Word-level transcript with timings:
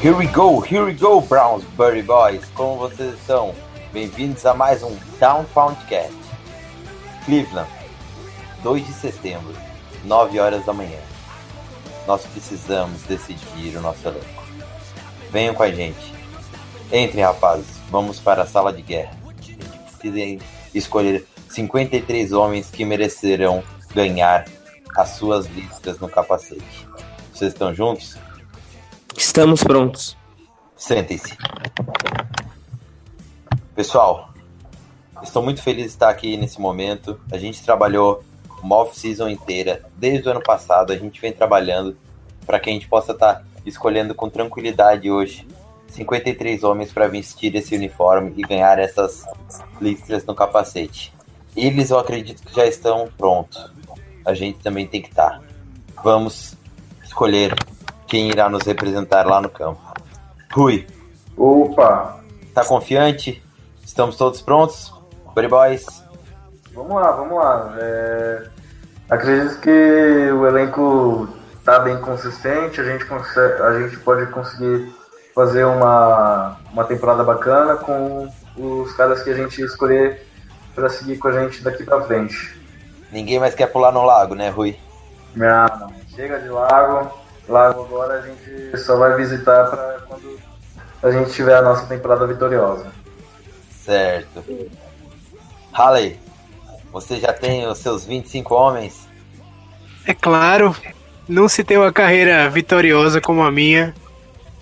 Here 0.00 0.16
we 0.16 0.26
go, 0.28 0.60
here 0.60 0.86
we 0.86 0.94
go, 0.94 1.20
Browns 1.20 1.62
Buddy 1.76 2.00
Boys. 2.00 2.44
Como 2.54 2.78
vocês 2.78 3.12
estão? 3.14 3.54
Bem-vindos 3.92 4.46
a 4.46 4.54
mais 4.54 4.82
um 4.82 4.96
Down 5.18 5.44
Poundcast. 5.52 6.16
Cleveland, 7.26 7.68
2 8.62 8.86
de 8.86 8.92
setembro, 8.92 9.54
9 10.04 10.38
horas 10.38 10.64
da 10.64 10.72
manhã. 10.72 10.98
Nós 12.06 12.24
precisamos 12.26 13.02
decidir 13.02 13.76
o 13.76 13.80
nosso 13.80 14.06
elenco. 14.06 14.42
Venham 15.30 15.54
com 15.54 15.62
a 15.62 15.70
gente. 15.70 16.12
Entrem, 16.92 17.24
rapazes. 17.24 17.78
Vamos 17.90 18.18
para 18.18 18.42
a 18.42 18.46
sala 18.46 18.72
de 18.72 18.82
guerra. 18.82 19.16
A 19.26 19.42
gente 19.42 19.64
precisa 19.98 20.44
escolher 20.74 21.26
53 21.48 22.32
homens 22.32 22.70
que 22.70 22.84
merecerão 22.84 23.62
ganhar 23.94 24.44
as 24.96 25.10
suas 25.10 25.46
listas 25.46 25.98
no 25.98 26.08
capacete. 26.08 26.88
Vocês 27.32 27.52
estão 27.52 27.74
juntos? 27.74 28.16
Estamos 29.16 29.62
prontos. 29.62 30.16
Sentem-se. 30.76 31.36
Pessoal, 33.74 34.30
estou 35.22 35.42
muito 35.42 35.62
feliz 35.62 35.84
de 35.84 35.90
estar 35.90 36.08
aqui 36.08 36.36
nesse 36.36 36.60
momento. 36.60 37.20
A 37.30 37.38
gente 37.38 37.62
trabalhou 37.62 38.24
uma 38.62 38.76
off-season 38.76 39.28
inteira, 39.28 39.82
desde 39.96 40.28
o 40.28 40.30
ano 40.30 40.42
passado. 40.42 40.92
A 40.92 40.96
gente 40.96 41.20
vem 41.20 41.32
trabalhando 41.32 41.96
para 42.46 42.58
que 42.58 42.70
a 42.70 42.72
gente 42.72 42.88
possa 42.88 43.12
estar 43.12 43.44
escolhendo 43.64 44.14
com 44.14 44.28
tranquilidade 44.28 45.10
hoje 45.10 45.46
53 45.88 46.62
homens 46.64 46.92
para 46.92 47.08
vestir 47.08 47.54
esse 47.54 47.74
uniforme 47.74 48.32
e 48.36 48.42
ganhar 48.42 48.78
essas 48.78 49.24
listras 49.80 50.24
no 50.24 50.34
capacete. 50.34 51.12
Eles, 51.56 51.90
eu 51.90 51.98
acredito 51.98 52.42
que 52.42 52.54
já 52.54 52.64
estão 52.64 53.08
prontos. 53.18 53.72
A 54.24 54.34
gente 54.34 54.58
também 54.60 54.86
tem 54.86 55.02
que 55.02 55.08
estar. 55.08 55.42
Vamos 56.02 56.56
escolher 57.02 57.54
quem 58.06 58.28
irá 58.28 58.48
nos 58.48 58.62
representar 58.64 59.26
lá 59.26 59.40
no 59.40 59.48
campo. 59.48 59.80
Rui, 60.52 60.86
Opa, 61.36 62.20
Tá 62.54 62.64
confiante? 62.64 63.42
Estamos 63.84 64.16
todos 64.16 64.42
prontos? 64.42 64.92
Buddy 65.34 65.48
Boys? 65.48 65.99
Vamos 66.80 67.02
lá, 67.02 67.12
vamos 67.12 67.38
lá. 67.38 67.74
É, 67.78 68.42
acredito 69.08 69.60
que 69.60 69.70
o 70.32 70.46
elenco 70.46 71.28
tá 71.64 71.78
bem 71.80 72.00
consistente, 72.00 72.80
a 72.80 72.84
gente, 72.84 73.04
consegue, 73.04 73.62
a 73.62 73.80
gente 73.80 73.98
pode 73.98 74.26
conseguir 74.30 74.92
fazer 75.34 75.64
uma, 75.64 76.56
uma 76.72 76.84
temporada 76.84 77.22
bacana 77.22 77.76
com 77.76 78.28
os 78.56 78.92
caras 78.94 79.22
que 79.22 79.30
a 79.30 79.34
gente 79.34 79.62
escolher 79.62 80.26
para 80.74 80.88
seguir 80.88 81.18
com 81.18 81.28
a 81.28 81.32
gente 81.32 81.62
daqui 81.62 81.84
para 81.84 82.02
frente. 82.02 82.58
Ninguém 83.12 83.38
mais 83.38 83.54
quer 83.54 83.66
pular 83.66 83.92
no 83.92 84.04
lago, 84.04 84.34
né, 84.34 84.48
Rui? 84.50 84.78
Não, 85.34 85.66
não. 85.78 85.92
Chega 86.14 86.38
de 86.38 86.48
lago, 86.48 87.10
lago 87.48 87.84
agora 87.84 88.14
a 88.14 88.22
gente 88.22 88.76
só 88.78 88.96
vai 88.96 89.16
visitar 89.16 89.70
para 89.70 90.00
quando 90.06 90.38
a 91.02 91.10
gente 91.10 91.30
tiver 91.32 91.56
a 91.56 91.62
nossa 91.62 91.86
temporada 91.86 92.26
vitoriosa. 92.26 92.86
Certo. 93.84 94.44
Halley, 95.72 96.18
você 96.92 97.18
já 97.18 97.32
tem 97.32 97.66
os 97.66 97.78
seus 97.78 98.04
25 98.04 98.54
homens? 98.54 99.08
É 100.06 100.14
claro, 100.14 100.74
não 101.28 101.48
se 101.48 101.62
tem 101.62 101.76
uma 101.76 101.92
carreira 101.92 102.48
vitoriosa 102.48 103.20
como 103.20 103.42
a 103.42 103.50
minha 103.50 103.94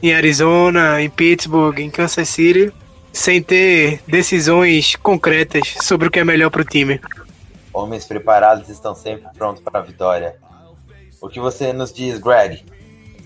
em 0.03 0.15
Arizona, 0.15 1.01
em 1.03 1.11
Pittsburgh, 1.11 1.79
em 1.79 1.91
Kansas 1.91 2.29
City, 2.29 2.73
sem 3.13 3.43
ter 3.43 4.01
decisões 4.07 4.95
concretas 4.97 5.75
sobre 5.83 6.09
o 6.09 6.11
que 6.11 6.21
é 6.21 6.25
melhor 6.25 6.51
para 6.51 6.63
o 6.63 6.65
time. 6.65 7.01
Homens 7.73 8.05
preparados 8.05 8.69
estão 8.69 8.95
sempre 8.95 9.29
prontos 9.37 9.63
para 9.63 9.81
a 9.81 9.83
vitória. 9.83 10.37
O 11.21 11.29
que 11.29 11.41
você 11.41 11.73
nos 11.73 11.93
diz, 11.93 12.19
Greg? 12.19 12.65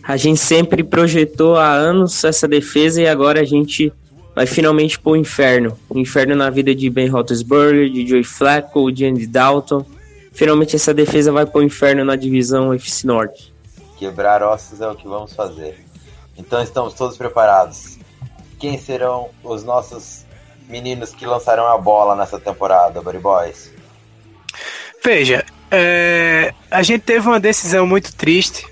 A 0.02 0.16
gente 0.16 0.41
sempre 0.41 0.82
projetou 0.82 1.56
há 1.56 1.70
anos 1.70 2.24
essa 2.24 2.48
defesa 2.48 3.02
e 3.02 3.06
agora 3.06 3.41
a 3.41 3.44
gente 3.44 3.92
vai 4.34 4.47
finalmente 4.47 4.98
pôr 4.98 5.12
o 5.12 5.16
inferno. 5.16 5.78
O 5.88 5.98
inferno 5.98 6.34
na 6.34 6.50
vida 6.50 6.75
de 6.75 6.88
Ben 6.88 7.09
Roethlisberger, 7.09 7.91
de 7.91 8.06
Joey 8.06 8.25
Flacco, 8.25 8.91
de 8.91 9.04
Andy 9.06 9.26
Dalton. 9.26 9.84
Finalmente 10.32 10.76
essa 10.76 10.94
defesa 10.94 11.31
vai 11.31 11.47
pôr 11.47 11.60
o 11.60 11.66
inferno 11.66 12.04
na 12.04 12.16
divisão 12.16 12.72
FC 12.72 13.06
Norte. 13.06 13.53
Quebrar 13.98 14.42
ossos 14.42 14.81
é 14.81 14.88
o 14.88 14.94
que 14.94 15.06
vamos 15.06 15.32
fazer. 15.34 15.78
Então 16.37 16.62
estamos 16.62 16.94
todos 16.94 17.16
preparados. 17.16 17.98
Quem 18.59 18.78
serão 18.78 19.28
os 19.44 19.62
nossos 19.62 20.25
meninos 20.69 21.10
que 21.10 21.26
lançarão 21.26 21.66
a 21.66 21.76
bola 21.76 22.16
nessa 22.16 22.41
temporada, 22.41 23.03
Buddy 23.03 23.19
Boys? 23.19 23.71
Veja, 25.04 25.44
é, 25.71 26.54
a 26.71 26.82
gente 26.82 27.03
teve 27.03 27.26
uma 27.26 27.41
decisão 27.41 27.87
muito 27.87 28.15
triste 28.15 28.66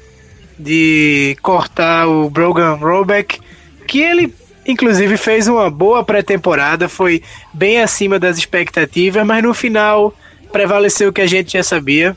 de 0.58 1.36
cortar 1.42 2.06
o 2.06 2.30
Brogan 2.30 2.74
Robeck, 2.74 3.40
que 3.86 4.00
ele 4.00 4.34
inclusive 4.70 5.16
fez 5.16 5.48
uma 5.48 5.70
boa 5.70 6.04
pré-temporada, 6.04 6.88
foi 6.88 7.22
bem 7.52 7.80
acima 7.80 8.18
das 8.18 8.38
expectativas, 8.38 9.26
mas 9.26 9.42
no 9.42 9.54
final 9.54 10.14
prevaleceu 10.52 11.10
o 11.10 11.12
que 11.12 11.20
a 11.20 11.26
gente 11.26 11.52
já 11.52 11.62
sabia. 11.62 12.16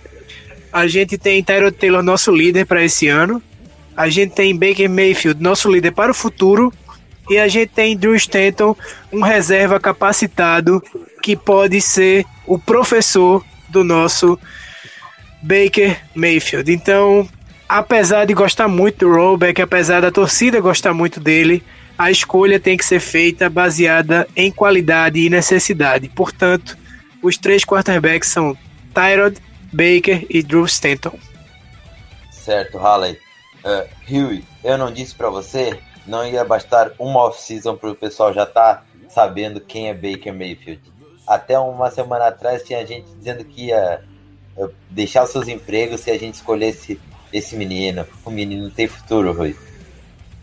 A 0.71 0.87
gente 0.87 1.17
tem 1.17 1.43
Tyrod 1.43 1.77
Taylor, 1.77 2.01
nosso 2.01 2.31
líder 2.31 2.65
para 2.65 2.83
esse 2.83 3.07
ano. 3.07 3.41
A 3.95 4.09
gente 4.09 4.33
tem 4.33 4.57
Baker 4.57 4.89
Mayfield, 4.89 5.41
nosso 5.41 5.71
líder 5.71 5.91
para 5.91 6.11
o 6.11 6.15
futuro. 6.15 6.73
E 7.29 7.37
a 7.37 7.47
gente 7.47 7.69
tem 7.69 7.95
Drew 7.95 8.15
Stanton, 8.15 8.75
um 9.11 9.21
reserva 9.21 9.79
capacitado 9.79 10.83
que 11.21 11.35
pode 11.37 11.79
ser 11.79 12.25
o 12.45 12.57
professor 12.59 13.43
do 13.69 13.83
nosso 13.83 14.37
Baker 15.41 15.97
Mayfield. 16.13 16.71
Então, 16.71 17.27
apesar 17.69 18.25
de 18.25 18.33
gostar 18.33 18.67
muito 18.67 19.05
do 19.05 19.11
Rollback, 19.11 19.61
apesar 19.61 20.01
da 20.01 20.11
torcida 20.11 20.59
gostar 20.59 20.93
muito 20.93 21.19
dele, 21.19 21.63
a 21.97 22.09
escolha 22.09 22.59
tem 22.59 22.77
que 22.77 22.85
ser 22.85 22.99
feita 22.99 23.49
baseada 23.49 24.27
em 24.35 24.51
qualidade 24.51 25.19
e 25.19 25.29
necessidade. 25.29 26.09
Portanto, 26.09 26.77
os 27.21 27.37
três 27.37 27.63
quarterbacks 27.63 28.29
são 28.29 28.57
Tyrod, 28.93 29.37
Baker 29.71 30.25
e 30.29 30.43
Drew 30.43 30.65
Stanton. 30.65 31.17
Certo, 32.31 32.77
Halley. 32.77 33.17
Uh, 33.63 33.87
Huey, 34.09 34.43
eu 34.63 34.77
não 34.77 34.91
disse 34.91 35.15
para 35.15 35.29
você, 35.29 35.79
não 36.05 36.25
ia 36.27 36.43
bastar 36.43 36.91
uma 36.99 37.21
off-season 37.21 37.77
para 37.77 37.91
o 37.91 37.95
pessoal 37.95 38.33
já 38.33 38.45
tá 38.45 38.83
sabendo 39.07 39.61
quem 39.61 39.89
é 39.89 39.93
Baker 39.93 40.33
Mayfield. 40.33 40.81
Até 41.25 41.57
uma 41.57 41.89
semana 41.89 42.27
atrás 42.27 42.63
tinha 42.63 42.85
gente 42.85 43.07
dizendo 43.15 43.45
que 43.45 43.67
ia 43.67 44.01
uh, 44.57 44.69
deixar 44.89 45.23
os 45.23 45.29
seus 45.29 45.47
empregos 45.47 46.01
se 46.01 46.11
a 46.11 46.17
gente 46.17 46.35
escolhesse 46.35 46.99
esse 47.31 47.55
menino. 47.55 48.05
O 48.25 48.29
menino 48.29 48.69
tem 48.69 48.87
futuro, 48.87 49.31
Rui. 49.31 49.55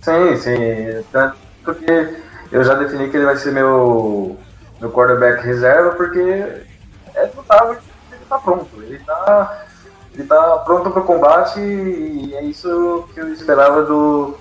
Sim, 0.01 0.37
sim. 0.39 1.05
Tanto 1.13 1.37
que 1.75 2.17
eu 2.53 2.65
já 2.65 2.75
defini 2.75 3.09
que 3.09 3.17
ele 3.17 3.27
vai 3.27 3.37
ser 3.37 3.53
meu, 3.53 4.37
meu 4.81 4.91
quarterback 4.91 5.45
reserva, 5.45 5.91
porque 5.91 6.21
é 6.21 7.31
notável 7.35 7.77
que 7.77 8.15
ele 8.15 8.25
tá 8.29 8.39
pronto. 8.39 8.69
Ele 8.83 8.99
tá, 8.99 9.67
ele 10.15 10.25
tá 10.25 10.57
pronto 10.59 10.91
para 10.91 11.03
o 11.03 11.05
combate 11.05 11.61
e 11.61 12.35
é 12.35 12.43
isso 12.43 13.09
que 13.15 13.21
eu 13.21 13.33
esperava 13.33 13.83
do, 13.83 14.37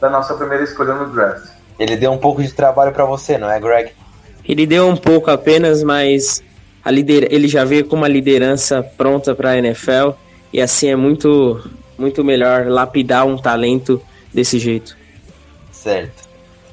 da 0.00 0.10
nossa 0.10 0.34
primeira 0.34 0.64
escolha 0.64 0.94
no 0.94 1.12
draft. 1.12 1.48
Ele 1.78 1.96
deu 1.96 2.12
um 2.12 2.18
pouco 2.18 2.42
de 2.42 2.52
trabalho 2.52 2.92
para 2.92 3.04
você, 3.04 3.36
não 3.38 3.50
é, 3.50 3.58
Greg? 3.58 3.92
Ele 4.46 4.66
deu 4.66 4.86
um 4.86 4.96
pouco 4.96 5.30
apenas, 5.30 5.82
mas 5.82 6.42
a 6.84 6.90
lider... 6.90 7.26
ele 7.30 7.48
já 7.48 7.64
veio 7.64 7.86
com 7.86 7.96
uma 7.96 8.08
liderança 8.08 8.82
pronta 8.82 9.34
para 9.34 9.50
a 9.50 9.58
NFL 9.58 10.10
e 10.52 10.60
assim 10.60 10.88
é 10.88 10.96
muito, 10.96 11.68
muito 11.98 12.22
melhor 12.22 12.66
lapidar 12.66 13.26
um 13.26 13.36
talento 13.36 14.00
desse 14.32 14.58
jeito. 14.58 14.96
Certo. 15.72 16.23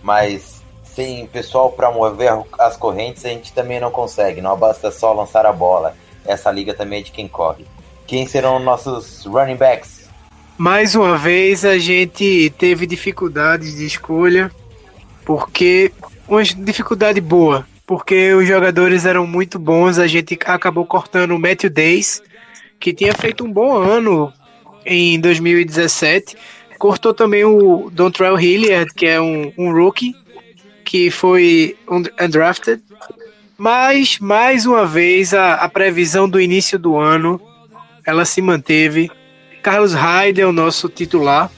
Mas 0.01 0.61
sem 0.83 1.25
pessoal 1.27 1.71
para 1.71 1.91
mover 1.91 2.31
as 2.59 2.75
correntes, 2.75 3.25
a 3.25 3.29
gente 3.29 3.53
também 3.53 3.79
não 3.79 3.91
consegue. 3.91 4.41
Não 4.41 4.57
basta 4.57 4.91
só 4.91 5.13
lançar 5.13 5.45
a 5.45 5.53
bola. 5.53 5.95
Essa 6.25 6.51
liga 6.51 6.73
também 6.73 6.99
é 6.99 7.03
de 7.03 7.11
quem 7.11 7.27
corre. 7.27 7.65
Quem 8.05 8.27
serão 8.27 8.59
nossos 8.59 9.25
running 9.25 9.55
backs? 9.55 10.09
Mais 10.57 10.95
uma 10.95 11.17
vez 11.17 11.65
a 11.65 11.77
gente 11.79 12.53
teve 12.57 12.85
dificuldades 12.85 13.77
de 13.77 13.85
escolha, 13.85 14.51
porque 15.25 15.91
uma 16.27 16.43
dificuldade 16.43 17.19
boa, 17.19 17.65
porque 17.87 18.33
os 18.33 18.47
jogadores 18.47 19.05
eram 19.05 19.25
muito 19.25 19.57
bons, 19.57 19.97
a 19.97 20.07
gente 20.07 20.37
acabou 20.45 20.85
cortando 20.85 21.31
o 21.31 21.39
Matthew 21.39 21.69
Days, 21.69 22.21
que 22.79 22.93
tinha 22.93 23.13
feito 23.13 23.43
um 23.43 23.51
bom 23.51 23.75
ano 23.75 24.31
em 24.85 25.19
2017. 25.19 26.35
Cortou 26.81 27.13
também 27.13 27.45
o 27.45 27.91
Dontrell 27.91 28.39
Hilliard, 28.39 28.91
que 28.95 29.05
é 29.05 29.21
um, 29.21 29.53
um 29.55 29.71
rookie, 29.71 30.15
que 30.83 31.11
foi 31.11 31.77
undrafted. 32.19 32.81
Mas, 33.55 34.17
mais 34.17 34.65
uma 34.65 34.83
vez, 34.83 35.31
a, 35.31 35.53
a 35.53 35.69
previsão 35.69 36.27
do 36.27 36.41
início 36.41 36.79
do 36.79 36.97
ano, 36.97 37.39
ela 38.03 38.25
se 38.25 38.41
manteve. 38.41 39.11
Carlos 39.61 39.93
Hyde 39.93 40.41
é 40.41 40.47
o 40.47 40.51
nosso 40.51 40.89
titular. 40.89 41.51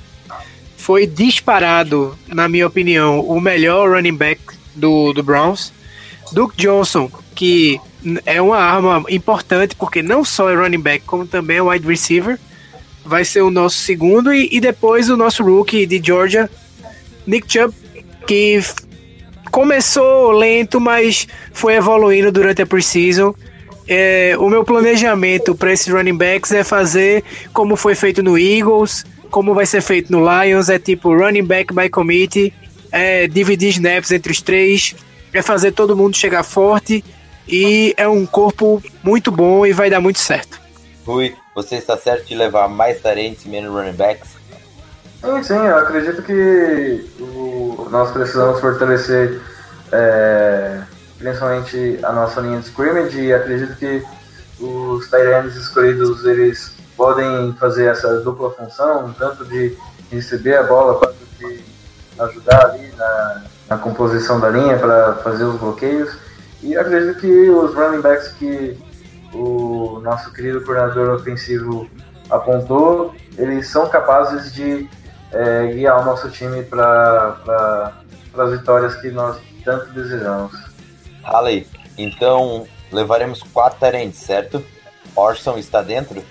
Foi 0.76 1.08
disparado, 1.08 2.20
na 2.28 2.50
minha 2.50 2.68
opinião, 2.68 3.22
o 3.22 3.40
melhor 3.40 3.92
running 3.92 4.18
back 4.18 4.42
do, 4.76 5.14
do 5.14 5.24
Browns. 5.24 5.72
Duke 6.34 6.58
Johnson, 6.58 7.10
que 7.34 7.80
é 8.26 8.42
uma 8.42 8.58
arma 8.58 9.06
importante, 9.10 9.74
porque 9.74 10.04
não 10.04 10.26
só 10.26 10.50
é 10.50 10.54
running 10.54 10.82
back, 10.82 11.06
como 11.06 11.26
também 11.26 11.60
é 11.60 11.62
wide 11.62 11.88
receiver. 11.88 12.38
Vai 13.06 13.26
ser 13.26 13.42
o 13.42 13.52
nosso 13.52 13.78
segundo. 13.78 14.34
E, 14.34 14.48
e 14.52 14.60
depois 14.60 15.10
o 15.10 15.18
nosso 15.18 15.44
rookie 15.44 15.86
de 15.86 16.02
Georgia, 16.04 16.50
Nick 17.26 17.52
Chubb, 17.52 17.74
que 18.26 18.60
começou 19.52 20.32
lento, 20.32 20.80
mas 20.80 21.28
foi 21.52 21.76
evoluindo 21.76 22.32
durante 22.32 22.62
a 22.62 22.66
preseason. 22.66 23.36
É, 23.88 24.36
o 24.40 24.50
meu 24.50 24.64
planejamento 24.64 25.54
para 25.54 25.72
esses 25.72 25.94
running 25.94 26.18
backs 26.18 26.52
é 26.52 26.64
fazer 26.64 27.24
como 27.54 27.76
foi 27.76 27.96
feito 27.96 28.24
no 28.24 28.38
Eagles, 28.38 29.06
como 29.30 29.54
vai 29.54 29.66
ser 29.66 29.82
feito 29.82 30.12
no 30.12 30.24
Lions, 30.24 30.70
é 30.70 30.80
tipo 30.80 31.14
running 31.14 31.44
back 31.44 31.74
by 31.74 31.90
committee, 31.90 32.54
é 32.92 33.28
dividir 33.28 33.70
snaps 33.70 34.12
entre 34.12 34.32
os 34.32 34.42
três, 34.42 34.96
é 35.34 35.42
fazer 35.42 35.72
todo 35.74 35.98
mundo 35.98 36.16
chegar 36.16 36.44
forte 36.44 37.04
e 37.48 37.94
é 37.98 38.08
um 38.08 38.26
corpo 38.26 38.82
muito 39.04 39.32
bom 39.32 39.66
e 39.66 39.74
vai 39.74 39.90
dar 39.90 40.00
muito 40.00 40.20
certo. 40.20 40.62
Rui, 41.06 41.36
você 41.56 41.76
está 41.76 41.98
certo 41.98 42.26
de 42.26 42.36
levar 42.36 42.68
mais 42.68 43.02
tarentes 43.02 43.46
e 43.46 43.50
menos 43.50 43.72
running 43.72 43.94
backs? 43.94 44.30
Sim, 45.22 45.44
sim, 45.44 45.54
eu 45.54 45.78
acredito 45.78 46.22
que 46.22 47.10
o, 47.20 47.88
nós 47.90 48.12
precisamos 48.12 48.60
fortalecer 48.60 49.40
é, 49.92 50.82
principalmente 51.18 52.00
a 52.04 52.12
nossa 52.12 52.42
linha 52.42 52.60
de 52.60 52.66
scrimmage 52.66 53.22
e 53.22 53.34
acredito 53.34 53.76
que 53.78 54.04
os 54.60 55.10
Tyrants 55.10 55.56
escolhidos 55.56 56.26
eles 56.26 56.76
podem 56.98 57.54
fazer 57.60 57.86
essa 57.86 58.20
dupla 58.20 58.52
função, 58.52 59.14
tanto 59.18 59.46
de 59.46 59.78
receber 60.12 60.58
a 60.58 60.64
bola 60.64 61.00
quanto 61.00 61.16
de 61.40 61.64
ajudar 62.20 62.66
ali 62.66 62.92
na, 62.98 63.44
na 63.70 63.78
composição 63.78 64.40
da 64.40 64.50
linha 64.50 64.78
para 64.78 65.16
fazer 65.16 65.46
os 65.46 65.60
bloqueios. 65.60 66.16
E 66.62 66.78
acredito 66.78 67.20
que 67.20 67.50
os 67.50 67.74
running 67.74 68.02
backs 68.02 68.30
que 68.34 68.78
o 69.34 70.00
nosso 70.02 70.32
querido 70.32 70.64
coordenador 70.64 71.16
ofensivo 71.16 71.90
apontou, 72.30 73.14
eles 73.38 73.68
são 73.68 73.90
capazes 73.90 74.54
de 74.54 74.88
é, 75.32 75.68
guiar 75.68 76.02
o 76.02 76.06
nosso 76.06 76.30
time 76.30 76.64
para 76.64 77.94
as 78.38 78.52
vitórias 78.52 78.96
que 78.96 79.10
nós 79.10 79.38
tanto 79.64 79.92
desejamos. 79.92 80.52
Halley, 81.24 81.68
então 81.98 82.68
levaremos 82.92 83.42
quatro 83.42 83.80
tarentes, 83.80 84.20
certo? 84.20 84.64
Orson 85.16 85.58
está 85.58 85.82
dentro? 85.82 86.24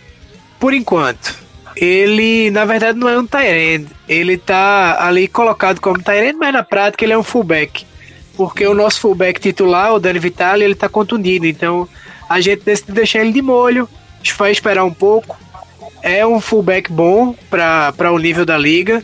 Por 0.58 0.72
enquanto. 0.72 1.42
Ele, 1.74 2.50
na 2.50 2.64
verdade, 2.64 2.98
não 2.98 3.08
é 3.08 3.18
um 3.18 3.26
Tyrant. 3.26 3.86
Ele 4.08 4.36
tá 4.36 5.04
ali 5.04 5.26
colocado 5.26 5.80
como 5.80 6.02
Tyrant, 6.02 6.36
mas 6.38 6.52
na 6.52 6.62
prática 6.62 7.04
ele 7.04 7.14
é 7.14 7.18
um 7.18 7.22
fullback. 7.22 7.86
Porque 8.36 8.66
o 8.66 8.74
nosso 8.74 9.00
fullback 9.00 9.40
titular, 9.40 9.94
o 9.94 9.98
Dani 9.98 10.18
Vitale, 10.18 10.64
ele 10.64 10.74
tá 10.74 10.88
contundido. 10.88 11.46
Então 11.46 11.88
a 12.32 12.40
gente 12.40 12.62
decide 12.64 12.92
deixar 12.92 13.20
ele 13.20 13.32
de 13.32 13.42
molho. 13.42 13.88
Vai 14.38 14.50
esperar 14.52 14.84
um 14.84 14.92
pouco. 14.92 15.36
É 16.02 16.26
um 16.26 16.40
fullback 16.40 16.90
bom 16.90 17.34
para 17.50 18.10
o 18.12 18.18
nível 18.18 18.44
da 18.44 18.56
liga. 18.56 19.02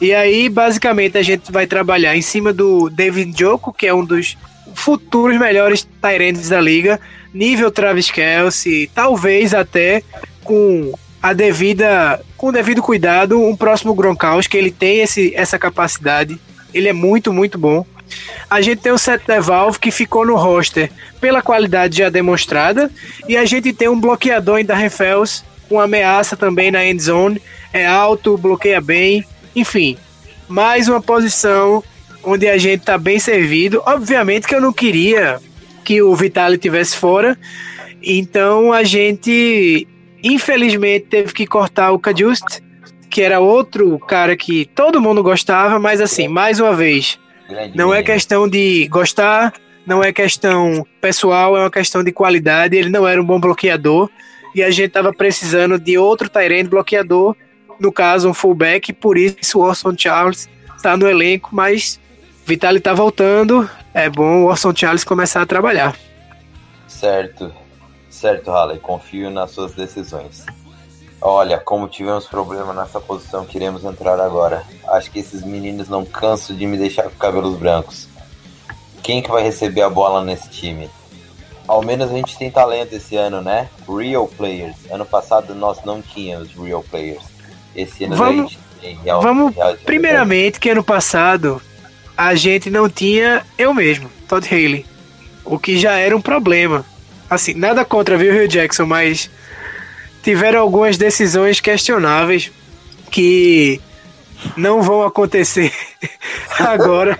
E 0.00 0.14
aí, 0.14 0.48
basicamente, 0.48 1.18
a 1.18 1.22
gente 1.22 1.52
vai 1.52 1.66
trabalhar 1.66 2.16
em 2.16 2.22
cima 2.22 2.52
do 2.52 2.88
David 2.88 3.38
Joko, 3.38 3.72
que 3.72 3.86
é 3.86 3.94
um 3.94 4.04
dos 4.04 4.36
futuros 4.74 5.38
melhores 5.38 5.86
Tyrants 6.00 6.48
da 6.48 6.60
liga, 6.60 6.98
nível 7.34 7.70
Travis 7.70 8.10
Kelsey, 8.10 8.90
talvez 8.94 9.52
até 9.52 10.02
com 10.42 10.94
a 11.22 11.34
devida, 11.34 12.20
com 12.36 12.48
o 12.48 12.52
devido 12.52 12.80
cuidado, 12.80 13.38
um 13.38 13.54
próximo 13.54 13.94
Gronkowski, 13.94 14.56
ele 14.56 14.70
tem 14.70 15.00
esse, 15.00 15.34
essa 15.34 15.58
capacidade, 15.58 16.40
ele 16.72 16.88
é 16.88 16.92
muito, 16.94 17.30
muito 17.30 17.58
bom. 17.58 17.84
A 18.48 18.60
gente 18.60 18.82
tem 18.82 18.92
o 18.92 18.98
Seth 18.98 19.22
DeValve 19.26 19.78
que 19.78 19.90
ficou 19.90 20.26
no 20.26 20.36
roster 20.36 20.90
pela 21.20 21.42
qualidade 21.42 21.98
já 21.98 22.08
demonstrada, 22.08 22.90
e 23.28 23.36
a 23.36 23.44
gente 23.44 23.72
tem 23.72 23.88
um 23.88 24.00
bloqueador 24.00 24.58
em 24.58 24.64
Darren 24.64 24.90
Fells, 24.90 25.44
com 25.68 25.80
ameaça 25.80 26.36
também 26.36 26.70
na 26.70 26.84
end 26.84 27.00
zone, 27.02 27.40
é 27.72 27.86
alto, 27.86 28.36
bloqueia 28.36 28.80
bem, 28.80 29.24
enfim, 29.54 29.96
mais 30.48 30.88
uma 30.88 31.00
posição 31.00 31.82
onde 32.24 32.48
a 32.48 32.58
gente 32.58 32.84
tá 32.84 32.98
bem 32.98 33.18
servido. 33.18 33.82
Obviamente 33.86 34.46
que 34.46 34.54
eu 34.54 34.60
não 34.60 34.72
queria 34.72 35.38
que 35.84 36.02
o 36.02 36.14
Vitali 36.14 36.58
tivesse 36.58 36.96
fora, 36.96 37.38
então 38.02 38.72
a 38.72 38.82
gente 38.82 39.86
infelizmente 40.22 41.06
teve 41.06 41.32
que 41.32 41.46
cortar 41.46 41.92
o 41.92 41.98
Kajust, 41.98 42.62
que 43.08 43.22
era 43.22 43.40
outro 43.40 43.98
cara 43.98 44.36
que 44.36 44.66
todo 44.74 45.00
mundo 45.00 45.22
gostava, 45.22 45.78
mas 45.78 46.00
assim, 46.00 46.28
mais 46.28 46.60
uma 46.60 46.74
vez, 46.74 47.18
Grande 47.50 47.76
não 47.76 47.92
é 47.92 47.98
menino. 47.98 48.14
questão 48.14 48.48
de 48.48 48.86
gostar, 48.88 49.52
não 49.84 50.02
é 50.02 50.12
questão 50.12 50.86
pessoal, 51.00 51.56
é 51.56 51.60
uma 51.60 51.70
questão 51.70 52.04
de 52.04 52.12
qualidade. 52.12 52.76
Ele 52.76 52.88
não 52.88 53.06
era 53.06 53.20
um 53.20 53.24
bom 53.24 53.40
bloqueador 53.40 54.08
e 54.54 54.62
a 54.62 54.70
gente 54.70 54.90
tava 54.90 55.12
precisando 55.12 55.78
de 55.78 55.98
outro 55.98 56.28
Tyrant 56.28 56.68
bloqueador, 56.68 57.36
no 57.78 57.92
caso 57.92 58.28
um 58.28 58.34
fullback, 58.34 58.92
por 58.92 59.16
isso 59.16 59.58
o 59.58 59.62
Orson 59.62 59.94
Charles 59.96 60.48
tá 60.82 60.96
no 60.96 61.08
elenco, 61.08 61.50
mas 61.52 62.00
Vitali 62.44 62.80
tá 62.80 62.92
voltando, 62.92 63.68
é 63.94 64.08
bom 64.08 64.42
o 64.42 64.46
Orson 64.46 64.74
Charles 64.74 65.04
começar 65.04 65.42
a 65.42 65.46
trabalhar. 65.46 65.96
Certo, 66.86 67.52
certo, 68.08 68.50
Halley, 68.50 68.78
confio 68.78 69.30
nas 69.30 69.50
suas 69.50 69.72
decisões. 69.72 70.44
Olha, 71.22 71.58
como 71.58 71.86
tivemos 71.88 72.26
problema 72.26 72.72
nessa 72.72 72.98
posição, 73.00 73.44
queremos 73.44 73.84
entrar 73.84 74.18
agora. 74.20 74.64
Acho 74.88 75.10
que 75.10 75.18
esses 75.18 75.42
meninos 75.42 75.88
não 75.88 76.04
cansam 76.04 76.56
de 76.56 76.66
me 76.66 76.78
deixar 76.78 77.04
com 77.04 77.10
cabelos 77.10 77.56
brancos. 77.58 78.08
Quem 79.02 79.22
que 79.22 79.30
vai 79.30 79.42
receber 79.42 79.82
a 79.82 79.90
bola 79.90 80.24
nesse 80.24 80.48
time? 80.48 80.88
Ao 81.68 81.82
menos 81.84 82.10
a 82.10 82.14
gente 82.14 82.36
tem 82.38 82.50
talento 82.50 82.94
esse 82.94 83.16
ano, 83.16 83.42
né? 83.42 83.68
Real 83.86 84.26
players. 84.26 84.74
Ano 84.90 85.04
passado 85.04 85.54
nós 85.54 85.84
não 85.84 86.00
tínhamos 86.00 86.48
real 86.54 86.82
players. 86.90 87.22
Esse 87.76 88.04
ano 88.04 88.16
Vamos- 88.16 88.46
a 88.46 88.48
gente 88.48 88.58
tem 88.80 88.96
real, 89.04 89.20
Vamos, 89.22 89.54
real- 89.54 89.76
primeiramente, 89.84 90.58
que 90.58 90.70
ano 90.70 90.82
passado 90.82 91.60
a 92.16 92.34
gente 92.34 92.70
não 92.70 92.88
tinha 92.88 93.44
eu 93.56 93.72
mesmo, 93.72 94.10
Todd 94.26 94.46
Haley, 94.46 94.84
o 95.44 95.58
que 95.58 95.78
já 95.78 95.96
era 95.98 96.16
um 96.16 96.20
problema. 96.20 96.84
Assim, 97.28 97.54
nada 97.54 97.84
contra, 97.84 98.16
viu, 98.18 98.32
Rio 98.32 98.48
Jackson, 98.48 98.84
mas 98.86 99.30
tiveram 100.22 100.60
algumas 100.60 100.96
decisões 100.96 101.60
questionáveis 101.60 102.50
que 103.10 103.80
não 104.56 104.82
vão 104.82 105.02
acontecer 105.02 105.72
agora. 106.58 107.18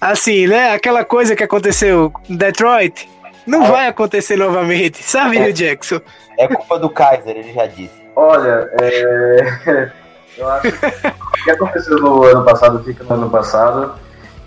Assim, 0.00 0.46
né? 0.46 0.72
Aquela 0.72 1.04
coisa 1.04 1.34
que 1.34 1.42
aconteceu 1.42 2.12
em 2.28 2.36
Detroit 2.36 3.08
não 3.46 3.64
vai 3.64 3.86
acontecer 3.86 4.36
novamente, 4.36 5.02
sabe, 5.02 5.38
Rio 5.38 5.52
Jackson? 5.52 6.00
É 6.38 6.48
culpa 6.48 6.78
do 6.78 6.90
Kaiser, 6.90 7.36
ele 7.36 7.52
já 7.52 7.66
disse. 7.66 8.02
Olha, 8.16 8.70
é, 8.80 9.90
eu 10.36 10.48
acho 10.48 10.72
que 10.72 10.86
o 11.06 11.44
que 11.44 11.50
aconteceu 11.50 11.96
no 11.98 12.24
ano 12.24 12.44
passado 12.44 12.82
fica 12.84 13.04
no 13.04 13.14
ano 13.14 13.30
passado. 13.30 13.98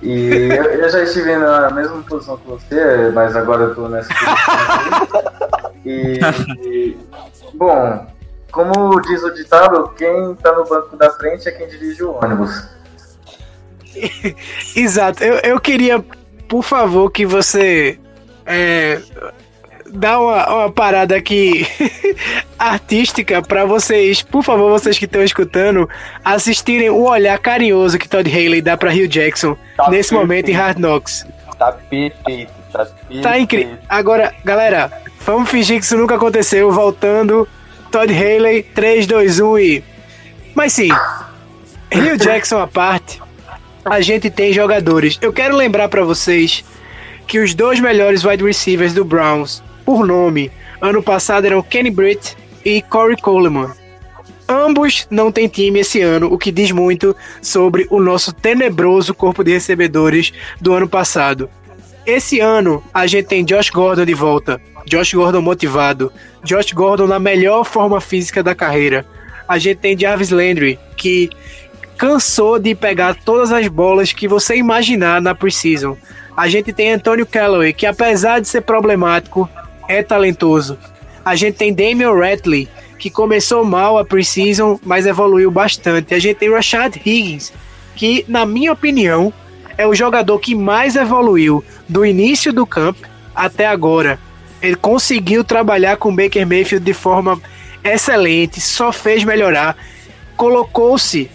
E 0.02 0.50
eu, 0.52 0.64
eu 0.64 0.90
já 0.90 1.04
estive 1.04 1.36
na 1.38 1.72
mesma 1.72 2.02
posição 2.04 2.38
que 2.38 2.48
você, 2.48 3.12
mas 3.14 3.36
agora 3.36 3.64
eu 3.64 3.76
tô 3.76 3.88
nessa 3.90 4.14
posição. 4.14 5.72
E, 5.86 6.20
e, 6.66 6.98
bom, 7.54 8.08
como 8.52 9.00
diz 9.02 9.24
o 9.24 9.34
ditado, 9.34 9.90
quem 9.98 10.36
tá 10.36 10.52
no 10.54 10.66
banco 10.66 10.96
da 10.98 11.10
frente 11.12 11.48
é 11.48 11.52
quem 11.52 11.68
dirige 11.68 12.04
o 12.04 12.12
ônibus. 12.12 12.68
Exato. 14.76 15.24
Eu, 15.24 15.36
eu 15.44 15.60
queria, 15.60 16.04
por 16.48 16.64
favor, 16.64 17.10
que 17.12 17.26
você 17.26 18.00
é, 18.46 19.02
dá 19.92 20.20
uma, 20.20 20.56
uma 20.56 20.72
parada 20.72 21.16
aqui 21.16 21.68
artística 22.58 23.42
para 23.42 23.66
vocês, 23.66 24.22
por 24.22 24.44
favor, 24.44 24.70
vocês 24.72 24.98
que 24.98 25.06
estão 25.06 25.24
escutando, 25.24 25.90
assistirem 26.24 26.90
o 26.90 27.04
olhar 27.08 27.38
carinhoso 27.40 27.98
que 27.98 28.08
Todd 28.08 28.30
Haley 28.30 28.62
dá 28.62 28.76
para 28.78 28.90
Rio 28.92 29.08
Jackson 29.08 29.56
Tá 29.76 29.90
nesse 29.90 30.10
perfeito. 30.10 30.14
momento 30.16 30.50
em 30.50 30.54
Hard 30.54 30.78
Knocks. 30.80 31.26
Tá 31.58 31.72
perfeito, 31.72 32.52
tá 32.72 32.86
perfeito. 32.86 33.24
Tá 33.24 33.40
incrível. 33.40 33.78
Agora, 33.90 34.34
galera, 34.44 34.92
vamos 35.26 35.50
fingir 35.50 35.80
que 35.80 35.86
isso 35.86 35.98
nunca 35.98 36.16
aconteceu, 36.16 36.72
voltando 36.72 37.48
Todd 37.92 38.12
Haley, 38.14 38.64
3, 38.64 39.08
2, 39.08 39.40
1 39.40 39.60
e. 39.60 39.84
Mas 40.54 40.74
sim, 40.74 40.90
Rio 41.92 42.18
Jackson 42.18 42.60
à 42.60 42.68
parte, 42.68 43.22
a 43.86 44.02
gente 44.02 44.30
tem 44.30 44.52
jogadores. 44.52 45.18
Eu 45.22 45.32
quero 45.32 45.56
lembrar 45.56 45.88
para 45.88 46.04
vocês 46.04 46.64
que 47.28 47.40
os 47.40 47.54
dois 47.54 47.80
melhores 47.80 48.24
wide 48.24 48.44
receivers 48.44 48.94
do 48.94 49.04
Browns, 49.06 49.62
por 49.88 50.06
nome, 50.06 50.52
ano 50.82 51.02
passado 51.02 51.46
eram 51.46 51.64
Kenny 51.64 51.90
Britt 51.90 52.36
e 52.66 52.82
Corey 52.82 53.16
Coleman. 53.16 53.72
Ambos 54.46 55.08
não 55.10 55.32
têm 55.32 55.48
time 55.48 55.80
esse 55.80 56.02
ano, 56.02 56.28
o 56.30 56.38
que 56.38 56.52
diz 56.52 56.72
muito 56.72 57.16
sobre 57.42 57.88
o 57.90 58.02
nosso 58.02 58.34
tenebroso 58.34 59.14
corpo 59.14 59.46
de 59.46 59.54
recebedores 59.54 60.34
do 60.60 60.74
ano 60.74 60.90
passado. 60.90 61.50
Esse 62.06 62.42
ano 62.42 62.84
a 62.94 63.08
gente 63.08 63.28
tem 63.28 63.46
Josh 63.46 63.70
Gordon 63.70 64.04
de 64.04 64.14
volta, 64.14 64.60
Josh 64.86 65.14
Gordon 65.14 65.42
motivado, 65.42 66.12
Josh 66.44 66.74
Gordon 66.74 67.08
na 67.08 67.18
melhor 67.18 67.64
forma 67.64 68.02
física 68.02 68.44
da 68.44 68.54
carreira. 68.54 69.06
A 69.48 69.58
gente 69.58 69.78
tem 69.78 69.98
Jarvis 69.98 70.32
Landry, 70.32 70.78
que 70.98 71.30
cansou 71.96 72.60
de 72.60 72.76
pegar 72.76 73.16
todas 73.16 73.54
as 73.54 73.70
bolas 73.70 74.12
que 74.12 74.28
você 74.28 74.58
imaginar 74.58 75.22
na 75.22 75.34
preseason. 75.34 75.96
A 76.36 76.50
gente 76.50 76.74
tem 76.74 76.92
Antonio 76.92 77.26
Callaway, 77.26 77.72
que 77.72 77.86
apesar 77.86 78.42
de 78.42 78.50
ser 78.50 78.62
problemático, 78.62 79.50
é 79.88 80.04
talentoso. 80.04 80.78
A 81.24 81.36
gente 81.36 81.56
tem 81.56 81.74
Damian 81.74 82.14
Ratley, 82.14 82.68
que 82.98 83.10
começou 83.10 83.64
mal 83.64 83.98
a 83.98 84.06
preseason, 84.06 84.80
mas 84.84 85.06
evoluiu 85.06 85.52
bastante. 85.52 86.14
A 86.14 86.20
gente 86.20 86.38
tem 86.38 86.52
Rashad 86.52 86.96
Higgins, 86.96 87.52
que, 87.96 88.26
na 88.28 88.46
minha 88.46 88.72
opinião, 88.72 89.32
é 89.78 89.86
o 89.86 89.94
jogador 89.94 90.40
que 90.40 90.56
mais 90.56 90.96
evoluiu 90.96 91.64
do 91.88 92.06
início 92.06 92.52
do 92.52 92.66
campo 92.66 93.08
até 93.36 93.68
agora. 93.68 94.20
Ele 94.62 94.76
conseguiu 94.76 95.44
trabalhar 95.44 95.98
com 95.98 96.16
Baker 96.16 96.48
Mayfield 96.48 96.84
de 96.84 96.94
forma 96.94 97.40
excelente, 97.84 98.60
só 98.60 98.92
fez 98.92 99.24
melhorar, 99.24 99.78
colocou-se 100.36 101.30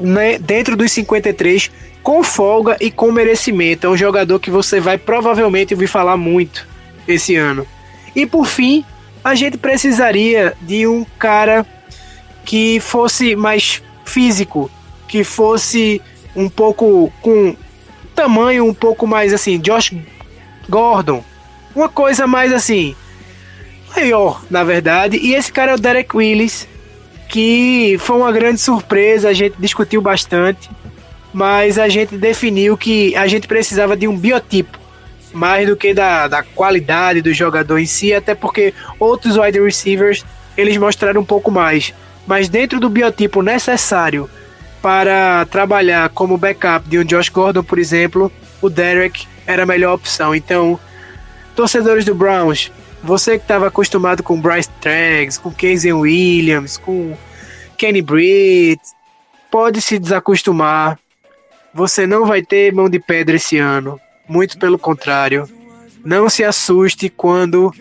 né, 0.00 0.38
dentro 0.38 0.76
dos 0.76 0.90
53 0.92 1.70
com 2.02 2.22
folga 2.22 2.76
e 2.80 2.90
com 2.90 3.12
merecimento. 3.12 3.86
É 3.86 3.90
um 3.90 3.96
jogador 3.96 4.38
que 4.40 4.50
você 4.50 4.80
vai 4.80 4.98
provavelmente 4.98 5.72
ouvir 5.72 5.86
falar 5.86 6.16
muito 6.16 6.66
esse 7.06 7.36
ano. 7.36 7.66
E 8.14 8.26
por 8.26 8.46
fim, 8.46 8.84
a 9.22 9.34
gente 9.34 9.56
precisaria 9.56 10.54
de 10.60 10.86
um 10.86 11.04
cara 11.18 11.66
que 12.44 12.78
fosse 12.80 13.34
mais 13.34 13.82
físico, 14.04 14.70
que 15.08 15.24
fosse 15.24 16.00
um 16.36 16.48
pouco 16.48 17.12
com 17.22 17.56
tamanho 18.14 18.66
um 18.66 18.74
pouco 18.74 19.06
mais 19.06 19.32
assim, 19.32 19.58
Josh 19.58 19.92
Gordon, 20.68 21.24
uma 21.74 21.88
coisa 21.88 22.26
mais 22.26 22.52
assim, 22.52 22.94
maior, 23.96 24.44
na 24.50 24.62
verdade. 24.62 25.16
E 25.16 25.34
esse 25.34 25.52
cara 25.52 25.72
é 25.72 25.74
o 25.74 25.78
Derek 25.78 26.16
Willis, 26.16 26.68
que 27.28 27.96
foi 27.98 28.16
uma 28.16 28.30
grande 28.30 28.60
surpresa, 28.60 29.28
a 29.28 29.32
gente 29.32 29.56
discutiu 29.58 30.00
bastante, 30.00 30.70
mas 31.32 31.78
a 31.78 31.88
gente 31.88 32.16
definiu 32.16 32.76
que 32.76 33.16
a 33.16 33.26
gente 33.26 33.48
precisava 33.48 33.96
de 33.96 34.06
um 34.06 34.16
biotipo 34.16 34.83
mais 35.34 35.66
do 35.66 35.76
que 35.76 35.92
da, 35.92 36.28
da 36.28 36.42
qualidade 36.42 37.20
do 37.20 37.34
jogador 37.34 37.78
em 37.78 37.86
si, 37.86 38.14
até 38.14 38.34
porque 38.34 38.72
outros 38.98 39.36
wide 39.36 39.60
receivers 39.60 40.24
eles 40.56 40.76
mostraram 40.76 41.20
um 41.20 41.24
pouco 41.24 41.50
mais. 41.50 41.92
Mas 42.26 42.48
dentro 42.48 42.80
do 42.80 42.88
biotipo 42.88 43.42
necessário 43.42 44.30
para 44.80 45.44
trabalhar 45.46 46.08
como 46.10 46.38
backup 46.38 46.88
de 46.88 46.98
um 46.98 47.04
Josh 47.04 47.28
Gordon, 47.28 47.62
por 47.62 47.78
exemplo, 47.78 48.30
o 48.62 48.70
Derek 48.70 49.26
era 49.46 49.64
a 49.64 49.66
melhor 49.66 49.94
opção. 49.94 50.34
Então, 50.34 50.78
torcedores 51.54 52.04
do 52.04 52.14
Browns, 52.14 52.70
você 53.02 53.36
que 53.36 53.44
estava 53.44 53.66
acostumado 53.66 54.22
com 54.22 54.40
Bryce 54.40 54.70
Treggs, 54.80 55.38
com 55.38 55.50
Casey 55.50 55.92
Williams, 55.92 56.78
com 56.78 57.16
Kenny 57.76 58.00
Britt, 58.00 58.80
pode 59.50 59.80
se 59.80 59.98
desacostumar. 59.98 60.98
Você 61.72 62.06
não 62.06 62.24
vai 62.24 62.42
ter 62.42 62.72
mão 62.72 62.88
de 62.88 62.98
pedra 62.98 63.36
esse 63.36 63.58
ano. 63.58 64.00
Muito 64.28 64.58
pelo 64.58 64.78
contrário. 64.78 65.48
Não 66.04 66.28
se 66.28 66.44
assuste 66.44 67.08
quando 67.08 67.72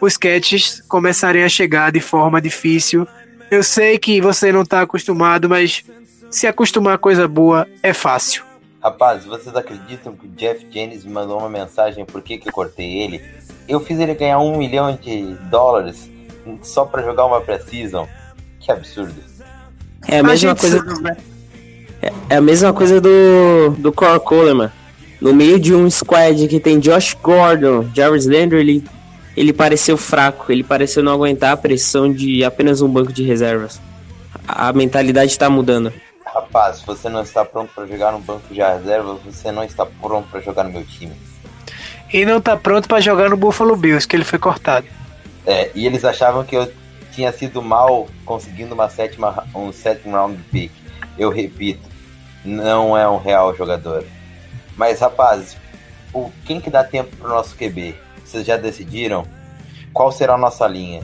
os 0.00 0.16
catches 0.16 0.80
começarem 0.88 1.44
a 1.44 1.48
chegar 1.48 1.92
de 1.92 2.00
forma 2.00 2.40
difícil. 2.40 3.06
Eu 3.50 3.62
sei 3.62 3.98
que 3.98 4.20
você 4.20 4.50
não 4.50 4.62
está 4.62 4.82
acostumado, 4.82 5.48
mas 5.48 5.84
se 6.30 6.46
acostumar 6.46 6.94
a 6.94 6.98
coisa 6.98 7.28
boa 7.28 7.68
é 7.82 7.92
fácil. 7.92 8.42
Rapaz, 8.82 9.24
vocês 9.24 9.54
acreditam 9.54 10.16
que 10.16 10.26
o 10.26 10.30
Jeff 10.30 10.66
Jennings 10.70 11.04
me 11.04 11.12
mandou 11.12 11.38
uma 11.38 11.48
mensagem 11.48 12.04
por 12.04 12.20
que, 12.20 12.36
que 12.38 12.48
eu 12.48 12.52
cortei 12.52 12.98
ele? 12.98 13.22
Eu 13.68 13.78
fiz 13.78 13.98
ele 14.00 14.14
ganhar 14.14 14.40
um 14.40 14.58
milhão 14.58 14.98
de 15.00 15.34
dólares 15.50 16.10
só 16.62 16.84
para 16.84 17.02
jogar 17.02 17.26
uma 17.26 17.40
pré-season. 17.40 18.08
Que 18.58 18.72
absurdo. 18.72 19.14
É 20.08 20.18
a 20.18 20.22
mesma 20.22 20.56
coisa 20.56 20.82
do... 20.82 21.08
É, 21.08 22.12
é 22.30 22.36
a 22.36 22.40
mesma 22.40 22.72
coisa 22.72 23.00
do, 23.00 23.70
do 23.78 23.92
Core 23.92 24.18
Coleman. 24.18 24.70
No 25.22 25.32
meio 25.32 25.56
de 25.56 25.72
um 25.72 25.88
squad 25.88 26.48
que 26.48 26.58
tem 26.58 26.80
Josh 26.80 27.14
Gordon, 27.14 27.88
Jarvis 27.94 28.26
Landry, 28.26 28.58
ele, 28.58 28.84
ele 29.36 29.52
pareceu 29.52 29.96
fraco. 29.96 30.50
Ele 30.50 30.64
pareceu 30.64 31.00
não 31.00 31.12
aguentar 31.12 31.52
a 31.52 31.56
pressão 31.56 32.12
de 32.12 32.42
apenas 32.42 32.82
um 32.82 32.88
banco 32.88 33.12
de 33.12 33.22
reservas. 33.22 33.80
A, 34.48 34.66
a 34.66 34.72
mentalidade 34.72 35.30
está 35.30 35.48
mudando. 35.48 35.92
Rapaz, 36.26 36.78
se 36.78 36.86
você 36.86 37.08
não 37.08 37.22
está 37.22 37.44
pronto 37.44 37.70
para 37.72 37.86
jogar 37.86 38.10
no 38.10 38.18
banco 38.18 38.52
de 38.52 38.60
reservas, 38.60 39.20
você 39.24 39.52
não 39.52 39.62
está 39.62 39.86
pronto 39.86 40.28
para 40.28 40.40
jogar 40.40 40.64
no 40.64 40.70
meu 40.70 40.84
time. 40.84 41.12
E 42.12 42.24
não 42.24 42.38
está 42.38 42.56
pronto 42.56 42.88
para 42.88 43.00
jogar 43.00 43.30
no 43.30 43.36
Buffalo 43.36 43.76
Bills, 43.76 44.08
que 44.08 44.16
ele 44.16 44.24
foi 44.24 44.40
cortado. 44.40 44.88
É, 45.46 45.70
e 45.72 45.86
eles 45.86 46.04
achavam 46.04 46.42
que 46.42 46.56
eu 46.56 46.68
tinha 47.12 47.30
sido 47.30 47.62
mal 47.62 48.08
conseguindo 48.24 48.74
uma 48.74 48.88
sétima, 48.88 49.44
um 49.54 49.70
sétimo 49.70 50.16
round 50.16 50.42
pick. 50.50 50.72
Eu 51.16 51.30
repito, 51.30 51.88
não 52.44 52.98
é 52.98 53.08
um 53.08 53.18
real 53.18 53.54
jogador. 53.56 54.04
Mas, 54.76 55.00
rapazes, 55.00 55.56
o, 56.12 56.30
quem 56.44 56.60
que 56.60 56.70
dá 56.70 56.84
tempo 56.84 57.14
pro 57.16 57.28
nosso 57.28 57.56
QB? 57.56 57.96
Vocês 58.24 58.46
já 58.46 58.56
decidiram? 58.56 59.26
Qual 59.92 60.10
será 60.10 60.34
a 60.34 60.38
nossa 60.38 60.66
linha? 60.66 61.02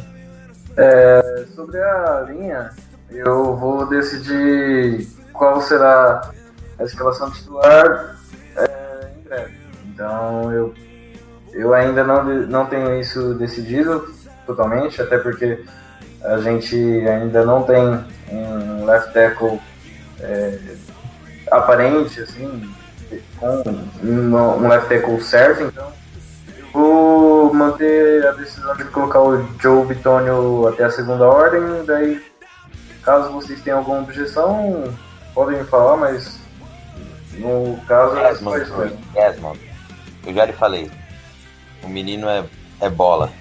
É, 0.76 1.44
sobre 1.54 1.78
a 1.78 2.26
linha, 2.28 2.70
eu 3.10 3.56
vou 3.56 3.86
decidir 3.88 5.06
qual 5.32 5.60
será 5.60 6.30
a 6.78 6.84
escalação 6.84 7.30
titular 7.30 8.16
é, 8.56 9.10
em 9.16 9.22
breve. 9.22 9.54
Então, 9.86 10.52
eu, 10.52 10.74
eu 11.52 11.74
ainda 11.74 12.04
não, 12.04 12.24
não 12.24 12.66
tenho 12.66 13.00
isso 13.00 13.34
decidido 13.34 14.14
totalmente, 14.46 15.02
até 15.02 15.18
porque 15.18 15.64
a 16.22 16.38
gente 16.38 16.76
ainda 17.06 17.44
não 17.44 17.62
tem 17.62 18.04
um 18.30 18.84
left 18.84 19.12
tackle 19.12 19.60
é, 20.20 20.58
aparente, 21.50 22.20
assim, 22.20 22.74
com 23.38 23.62
um 24.04 24.68
left 24.68 24.88
tackle 24.88 25.20
certo, 25.20 25.64
então 25.64 25.92
eu 26.58 26.66
vou 26.72 27.54
manter 27.54 28.26
a 28.26 28.32
decisão 28.32 28.76
de 28.76 28.84
colocar 28.84 29.22
o 29.22 29.46
Joe 29.58 29.86
Bitonio 29.86 30.68
até 30.68 30.84
a 30.84 30.90
segunda 30.90 31.26
ordem, 31.26 31.84
daí 31.84 32.22
caso 33.02 33.32
vocês 33.32 33.60
tenham 33.62 33.78
alguma 33.78 34.00
objeção, 34.00 34.92
podem 35.34 35.58
me 35.58 35.64
falar, 35.64 35.96
mas 35.96 36.38
no 37.38 37.78
caso 37.86 38.16
é 38.18 38.34
só 38.34 38.58
isso 38.58 38.74
Desmond. 39.14 39.60
Eu 40.26 40.34
já 40.34 40.44
lhe 40.44 40.52
falei. 40.52 40.90
O 41.82 41.88
menino 41.88 42.28
é, 42.28 42.44
é 42.80 42.90
bola. 42.90 43.32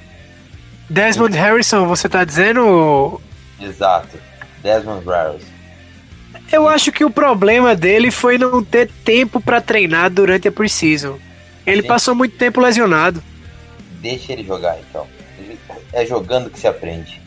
Desmond 0.89 1.36
Harrison, 1.36 1.86
você 1.86 2.07
tá 2.07 2.24
dizendo? 2.24 3.19
Exato. 3.59 4.17
Desmond 4.62 5.05
Harrison. 5.05 5.57
Eu 6.51 6.67
acho 6.67 6.91
que 6.91 7.03
o 7.03 7.10
problema 7.10 7.75
dele 7.75 8.12
foi 8.12 8.38
não 8.38 8.63
ter 8.63 8.89
tempo 9.03 9.41
para 9.41 9.62
treinar 9.62 10.10
durante 10.10 10.48
a 10.48 10.51
preseason. 10.51 11.19
Ele 11.65 11.81
Sim. 11.81 11.88
passou 11.88 12.15
muito 12.15 12.38
tempo 12.38 12.62
lesionado. 12.62 13.22
Deixa 14.00 14.31
ele 14.31 14.43
jogar 14.43 14.79
então. 14.79 15.07
É 15.91 16.05
jogando 16.05 16.50
que 16.50 16.60
se 16.60 16.67
aprende. 16.67 17.22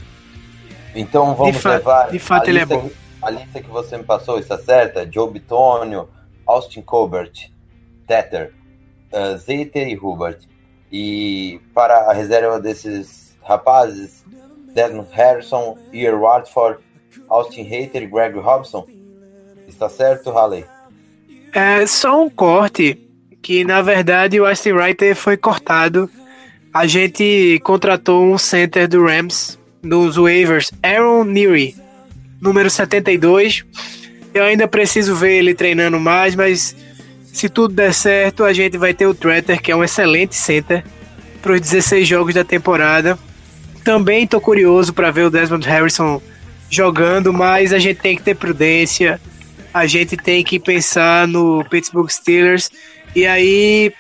Então 0.95 1.35
vamos 1.35 1.61
de 1.61 1.69
levar. 1.69 2.11
De 2.11 2.19
fato, 2.19 2.49
ele 2.49 2.59
é 2.59 2.63
lista, 2.63 2.75
é 2.75 2.79
bom. 2.79 2.91
A 3.23 3.31
lista 3.31 3.61
que 3.61 3.69
você 3.69 3.99
me 3.99 4.05
passou 4.05 4.39
está 4.39 4.59
certa? 4.59 5.09
Joe 5.11 5.31
Bitonio, 5.31 6.09
Austin 6.47 6.81
Colbert, 6.81 7.51
Tether, 8.07 8.53
uh, 9.13 9.37
Zeiter 9.37 9.89
e 9.89 9.97
Hubert. 9.97 10.39
E 10.91 11.61
para 11.75 12.11
a 12.11 12.13
reserva 12.13 12.59
desses 12.59 13.37
rapazes, 13.43 14.25
Desmond 14.75 15.09
Harrison, 15.13 15.79
Ian 15.93 16.19
Watford, 16.19 16.81
Austin 17.31 17.63
Hater 17.63 18.03
e 18.03 18.07
Greg 18.07 18.37
Robson. 18.37 18.85
Está 19.67 19.89
certo, 19.89 20.31
Halley? 20.31 20.65
É 21.55 21.87
só 21.87 22.23
um 22.23 22.29
corte 22.29 22.99
que 23.41 23.65
na 23.65 23.81
verdade 23.81 24.41
o 24.41 24.47
Austin 24.47 24.73
Writer 24.73 25.15
foi 25.15 25.37
cortado. 25.37 26.11
A 26.75 26.87
gente 26.87 27.61
contratou 27.65 28.25
um 28.25 28.37
center 28.37 28.87
do 28.87 29.05
Rams 29.05 29.59
nos 29.83 30.17
waivers, 30.17 30.73
Aaron 30.83 31.25
Neary, 31.25 31.75
número 32.41 32.69
72. 32.69 33.65
Eu 34.35 34.45
ainda 34.45 34.69
preciso 34.69 35.15
ver 35.15 35.39
ele 35.39 35.55
treinando 35.55 35.99
mais, 35.99 36.35
mas 36.35 36.77
se 37.33 37.49
tudo 37.49 37.75
der 37.75 37.95
certo, 37.95 38.45
a 38.45 38.53
gente 38.53 38.77
vai 38.77 38.93
ter 38.93 39.07
o 39.07 39.15
Tretter, 39.15 39.61
que 39.61 39.73
é 39.73 39.77
um 39.77 39.83
excelente 39.83 40.37
center, 40.37 40.85
para 41.41 41.53
os 41.53 41.61
16 41.61 42.07
jogos 42.07 42.35
da 42.35 42.45
temporada. 42.45 43.19
também 43.83 44.27
tô 44.27 44.41
curioso 44.41 44.93
para 44.93 45.11
ver 45.11 45.23
o 45.23 45.31
Desmond 45.31 45.67
Harrison 45.67 46.21
jogando, 46.71 47.33
mas 47.33 47.73
a 47.73 47.79
gente 47.79 48.01
tem 48.01 48.17
que 48.17 48.23
ter 48.23 48.37
prudência. 48.37 49.21
A 49.75 49.87
gente 49.87 50.17
tem 50.17 50.43
que 50.45 50.59
pensar 50.59 51.27
no 51.27 51.65
Pittsburgh 51.69 52.09
Steelers. 52.09 52.71
E 53.15 53.27
aí, 53.27 53.93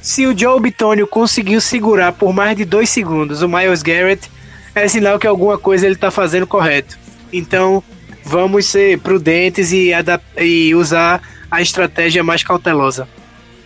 se 0.00 0.26
o 0.26 0.36
Joe 0.36 0.60
Bitonio 0.60 1.06
conseguiu 1.06 1.60
segurar 1.60 2.12
por 2.12 2.32
mais 2.32 2.56
de 2.56 2.64
dois 2.64 2.88
segundos 2.88 3.42
o 3.42 3.48
Miles 3.48 3.82
Garrett, 3.82 4.30
é 4.74 4.86
sinal 4.88 5.18
que 5.18 5.26
alguma 5.26 5.58
coisa 5.58 5.86
ele 5.86 5.94
está 5.94 6.10
fazendo 6.10 6.46
correto. 6.46 6.98
Então, 7.32 7.82
vamos 8.24 8.66
ser 8.66 8.98
prudentes 9.00 9.72
e, 9.72 9.90
e 10.38 10.74
usar 10.74 11.20
a 11.50 11.60
estratégia 11.60 12.22
mais 12.22 12.42
cautelosa. 12.42 13.08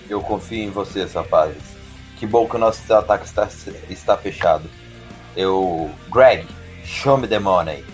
Eu 0.09 0.21
confio 0.21 0.65
em 0.65 0.71
vocês, 0.71 1.13
rapazes. 1.13 1.63
Que 2.19 2.27
bom 2.27 2.49
que 2.49 2.57
o 2.57 2.59
nosso 2.59 2.93
ataque 2.93 3.27
está, 3.27 3.49
está 3.89 4.17
fechado. 4.17 4.69
Eu. 5.37 5.91
Greg, 6.11 6.47
show 6.85 7.17
me 7.17 7.29
the 7.29 7.39
money. 7.39 7.85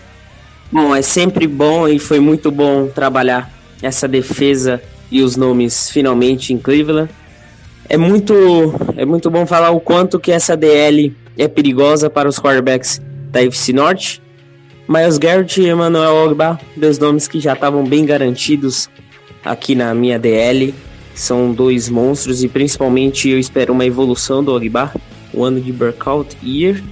Bom, 0.75 0.93
é 0.93 1.01
sempre 1.01 1.47
bom 1.47 1.87
e 1.87 1.97
foi 1.97 2.19
muito 2.19 2.51
bom 2.51 2.87
trabalhar 2.87 3.49
essa 3.81 4.09
defesa 4.09 4.81
e 5.09 5.21
os 5.21 5.37
nomes 5.37 5.89
finalmente 5.89 6.53
em 6.53 6.57
Cleveland. 6.57 7.09
É 7.87 7.95
muito, 7.95 8.33
é 8.97 9.05
muito 9.05 9.31
bom 9.31 9.45
falar 9.45 9.69
o 9.71 9.79
quanto 9.79 10.19
que 10.19 10.33
essa 10.33 10.57
DL 10.57 11.15
é 11.37 11.47
perigosa 11.47 12.09
para 12.09 12.27
os 12.27 12.37
quarterbacks 12.37 13.01
da 13.31 13.41
FC 13.41 13.71
Norte. 13.71 14.21
Miles 14.85 15.17
Garrett 15.17 15.61
e 15.61 15.69
Emmanuel 15.69 16.13
Ogba, 16.13 16.59
dois 16.75 16.99
nomes 16.99 17.25
que 17.25 17.39
já 17.39 17.53
estavam 17.53 17.85
bem 17.85 18.05
garantidos 18.05 18.89
aqui 19.45 19.75
na 19.75 19.95
minha 19.95 20.19
DL. 20.19 20.75
São 21.13 21.53
dois 21.53 21.87
monstros 21.87 22.43
e 22.43 22.49
principalmente 22.49 23.29
eu 23.29 23.39
espero 23.39 23.71
uma 23.71 23.85
evolução 23.85 24.43
do 24.43 24.53
Ogba, 24.53 24.93
o 25.33 25.41
ano 25.41 25.61
de 25.61 25.71
breakout 25.71 26.35
year. 26.43 26.83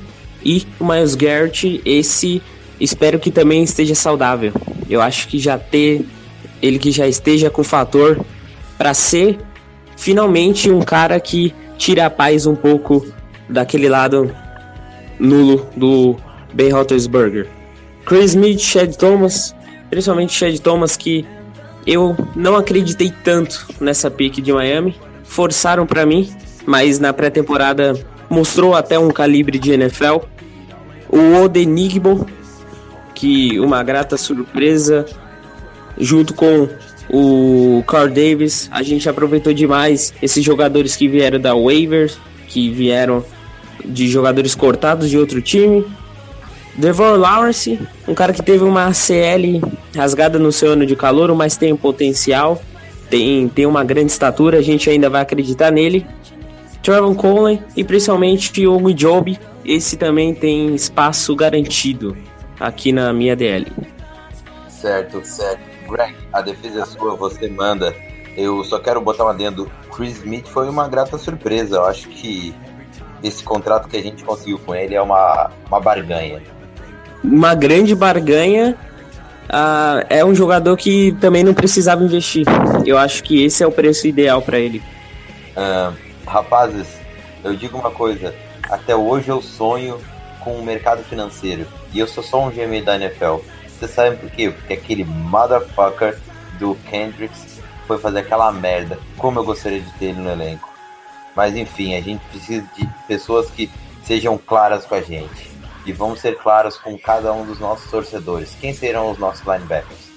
E 0.42 0.66
o 0.80 0.86
Miles 0.86 1.16
Garrett, 1.16 1.82
esse 1.84 2.42
espero 2.80 3.20
que 3.20 3.32
também 3.32 3.64
esteja 3.64 3.96
saudável. 3.96 4.52
Eu 4.90 5.02
acho 5.02 5.28
que 5.28 5.40
já 5.40 5.58
ter 5.58 6.06
ele 6.62 6.80
que 6.80 6.92
já 6.92 7.08
esteja 7.08 7.50
com 7.50 7.64
fator 7.64 8.24
para 8.78 8.94
ser 8.94 9.38
finalmente 9.98 10.70
um 10.72 10.82
cara 10.82 11.20
que 11.20 11.54
tira 11.78 12.06
a 12.06 12.10
paz 12.10 12.46
um 12.46 12.56
pouco 12.56 13.06
daquele 13.50 13.90
lado 13.90 14.34
nulo 15.20 15.68
do 15.76 16.16
Ben 16.54 16.70
Roethlisberger. 16.72 17.48
Chris 18.06 18.32
Smith, 18.32 18.60
Chad 18.60 18.96
Thomas, 18.96 19.56
principalmente 19.90 20.34
Chad 20.34 20.58
Thomas 20.60 20.98
que 20.98 21.26
eu 21.86 22.16
não 22.36 22.56
acreditei 22.56 23.14
tanto 23.24 23.66
nessa 23.80 24.10
pick 24.10 24.42
de 24.42 24.54
Miami, 24.54 24.96
forçaram 25.24 25.86
para 25.86 26.06
mim, 26.06 26.34
mas 26.66 27.00
na 27.00 27.12
pré-temporada 27.12 27.94
mostrou 28.30 28.74
até 28.74 28.98
um 28.98 29.10
calibre 29.10 29.60
de 29.60 29.72
NFL. 29.72 30.20
O 31.10 31.44
Odenigbo, 31.44 32.26
que 33.14 33.60
uma 33.60 33.84
grata 33.84 34.18
surpresa, 34.18 35.06
junto 35.98 36.34
com 36.34 36.68
o 37.10 37.84
Carl 37.88 38.10
Davis, 38.10 38.70
a 38.72 38.82
gente 38.82 39.08
aproveitou 39.08 39.54
demais 39.54 40.14
esses 40.22 40.44
jogadores 40.44 40.96
que 40.96 41.08
vieram 41.08 41.40
da 41.40 41.56
waivers, 41.56 42.18
que 42.48 42.70
vieram 42.70 43.24
de 43.84 44.08
jogadores 44.08 44.56
cortados 44.56 45.10
de 45.10 45.18
outro 45.18 45.42
time. 45.42 45.86
Devon 46.76 47.18
Lawrence, 47.18 47.80
um 48.08 48.16
cara 48.16 48.34
que 48.34 48.42
teve 48.42 48.64
uma 48.64 48.92
CL 48.94 49.62
rasgada 49.96 50.40
no 50.40 50.52
seu 50.52 50.72
ano 50.72 50.86
de 50.86 50.96
calor, 50.96 51.34
mas 51.36 51.56
tem 51.56 51.76
potencial, 51.76 52.62
tem, 53.10 53.48
tem 53.48 53.66
uma 53.66 53.84
grande 53.84 54.12
estatura, 54.12 54.58
a 54.58 54.62
gente 54.62 54.90
ainda 54.90 55.10
vai 55.10 55.22
acreditar 55.22 55.72
nele. 55.72 56.06
Trevor 56.82 57.16
Conley 57.16 57.62
e 57.78 57.84
principalmente 57.84 58.66
o 58.68 58.92
Job, 58.94 59.40
esse 59.64 59.96
também 59.96 60.34
tem 60.34 60.74
espaço 60.74 61.36
garantido 61.36 62.18
aqui 62.64 62.94
na 62.94 63.12
minha 63.12 63.36
DL. 63.36 63.68
Certo, 64.70 65.24
certo. 65.26 65.62
Greg, 65.90 66.16
a 66.32 66.42
defesa 66.42 66.82
é 66.82 66.86
sua, 66.86 67.16
você 67.16 67.50
manda. 67.50 67.94
Eu 68.38 68.64
só 68.64 68.80
quero 68.80 69.02
botar 69.02 69.26
um 69.26 69.28
adendo. 69.28 69.70
Chris 69.94 70.18
Smith 70.18 70.48
foi 70.48 70.70
uma 70.70 70.88
grata 70.88 71.18
surpresa. 71.18 71.76
Eu 71.76 71.86
acho 71.86 72.08
que 72.08 72.56
esse 73.22 73.44
contrato 73.44 73.90
que 73.90 73.98
a 73.98 74.02
gente 74.02 74.24
conseguiu 74.24 74.58
com 74.60 74.74
ele 74.74 74.96
é 74.96 75.02
uma, 75.02 75.52
uma 75.68 75.80
barganha. 75.80 76.42
Uma 77.22 77.54
grande 77.54 77.94
barganha. 77.94 78.78
Uh, 79.44 80.08
é 80.10 80.24
um 80.24 80.34
jogador 80.34 80.76
que 80.78 81.12
também 81.20 81.44
não 81.44 81.54
precisava 81.54 82.02
investir. 82.04 82.46
Eu 82.86 82.98
acho 82.98 83.24
que 83.24 83.44
esse 83.44 83.62
é 83.62 83.68
o 83.68 83.72
preço 83.72 84.08
ideal 84.08 84.42
para 84.42 84.58
ele. 84.58 84.82
Uh, 85.56 85.94
rapazes, 86.26 86.88
eu 87.44 87.54
digo 87.56 87.78
uma 87.78 87.92
coisa. 87.92 88.34
Até 88.70 88.96
hoje 88.96 89.30
eu 89.30 89.42
sonho 89.42 90.00
com 90.40 90.54
o 90.54 90.64
mercado 90.64 91.04
financeiro. 91.04 91.68
E 91.94 92.00
eu 92.00 92.08
sou 92.08 92.24
só 92.24 92.44
um 92.44 92.50
GM 92.50 92.82
da 92.84 92.96
NFL. 92.96 93.38
Vocês 93.68 93.92
sabem 93.92 94.18
por 94.18 94.30
quê? 94.32 94.50
Porque 94.50 94.74
aquele 94.74 95.04
motherfucker 95.04 96.18
do 96.60 96.76
Kendricks 96.90 97.60
foi 97.86 97.98
fazer 97.98 98.20
aquela 98.20 98.52
merda. 98.52 99.00
Como 99.18 99.40
eu 99.40 99.44
gostaria 99.44 99.82
de 99.82 99.92
ter 99.94 100.06
ele 100.06 100.20
no 100.20 100.32
elenco. 100.32 100.72
Mas 101.36 101.56
enfim, 101.56 101.96
a 101.96 102.02
gente 102.02 102.24
precisa 102.26 102.66
de 102.78 102.88
pessoas 103.08 103.50
que 103.50 103.70
sejam 104.04 104.38
claras 104.38 104.86
com 104.86 104.96
a 104.96 105.02
gente. 105.02 105.52
E 105.86 105.92
vamos 105.92 106.20
ser 106.20 106.38
claros 106.38 106.78
com 106.78 106.98
cada 106.98 107.34
um 107.34 107.46
dos 107.46 107.60
nossos 107.60 107.90
torcedores. 107.90 108.56
Quem 108.60 108.74
serão 108.74 109.12
os 109.12 109.18
nossos 109.18 109.46
linebackers? 109.46 110.14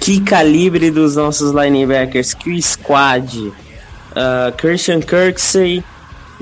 Que 0.00 0.20
calibre 0.20 0.90
dos 0.90 1.16
nossos 1.16 1.52
linebackers, 1.52 2.32
que 2.32 2.60
squad. 2.62 3.38
Uh, 3.38 4.52
Christian 4.56 5.00
Kirksey, 5.00 5.82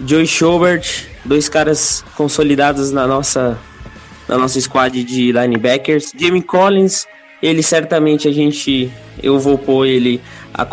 Joey 0.05 0.27
Schobert, 0.27 1.07
dois 1.25 1.49
caras 1.49 2.05
consolidados 2.17 2.93
na 2.93 3.07
nossa 3.07 3.59
na 4.29 4.39
nossa 4.39 4.61
squad 4.61 5.03
de 5.05 5.33
linebackers. 5.33 6.13
Jamie 6.17 6.43
Collins, 6.43 7.07
ele 7.43 7.63
certamente 7.63 8.29
a 8.29 8.33
gente 8.33 8.91
eu 9.23 9.39
vou 9.39 9.59
pôr 9.59 9.87
ele 9.87 10.21
a 10.53 10.67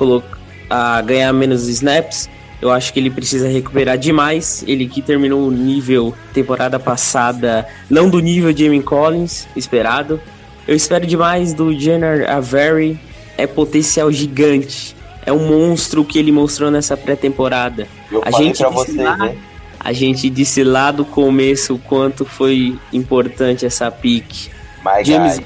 a 0.70 1.02
ganhar 1.02 1.34
menos 1.34 1.68
snaps. 1.68 2.30
Eu 2.62 2.72
acho 2.72 2.92
que 2.92 3.00
ele 3.00 3.10
precisa 3.10 3.48
recuperar 3.48 3.98
demais. 3.98 4.64
Ele 4.68 4.88
que 4.88 5.02
terminou 5.02 5.48
o 5.48 5.52
nível 5.52 6.14
temporada 6.34 6.78
passada, 6.78 7.66
não 7.90 8.10
do 8.10 8.20
nível 8.20 8.52
de 8.52 8.66
Jamie 8.66 8.84
Collins 8.84 9.48
esperado. 9.56 10.22
Eu 10.68 10.76
espero 10.76 11.08
demais 11.08 11.54
do 11.54 11.74
Jenner 11.74 12.30
Avery. 12.30 13.00
É 13.38 13.48
potencial 13.48 14.12
gigante. 14.12 14.96
É 15.26 15.32
um 15.32 15.48
monstro 15.48 16.04
que 16.04 16.20
ele 16.20 16.32
mostrou 16.32 16.70
nessa 16.70 16.98
pré-temporada. 16.98 17.88
A 18.24 18.32
gente 18.32 18.58
pra 18.58 18.70
você, 18.70 19.02
lá, 19.02 19.18
né? 19.18 19.38
A 19.80 19.94
gente 19.94 20.30
disse 20.30 20.64
lá 20.64 20.92
do 20.92 21.06
começo 21.06 21.76
o 21.76 21.80
quanto 21.80 22.26
foi 22.26 22.78
importante 22.92 23.66
essa 23.66 23.90
pick. 23.90 24.50
James, 25.04 25.42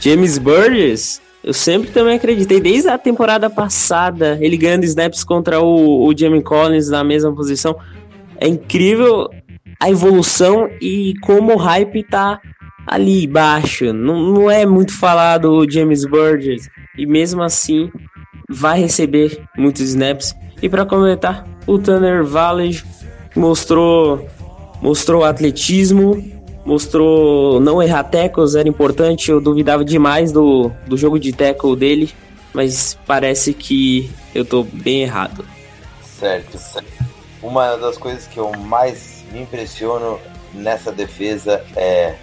James 0.00 0.38
Burgess, 0.38 1.20
eu 1.44 1.52
sempre 1.52 1.90
também 1.90 2.16
acreditei, 2.16 2.60
desde 2.60 2.88
a 2.88 2.98
temporada 2.98 3.48
passada, 3.48 4.38
ele 4.40 4.56
ganhando 4.56 4.84
snaps 4.84 5.22
contra 5.22 5.60
o, 5.60 6.06
o 6.06 6.16
Jamie 6.16 6.42
Collins 6.42 6.88
na 6.88 7.04
mesma 7.04 7.32
posição. 7.34 7.76
É 8.38 8.48
incrível 8.48 9.28
a 9.78 9.90
evolução 9.90 10.68
e 10.80 11.14
como 11.22 11.54
o 11.54 11.56
hype 11.56 12.02
tá 12.02 12.40
ali 12.86 13.26
baixo. 13.26 13.92
Não, 13.92 14.20
não 14.32 14.50
é 14.50 14.64
muito 14.64 14.92
falado 14.92 15.52
o 15.52 15.70
James 15.70 16.04
Burgess. 16.04 16.68
E 16.96 17.06
mesmo 17.06 17.42
assim, 17.42 17.90
vai 18.48 18.80
receber 18.80 19.40
muitos 19.56 19.82
snaps. 19.82 20.34
E 20.62 20.68
para 20.68 20.86
completar, 20.86 21.46
o 21.66 21.78
Tanner 21.78 22.24
Valley 22.24 22.80
mostrou 23.36 24.26
mostrou 24.80 25.24
atletismo, 25.24 26.22
mostrou 26.64 27.60
não 27.60 27.82
errar 27.82 28.04
tackles, 28.04 28.54
era 28.54 28.68
importante, 28.68 29.30
eu 29.30 29.40
duvidava 29.40 29.84
demais 29.84 30.32
do, 30.32 30.70
do 30.86 30.96
jogo 30.96 31.18
de 31.18 31.32
tackle 31.32 31.76
dele, 31.76 32.12
mas 32.52 32.98
parece 33.06 33.52
que 33.52 34.10
eu 34.34 34.44
tô 34.44 34.64
bem 34.64 35.02
errado. 35.02 35.44
Certo, 36.02 36.58
certo. 36.58 37.06
Uma 37.42 37.76
das 37.76 37.96
coisas 37.96 38.26
que 38.26 38.38
eu 38.38 38.50
mais 38.52 39.24
me 39.32 39.42
impressiono 39.42 40.18
nessa 40.52 40.90
defesa 40.90 41.64
é 41.76 42.14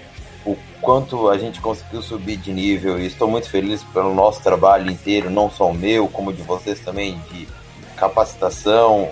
o 0.46 0.58
quanto 0.82 1.30
a 1.30 1.38
gente 1.38 1.62
conseguiu 1.62 2.02
subir 2.02 2.36
de 2.38 2.52
nível 2.52 3.00
e 3.00 3.06
estou 3.06 3.28
muito 3.28 3.50
feliz 3.50 3.84
pelo 3.84 4.14
nosso 4.14 4.42
trabalho 4.42 4.92
inteiro, 4.92 5.30
não 5.30 5.50
só 5.50 5.70
o 5.70 5.74
meu, 5.74 6.08
como 6.08 6.34
de 6.34 6.42
vocês 6.42 6.80
também, 6.80 7.22
de 7.32 7.48
capacitação, 7.96 9.10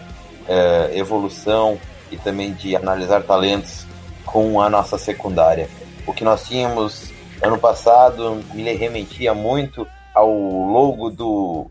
é, 0.48 0.92
evolução 0.96 1.80
e 2.12 2.18
também 2.18 2.54
de 2.54 2.76
analisar 2.76 3.24
talentos 3.24 3.86
com 4.26 4.62
a 4.62 4.70
nossa 4.70 4.98
secundária. 4.98 5.70
O 6.06 6.14
que 6.14 6.24
nós 6.24 6.48
tínhamos 6.48 7.12
ano 7.42 7.58
passado 7.58 8.44
me 8.54 8.64
remetia 8.74 9.34
muito 9.34 9.88
ao 10.14 10.32
logo 10.32 11.10
do 11.10 11.68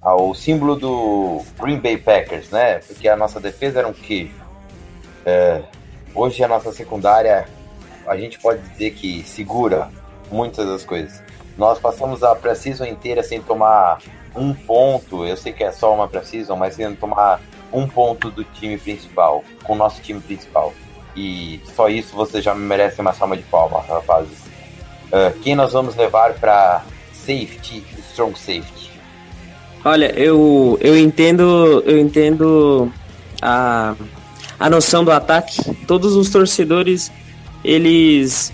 ao 0.00 0.34
símbolo 0.34 0.74
do 0.74 1.42
Green 1.60 1.78
Bay 1.78 1.96
Packers, 1.96 2.50
né? 2.50 2.78
Porque 2.80 3.08
a 3.08 3.16
nossa 3.16 3.38
defesa 3.38 3.78
era 3.78 3.88
um 3.88 3.92
queijo. 3.92 4.34
É, 5.24 5.62
hoje 6.12 6.42
a 6.42 6.48
nossa 6.48 6.72
secundária 6.72 7.46
a 8.06 8.16
gente 8.16 8.38
pode 8.40 8.60
dizer 8.70 8.90
que 8.92 9.22
segura 9.24 9.88
muitas 10.30 10.66
das 10.66 10.84
coisas. 10.84 11.22
Nós 11.56 11.78
passamos 11.78 12.24
a 12.24 12.34
pré-season 12.34 12.86
inteira 12.86 13.22
sem 13.22 13.40
tomar 13.40 13.98
um 14.34 14.52
ponto. 14.52 15.24
Eu 15.24 15.36
sei 15.36 15.52
que 15.52 15.62
é 15.62 15.70
só 15.70 15.94
uma 15.94 16.08
pré-season, 16.08 16.56
mas 16.56 16.74
sem 16.74 16.94
tomar 16.96 17.40
um 17.72 17.86
ponto 17.86 18.30
do 18.30 18.44
time 18.44 18.76
principal, 18.76 19.44
com 19.62 19.72
o 19.72 19.76
nosso 19.76 20.00
time 20.02 20.20
principal. 20.20 20.72
E 21.16 21.60
só 21.74 21.88
isso 21.88 22.14
você 22.14 22.40
já 22.40 22.54
merece 22.54 23.00
uma 23.00 23.12
salva 23.12 23.36
de 23.36 23.42
palmas, 23.44 23.86
rapazes. 23.86 24.38
Uh, 25.08 25.38
quem 25.42 25.54
nós 25.54 25.72
vamos 25.72 25.94
levar 25.94 26.34
para 26.34 26.84
safety, 27.12 27.84
strong 28.10 28.38
safety? 28.38 28.90
Olha, 29.84 30.12
eu, 30.18 30.78
eu 30.80 30.96
entendo, 30.96 31.82
eu 31.84 31.98
entendo 31.98 32.90
a, 33.40 33.94
a 34.58 34.70
noção 34.70 35.04
do 35.04 35.10
ataque. 35.10 35.74
Todos 35.86 36.14
os 36.14 36.30
torcedores, 36.30 37.10
eles 37.64 38.52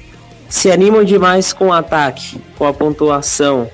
se 0.49 0.71
animam 0.71 1.05
demais 1.05 1.53
com 1.53 1.67
o 1.67 1.73
ataque, 1.73 2.41
com 2.57 2.67
a 2.67 2.73
pontuação. 2.73 3.71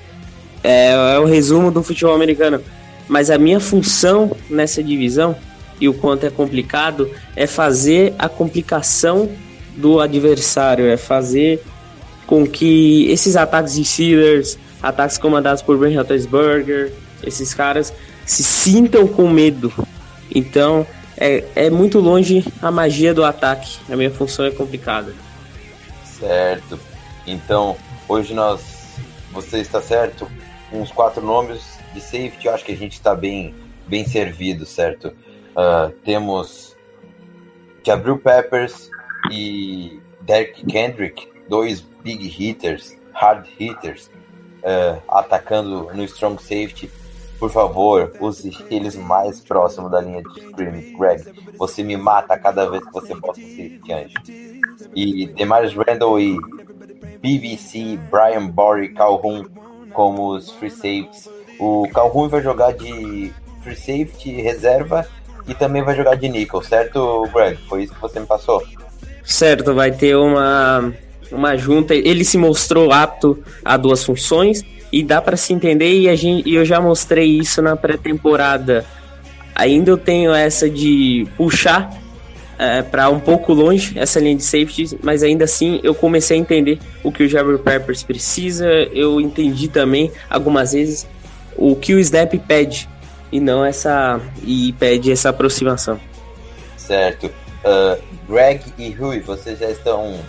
É, 0.63 1.15
é 1.15 1.19
o 1.19 1.25
resumo 1.25 1.71
do 1.71 1.81
futebol 1.81 2.13
americano. 2.13 2.61
Mas 3.07 3.29
a 3.29 3.37
minha 3.37 3.59
função 3.59 4.35
nessa 4.49 4.83
divisão 4.83 5.35
e 5.79 5.87
o 5.87 5.93
quanto 5.93 6.25
é 6.25 6.29
complicado 6.29 7.09
é 7.35 7.45
fazer 7.45 8.13
a 8.17 8.29
complicação 8.29 9.29
do 9.75 9.99
adversário, 9.99 10.87
é 10.87 10.97
fazer 10.97 11.61
com 12.25 12.47
que 12.47 13.09
esses 13.11 13.35
ataques 13.35 13.75
de 13.75 13.85
Steelers, 13.85 14.57
ataques 14.81 15.17
comandados 15.17 15.61
por 15.61 15.77
Ben 15.77 15.95
Roethlisberger, 15.95 16.91
esses 17.23 17.53
caras 17.53 17.93
se 18.25 18.43
sintam 18.43 19.07
com 19.07 19.29
medo. 19.29 19.71
Então 20.33 20.87
é, 21.17 21.43
é 21.55 21.69
muito 21.69 21.99
longe 21.99 22.43
a 22.61 22.71
magia 22.71 23.13
do 23.13 23.23
ataque. 23.23 23.77
A 23.89 23.95
minha 23.95 24.11
função 24.11 24.45
é 24.45 24.51
complicada. 24.51 25.13
Certo. 26.03 26.79
Então 27.27 27.75
hoje 28.07 28.33
nós, 28.33 28.61
você 29.31 29.59
está 29.59 29.81
certo, 29.81 30.27
uns 30.71 30.91
quatro 30.91 31.23
nomes 31.23 31.74
de 31.95 32.01
safety, 32.01 32.45
eu 32.45 32.53
acho 32.53 32.65
que 32.65 32.73
a 32.73 32.77
gente 32.77 32.93
está 32.93 33.15
bem, 33.15 33.55
bem 33.87 34.05
servido, 34.05 34.65
certo? 34.65 35.07
Uh, 35.55 35.89
temos 36.03 36.75
Jabril 37.83 38.19
Peppers 38.19 38.89
e 39.31 39.99
Derek 40.21 40.65
Kendrick, 40.65 41.27
dois 41.49 41.81
big 42.03 42.27
hitters, 42.27 42.95
hard 43.13 43.47
hitters, 43.57 44.11
uh, 44.59 45.01
atacando 45.07 45.89
no 45.93 46.03
strong 46.03 46.39
safety. 46.41 46.91
Por 47.39 47.49
favor, 47.49 48.13
use 48.19 48.49
eles 48.69 48.95
mais 48.95 49.41
próximo 49.41 49.89
da 49.89 50.01
linha 50.01 50.21
de 50.21 50.41
screaming. 50.41 50.97
Greg, 50.97 51.23
você 51.57 51.83
me 51.83 51.97
mata 51.97 52.37
cada 52.37 52.69
vez 52.69 52.83
que 52.85 52.91
você 52.91 53.13
bota 53.13 53.39
um 53.39 53.43
safety 53.43 53.93
anjo. 53.93 54.15
E 54.95 55.27
Demarius 55.27 55.73
Randall 55.73 56.19
e 56.19 56.37
BBC, 57.21 57.97
Brian 58.09 58.47
Borey, 58.47 58.93
Calhoun 58.93 59.45
como 59.91 60.29
os 60.29 60.51
free 60.51 60.69
safeties. 60.69 61.34
O 61.59 61.87
Calhoun 61.93 62.27
vai 62.27 62.41
jogar 62.41 62.73
de 62.73 63.31
free 63.61 63.75
safety 63.75 64.41
reserva 64.41 65.07
e 65.47 65.53
também 65.53 65.83
vai 65.83 65.95
jogar 65.95 66.15
de 66.15 66.27
nickel, 66.27 66.61
certo, 66.61 67.27
Greg? 67.33 67.57
Foi 67.67 67.83
isso 67.83 67.93
que 67.93 68.01
você 68.01 68.19
me 68.19 68.25
passou? 68.25 68.63
Certo, 69.23 69.73
vai 69.73 69.91
ter 69.91 70.15
uma, 70.15 70.93
uma 71.31 71.55
junta. 71.55 71.93
Ele 71.93 72.23
se 72.23 72.37
mostrou 72.37 72.91
apto 72.91 73.43
a 73.63 73.77
duas 73.77 74.03
funções 74.03 74.63
e 74.91 75.03
dá 75.03 75.21
para 75.21 75.37
se 75.37 75.53
entender. 75.53 75.93
E 75.99 76.09
a 76.09 76.15
gente, 76.15 76.51
eu 76.51 76.65
já 76.65 76.79
mostrei 76.79 77.39
isso 77.39 77.61
na 77.61 77.75
pré-temporada. 77.75 78.85
Ainda 79.55 79.91
eu 79.91 79.97
tenho 79.97 80.33
essa 80.33 80.69
de 80.69 81.27
puxar 81.37 81.89
é, 82.57 82.81
para 82.81 83.09
um 83.09 83.19
pouco 83.19 83.53
longe 83.53 83.97
essa 83.97 84.19
linha 84.19 84.35
de 84.35 84.43
safety, 84.43 84.97
mas 85.03 85.23
ainda 85.23 85.45
assim 85.45 85.79
eu 85.83 85.93
comecei 85.93 86.37
a 86.37 86.39
entender 86.39 86.79
o 87.03 87.11
que 87.11 87.23
o 87.23 87.29
Jabber 87.29 87.59
Peppers 87.59 88.03
precisa. 88.03 88.67
Eu 88.93 89.19
entendi 89.19 89.67
também 89.67 90.11
algumas 90.29 90.73
vezes 90.73 91.07
o 91.57 91.75
que 91.75 91.93
o 91.93 91.99
Snap 91.99 92.33
pede 92.47 92.89
e 93.31 93.39
não 93.39 93.65
essa 93.65 94.19
e 94.43 94.73
pede 94.73 95.11
essa 95.11 95.29
aproximação. 95.29 95.99
Certo. 96.77 97.27
Uh, 97.27 98.01
Greg 98.27 98.61
e 98.77 98.91
Rui, 98.91 99.19
vocês 99.19 99.59
já 99.59 99.69
estão 99.69 100.19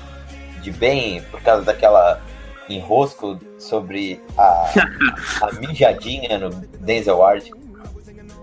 de 0.63 0.71
bem 0.71 1.23
por 1.31 1.41
causa 1.43 1.65
daquela 1.65 2.21
enrosco 2.69 3.39
sobre 3.59 4.21
a, 4.37 4.73
a 5.43 5.53
mijadinha 5.53 6.39
no 6.39 6.51
Denzel 6.81 7.19
Ward? 7.19 7.51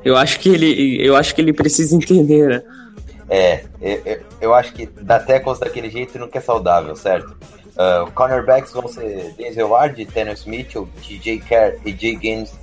Eu 0.03 0.17
acho 0.17 0.39
que 0.39 0.49
ele, 0.49 1.05
eu 1.05 1.15
acho 1.15 1.33
que 1.33 1.41
ele 1.41 1.53
precisa 1.53 1.95
entender, 1.95 2.47
né? 2.47 2.63
É, 3.29 3.63
eu, 3.81 4.21
eu 4.41 4.53
acho 4.53 4.73
que 4.73 4.85
dar 4.85 5.19
tackles 5.19 5.59
daquele 5.59 5.89
jeito 5.89 6.19
nunca 6.19 6.37
é 6.37 6.41
saudável, 6.41 6.95
certo? 6.95 7.35
Uh, 7.73 8.11
cornerbacks 8.11 8.71
vão 8.71 8.87
ser 8.87 9.33
Denzel 9.37 9.69
Ward, 9.69 10.05
Tennis 10.05 10.45
Mitchell, 10.45 10.87
TJ 11.01 11.39
Kerr 11.39 11.79
e 11.85 11.91
Jay 11.91 12.15
Gaines 12.15 12.53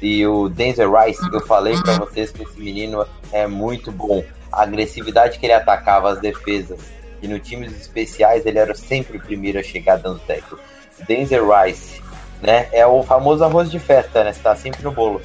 e 0.00 0.26
o 0.26 0.48
Denzel 0.48 0.92
Rice, 0.92 1.20
eu 1.32 1.40
falei 1.40 1.76
para 1.80 1.98
vocês 1.98 2.30
que 2.30 2.42
esse 2.42 2.60
menino 2.60 3.06
é 3.32 3.46
muito 3.46 3.90
bom. 3.90 4.24
A 4.52 4.62
agressividade 4.62 5.38
que 5.38 5.46
ele 5.46 5.52
atacava 5.52 6.10
as 6.10 6.20
defesas. 6.20 6.78
E 7.22 7.28
no 7.28 7.38
times 7.38 7.72
especiais 7.72 8.44
ele 8.44 8.58
era 8.58 8.74
sempre 8.74 9.16
o 9.16 9.20
primeiro 9.20 9.58
a 9.58 9.62
chegar 9.62 9.96
dando 9.96 10.20
tackle. 10.20 10.58
Denzel 11.06 11.48
Rice, 11.50 12.00
né? 12.42 12.68
É 12.72 12.86
o 12.86 13.02
famoso 13.02 13.42
arroz 13.44 13.70
de 13.70 13.78
festa, 13.78 14.22
né? 14.22 14.30
Está 14.30 14.54
sempre 14.54 14.82
no 14.82 14.92
bolo. 14.92 15.20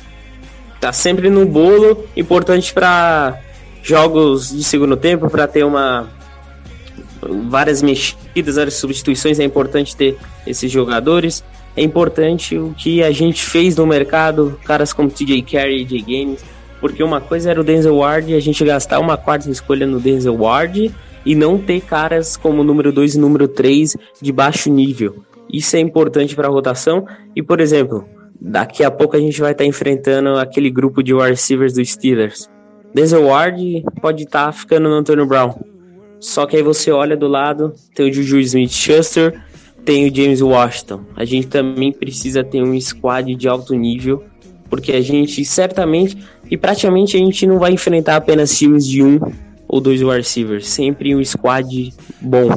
Tá 0.80 0.92
sempre 0.92 1.30
no 1.30 1.46
bolo, 1.46 2.08
importante 2.16 2.74
para 2.74 3.40
jogos 3.84 4.50
de 4.50 4.64
segundo 4.64 4.98
tempo, 4.98 5.30
para 5.30 5.48
ter 5.48 5.64
uma 5.64 6.10
várias 7.22 7.84
mexidas, 7.84 8.56
várias 8.56 8.76
substituições, 8.76 9.40
é 9.40 9.44
importante 9.44 9.96
ter 9.96 10.18
esses 10.46 10.72
jogadores 10.72 11.44
é 11.76 11.82
importante 11.82 12.58
o 12.58 12.74
que 12.78 13.02
a 13.02 13.12
gente 13.12 13.44
fez 13.44 13.76
no 13.76 13.88
mercado, 13.88 14.60
caras 14.64 14.92
como 14.92 15.10
TJ 15.10 15.42
Carey 15.44 15.88
Jay 15.88 16.02
Gaines, 16.02 16.44
porque 16.80 17.04
uma 17.04 17.22
coisa 17.22 17.52
era 17.52 17.62
o 17.62 17.64
Denzel 17.64 17.96
Ward 17.96 18.32
e 18.32 18.36
a 18.36 18.40
gente 18.40 18.64
gastar 18.66 19.00
uma 19.00 19.16
quarta 19.16 19.50
escolha 19.50 19.86
no 19.86 20.00
Denzel 20.00 20.36
Ward 20.36 20.92
e 21.26 21.36
não 21.36 21.58
ter 21.58 21.82
caras 21.82 22.36
como 22.36 22.64
número 22.64 22.92
2 22.92 23.16
e 23.16 23.20
número 23.20 23.48
3 23.48 23.96
de 24.20 24.32
baixo 24.32 24.72
nível. 24.72 25.24
Isso 25.52 25.76
é 25.76 25.80
importante 25.80 26.36
para 26.36 26.48
a 26.48 26.52
rotação 26.52 27.06
e, 27.36 27.44
por 27.44 27.62
exemplo, 27.62 28.06
daqui 28.40 28.84
a 28.84 28.90
pouco 28.90 29.16
a 29.16 29.20
gente 29.20 29.40
vai 29.40 29.52
estar 29.52 29.64
tá 29.64 29.68
enfrentando 29.68 30.38
aquele 30.38 30.70
grupo 30.70 31.04
de 31.04 31.14
wide 31.14 31.30
receivers 31.30 31.74
dos 31.74 31.92
Steelers. 31.92 32.50
Denzel 32.94 33.26
Ward 33.26 33.84
pode 34.02 34.24
estar 34.24 34.48
tá 34.48 34.52
ficando 34.52 34.90
no 34.90 34.96
Antonio 34.96 35.26
Brown. 35.26 35.54
Só 36.20 36.46
que 36.46 36.56
aí 36.56 36.64
você 36.64 36.92
olha 36.92 37.16
do 37.16 37.28
lado, 37.28 37.74
tem 37.96 38.10
o 38.10 38.14
Juju 38.14 38.40
Smith-Schuster, 38.40 39.42
tem 39.86 40.10
o 40.10 40.16
James 40.16 40.42
Washington. 40.42 41.02
A 41.16 41.26
gente 41.26 41.48
também 41.48 41.92
precisa 41.92 42.44
ter 42.44 42.62
um 42.62 42.80
squad 42.80 43.36
de 43.36 43.48
alto 43.48 43.74
nível, 43.74 44.24
porque 44.70 44.92
a 44.94 45.02
gente 45.02 45.44
certamente 45.44 46.18
e 46.50 46.58
praticamente 46.58 47.16
a 47.16 47.20
gente 47.20 47.48
não 47.48 47.60
vai 47.60 47.72
enfrentar 47.72 48.18
apenas 48.18 48.58
times 48.58 48.86
de 48.86 49.02
um 49.02 49.20
ou 49.68 49.80
dois 49.80 50.02
wide 50.02 50.18
receivers, 50.18 50.68
sempre 50.68 51.16
um 51.16 51.24
squad 51.24 51.94
bom 52.20 52.50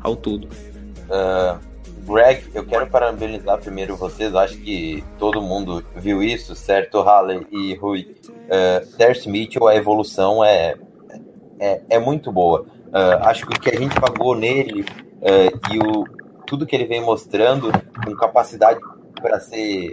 ao 0.00 0.14
todo. 0.14 0.46
Uh, 0.46 1.58
Greg, 2.06 2.44
eu 2.54 2.64
quero 2.64 2.86
parabenizar 2.86 3.58
primeiro 3.58 3.96
vocês, 3.96 4.32
acho 4.32 4.56
que 4.58 5.02
todo 5.18 5.42
mundo 5.42 5.84
viu 5.96 6.22
isso, 6.22 6.54
certo, 6.54 7.02
Halley 7.02 7.44
e 7.50 7.74
Rui? 7.74 8.14
Uh, 8.28 8.96
Terce 8.96 9.28
Mitchell, 9.28 9.66
a 9.66 9.74
evolução 9.74 10.44
é, 10.44 10.76
é, 11.58 11.80
é 11.90 11.98
muito 11.98 12.30
boa. 12.30 12.64
Uh, 12.88 13.22
acho 13.22 13.44
que 13.44 13.56
o 13.56 13.60
que 13.60 13.70
a 13.70 13.78
gente 13.78 14.00
pagou 14.00 14.36
nele 14.36 14.82
uh, 14.82 15.74
e 15.74 15.78
o, 15.80 16.04
tudo 16.46 16.66
que 16.66 16.74
ele 16.74 16.86
vem 16.86 17.00
mostrando, 17.00 17.70
com 18.04 18.14
capacidade 18.14 18.80
para 19.20 19.40
ser, 19.40 19.92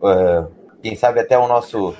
uh, 0.00 0.50
quem 0.82 0.96
sabe, 0.96 1.20
até 1.20 1.38
o 1.38 1.46
nosso 1.46 1.94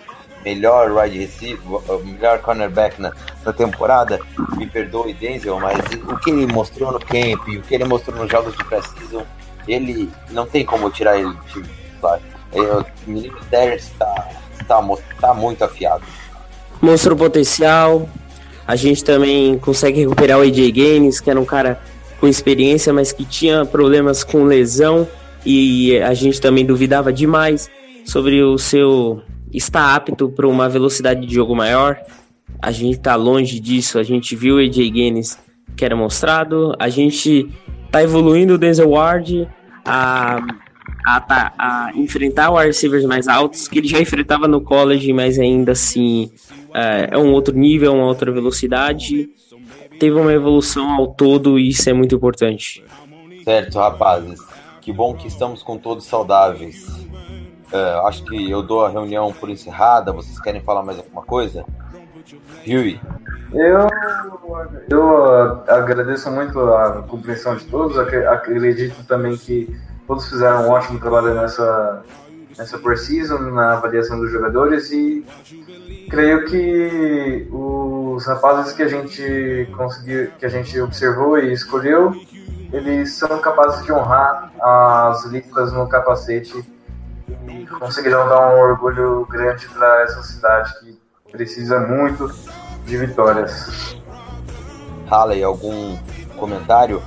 melhor 0.44 0.90
wide 0.92 1.18
receiver, 1.18 1.80
melhor 2.04 2.40
cornerback 2.40 3.00
na, 3.00 3.12
na 3.44 3.52
temporada, 3.52 4.18
me 4.56 4.66
perdoe, 4.66 5.12
Denzel, 5.12 5.60
mas 5.60 5.78
o 6.08 6.16
que 6.18 6.30
ele 6.30 6.46
mostrou 6.46 6.92
no 6.92 6.98
camp, 6.98 7.46
o 7.46 7.62
que 7.62 7.74
ele 7.74 7.84
mostrou 7.84 8.16
nos 8.16 8.30
jogos 8.30 8.56
de 8.56 8.64
pré-season, 8.64 9.24
ele 9.68 10.10
não 10.30 10.46
tem 10.46 10.64
como 10.64 10.90
tirar 10.90 11.18
ele 11.18 11.32
do 11.32 11.44
time. 11.44 11.68
Claro. 12.00 12.22
O 12.52 13.10
menino 13.10 13.38
Terrence 13.50 13.92
está 13.92 14.28
tá, 14.66 14.82
tá 15.20 15.34
muito 15.34 15.62
afiado. 15.64 16.02
Mostrou 16.80 17.16
potencial. 17.16 18.08
A 18.66 18.76
gente 18.76 19.04
também 19.04 19.58
consegue 19.58 20.00
recuperar 20.00 20.38
o 20.38 20.42
AJ 20.42 20.70
Gaines, 20.70 21.20
que 21.20 21.30
era 21.30 21.40
um 21.40 21.44
cara 21.44 21.80
com 22.20 22.28
experiência, 22.28 22.92
mas 22.92 23.12
que 23.12 23.24
tinha 23.24 23.64
problemas 23.64 24.22
com 24.22 24.44
lesão 24.44 25.08
e 25.44 25.98
a 25.98 26.12
gente 26.12 26.40
também 26.40 26.64
duvidava 26.66 27.12
demais 27.12 27.70
sobre 28.04 28.42
o 28.42 28.58
seu 28.58 29.22
estar 29.52 29.94
apto 29.94 30.28
para 30.28 30.46
uma 30.46 30.68
velocidade 30.68 31.26
de 31.26 31.34
jogo 31.34 31.56
maior. 31.56 31.98
A 32.60 32.70
gente 32.70 32.98
está 32.98 33.16
longe 33.16 33.58
disso, 33.58 33.98
a 33.98 34.02
gente 34.02 34.36
viu 34.36 34.56
o 34.56 34.58
AJ 34.58 34.90
Gaines 34.90 35.38
que 35.76 35.84
era 35.84 35.96
mostrado, 35.96 36.74
a 36.78 36.88
gente 36.90 37.48
está 37.86 38.02
evoluindo 38.02 38.54
o 38.54 38.58
Denzel 38.58 38.90
Ward 38.90 39.48
a, 39.84 40.38
a, 41.06 41.52
a 41.58 41.92
enfrentar 41.94 42.50
wide 42.50 42.66
receivers 42.66 43.04
mais 43.06 43.26
altos, 43.26 43.66
que 43.66 43.78
ele 43.78 43.88
já 43.88 43.98
enfrentava 43.98 44.46
no 44.46 44.60
college, 44.60 45.10
mas 45.12 45.38
ainda 45.38 45.72
assim 45.72 46.30
é, 46.74 47.08
é 47.12 47.18
um 47.18 47.32
outro 47.32 47.56
nível, 47.56 47.94
uma 47.94 48.04
outra 48.04 48.30
velocidade 48.30 49.30
teve 49.98 50.18
uma 50.18 50.32
evolução 50.32 50.90
ao 50.90 51.08
todo 51.08 51.58
e 51.58 51.68
isso 51.68 51.88
é 51.88 51.92
muito 51.92 52.14
importante. 52.14 52.84
Certo, 53.44 53.78
rapazes. 53.78 54.40
Que 54.80 54.92
bom 54.92 55.14
que 55.14 55.28
estamos 55.28 55.62
com 55.62 55.76
todos 55.76 56.06
saudáveis. 56.06 56.88
Uh, 57.72 58.06
acho 58.06 58.24
que 58.24 58.50
eu 58.50 58.62
dou 58.62 58.84
a 58.84 58.88
reunião 58.88 59.32
por 59.32 59.48
encerrada. 59.48 60.12
Vocês 60.12 60.40
querem 60.40 60.60
falar 60.60 60.82
mais 60.82 60.98
alguma 60.98 61.22
coisa? 61.22 61.64
Huey. 62.66 63.00
Eu, 63.52 63.88
eu 64.88 65.62
agradeço 65.68 66.30
muito 66.30 66.58
a 66.60 67.02
compreensão 67.02 67.56
de 67.56 67.64
todos. 67.66 67.98
Acredito 67.98 69.04
também 69.06 69.36
que 69.36 69.68
todos 70.06 70.28
fizeram 70.28 70.66
um 70.66 70.70
ótimo 70.70 70.98
trabalho 70.98 71.34
nessa, 71.34 72.02
nessa 72.60 72.78
preseason, 72.78 73.38
na 73.38 73.72
avaliação 73.72 74.20
dos 74.20 74.30
jogadores 74.30 74.90
e 74.92 75.24
creio 76.10 76.44
que 76.44 77.48
os 77.50 78.26
rapazes 78.26 78.74
que 78.74 78.82
a 78.82 78.88
gente 78.88 79.66
conseguiu, 79.74 80.30
que 80.38 80.44
a 80.44 80.48
gente 80.50 80.78
observou 80.78 81.38
e 81.38 81.54
escolheu, 81.54 82.12
eles 82.70 83.14
são 83.14 83.38
capazes 83.38 83.82
de 83.86 83.92
honrar 83.92 84.52
as 84.60 85.24
listas 85.24 85.72
no 85.72 85.88
capacete 85.88 86.62
e 87.48 87.66
conseguirão 87.66 88.28
dar 88.28 88.54
um 88.54 88.60
orgulho 88.60 89.26
grande 89.30 89.66
para 89.68 90.02
essa 90.02 90.22
cidade 90.22 90.70
que 90.82 90.98
precisa 91.32 91.80
muito 91.80 92.30
de 92.84 92.96
vitórias. 92.98 93.96
Halley, 95.06 95.42
algum 95.42 95.96
comentário? 96.36 97.02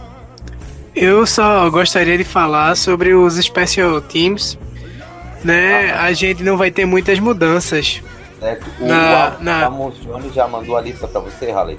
Eu 0.96 1.28
só 1.28 1.70
gostaria 1.70 2.18
de 2.18 2.24
falar 2.24 2.76
sobre 2.76 3.14
os 3.14 3.36
Special 3.36 4.02
Teams. 4.02 4.58
Né? 5.44 5.92
Ah. 5.92 6.04
A 6.04 6.14
gente 6.14 6.44
não 6.44 6.58
vai 6.58 6.72
ter 6.72 6.86
muitas 6.86 7.20
mudanças. 7.20 8.02
É, 8.42 8.60
o 8.80 8.86
na, 8.86 9.38
na... 9.40 9.72
já 10.34 10.48
mandou 10.48 10.76
a 10.76 10.82
lista 10.82 11.08
para 11.08 11.22
você, 11.22 11.52
Halley? 11.52 11.78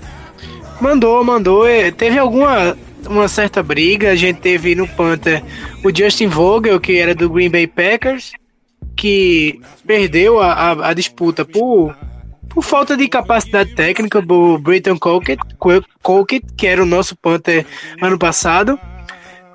Mandou, 0.81 1.23
mandou. 1.23 1.67
É, 1.67 1.91
teve 1.91 2.19
alguma 2.19 2.77
uma 3.07 3.29
certa 3.29 3.63
briga. 3.63 4.11
A 4.11 4.17
gente 4.17 4.41
teve 4.41 4.75
no 4.75 4.89
Panther 4.89 5.43
o 5.85 5.95
Justin 5.95 6.29
Vogel, 6.29 6.81
que 6.81 6.99
era 6.99 7.15
do 7.15 7.29
Green 7.29 7.51
Bay 7.51 7.67
Packers, 7.67 8.33
que 8.97 9.61
perdeu 9.87 10.41
a, 10.41 10.53
a, 10.53 10.89
a 10.91 10.95
disputa 10.95 11.45
por 11.45 11.95
por 12.55 12.63
falta 12.63 12.97
de 12.97 13.09
capacidade 13.09 13.75
técnica 13.75 14.23
do 14.23 14.57
Britton 14.59 14.97
Colquitt, 14.97 15.43
Colquitt, 16.01 16.47
que 16.57 16.69
era 16.69 16.81
o 16.81 16.87
nosso 16.87 17.17
Panther 17.17 17.67
ano 18.01 18.17
passado. 18.17 18.79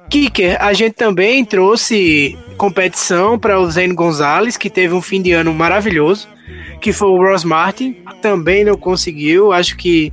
Kicker, 0.10 0.58
a 0.60 0.74
gente 0.74 0.94
também 0.94 1.46
trouxe 1.46 2.38
competição 2.58 3.38
para 3.38 3.60
o 3.60 3.70
Zane 3.70 3.94
Gonzalez, 3.94 4.58
que 4.58 4.70
teve 4.70 4.94
um 4.94 5.02
fim 5.02 5.22
de 5.22 5.32
ano 5.32 5.54
maravilhoso, 5.54 6.28
que 6.82 6.92
foi 6.92 7.10
o 7.10 7.18
Ross 7.18 7.44
Martin, 7.44 7.96
também 8.22 8.66
não 8.66 8.76
conseguiu. 8.76 9.52
Acho 9.52 9.78
que 9.78 10.12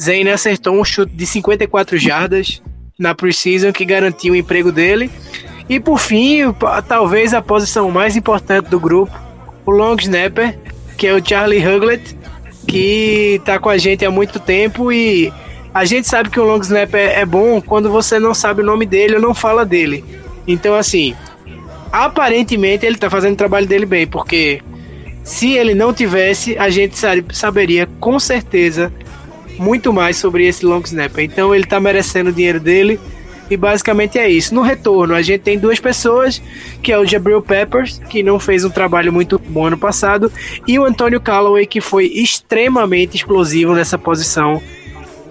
Zane 0.00 0.30
acertou 0.30 0.78
um 0.78 0.84
chute 0.84 1.14
de 1.14 1.26
54 1.26 1.96
jardas 1.96 2.62
na 2.98 3.14
preseason 3.14 3.72
que 3.72 3.84
garantiu 3.84 4.34
o 4.34 4.36
emprego 4.36 4.70
dele. 4.70 5.10
E 5.68 5.80
por 5.80 5.98
fim, 5.98 6.40
talvez 6.86 7.32
a 7.32 7.42
posição 7.42 7.90
mais 7.90 8.16
importante 8.16 8.68
do 8.68 8.78
grupo, 8.78 9.12
o 9.64 9.70
long 9.70 9.96
snapper, 9.96 10.58
que 10.96 11.06
é 11.06 11.14
o 11.14 11.24
Charlie 11.24 11.66
Huglett, 11.66 12.16
que 12.66 13.40
tá 13.44 13.58
com 13.58 13.68
a 13.68 13.78
gente 13.78 14.04
há 14.04 14.10
muito 14.10 14.38
tempo 14.38 14.92
e 14.92 15.32
a 15.78 15.84
gente 15.84 16.08
sabe 16.08 16.28
que 16.28 16.40
o 16.40 16.44
long 16.44 16.58
snapper 16.58 17.00
é, 17.00 17.20
é 17.20 17.24
bom 17.24 17.60
quando 17.60 17.88
você 17.88 18.18
não 18.18 18.34
sabe 18.34 18.62
o 18.62 18.64
nome 18.64 18.84
dele 18.84 19.14
ou 19.14 19.20
não 19.20 19.32
fala 19.32 19.64
dele. 19.64 20.04
Então, 20.44 20.74
assim, 20.74 21.14
aparentemente 21.92 22.84
ele 22.84 22.96
tá 22.96 23.08
fazendo 23.08 23.34
o 23.34 23.36
trabalho 23.36 23.64
dele 23.64 23.86
bem, 23.86 24.04
porque 24.04 24.60
se 25.22 25.52
ele 25.52 25.74
não 25.74 25.92
tivesse, 25.92 26.58
a 26.58 26.68
gente 26.68 26.96
saberia 27.32 27.88
com 28.00 28.18
certeza 28.18 28.92
muito 29.56 29.92
mais 29.92 30.16
sobre 30.16 30.48
esse 30.48 30.66
long 30.66 30.80
snapper. 30.80 31.24
Então 31.24 31.54
ele 31.54 31.64
tá 31.64 31.78
merecendo 31.78 32.30
o 32.30 32.32
dinheiro 32.32 32.58
dele 32.58 32.98
e 33.48 33.56
basicamente 33.56 34.18
é 34.18 34.28
isso. 34.28 34.52
No 34.52 34.62
retorno, 34.62 35.14
a 35.14 35.22
gente 35.22 35.42
tem 35.42 35.60
duas 35.60 35.78
pessoas, 35.78 36.42
que 36.82 36.90
é 36.90 36.98
o 36.98 37.06
Jabril 37.06 37.40
Peppers, 37.40 38.00
que 38.10 38.20
não 38.20 38.40
fez 38.40 38.64
um 38.64 38.70
trabalho 38.70 39.12
muito 39.12 39.38
bom 39.38 39.66
ano 39.66 39.78
passado, 39.78 40.32
e 40.66 40.76
o 40.76 40.84
Antônio 40.84 41.20
Callaway, 41.20 41.66
que 41.66 41.80
foi 41.80 42.06
extremamente 42.06 43.16
explosivo 43.16 43.74
nessa 43.74 43.96
posição 43.96 44.60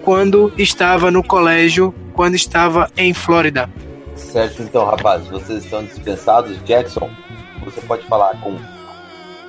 quando 0.08 0.50
estava 0.56 1.10
no 1.10 1.22
colégio, 1.22 1.94
quando 2.14 2.34
estava 2.34 2.90
em 2.96 3.12
Flórida. 3.12 3.68
Certo, 4.16 4.62
então, 4.62 4.86
rapazes, 4.86 5.28
vocês 5.28 5.62
estão 5.62 5.84
dispensados. 5.84 6.58
Jackson, 6.64 7.10
você 7.62 7.78
pode 7.82 8.06
falar 8.06 8.40
com 8.40 8.56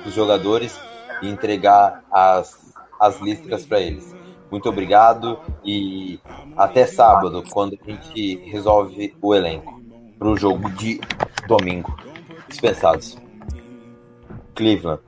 os 0.04 0.14
jogadores 0.14 0.78
e 1.22 1.30
entregar 1.30 2.04
as, 2.12 2.74
as 3.00 3.18
listas 3.22 3.64
para 3.64 3.80
eles. 3.80 4.14
Muito 4.50 4.68
obrigado 4.68 5.40
e 5.64 6.20
até 6.54 6.84
sábado, 6.84 7.42
quando 7.50 7.78
a 7.82 7.90
gente 7.90 8.36
resolve 8.50 9.16
o 9.22 9.34
elenco 9.34 9.80
para 10.18 10.28
o 10.28 10.36
jogo 10.36 10.68
de 10.72 11.00
domingo. 11.48 11.96
Dispensados. 12.46 13.16
Cleveland, 14.54 15.00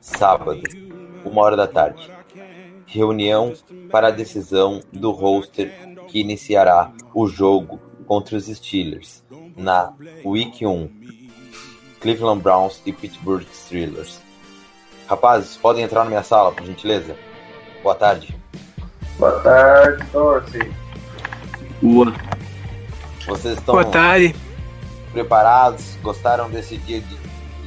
sábado, 0.00 0.60
uma 1.24 1.40
hora 1.40 1.56
da 1.56 1.68
tarde. 1.68 2.10
Reunião 2.92 3.54
para 3.90 4.08
a 4.08 4.10
decisão 4.10 4.82
do 4.92 5.12
roster 5.12 5.72
que 6.08 6.20
iniciará 6.20 6.92
o 7.14 7.26
jogo 7.26 7.80
contra 8.06 8.36
os 8.36 8.44
Steelers 8.44 9.24
na 9.56 9.94
Week 10.22 10.66
1. 10.66 10.90
Cleveland 12.00 12.42
Browns 12.42 12.82
e 12.84 12.92
Pittsburgh 12.92 13.46
Steelers. 13.50 14.20
Rapazes, 15.06 15.56
podem 15.56 15.82
entrar 15.82 16.04
na 16.04 16.10
minha 16.10 16.22
sala, 16.22 16.52
por 16.52 16.66
gentileza? 16.66 17.16
Boa 17.82 17.94
tarde. 17.94 18.36
Boa 19.18 19.40
tarde, 19.40 20.04
Torce. 20.12 20.72
Boa. 21.80 22.12
Vocês 23.26 23.56
estão 23.56 23.74
Boa 23.74 23.86
tarde. 23.86 24.34
preparados? 25.12 25.96
Gostaram 26.02 26.50
desse 26.50 26.76
dia 26.76 27.00
de 27.00 27.16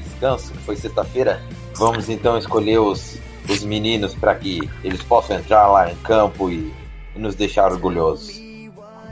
descanso, 0.04 0.52
que 0.52 0.60
foi 0.60 0.76
sexta-feira? 0.76 1.42
Vamos 1.76 2.10
então 2.10 2.38
escolher 2.38 2.78
os, 2.78 3.20
os 3.49 3.63
meninos 3.63 4.13
para 4.15 4.36
que 4.36 4.69
eles 4.84 5.01
possam 5.03 5.38
entrar 5.38 5.67
lá 5.67 5.91
em 5.91 5.95
campo 5.97 6.49
e, 6.49 6.73
e 7.15 7.19
nos 7.19 7.36
deixar 7.36 7.71
orgulhosos. 7.71 8.41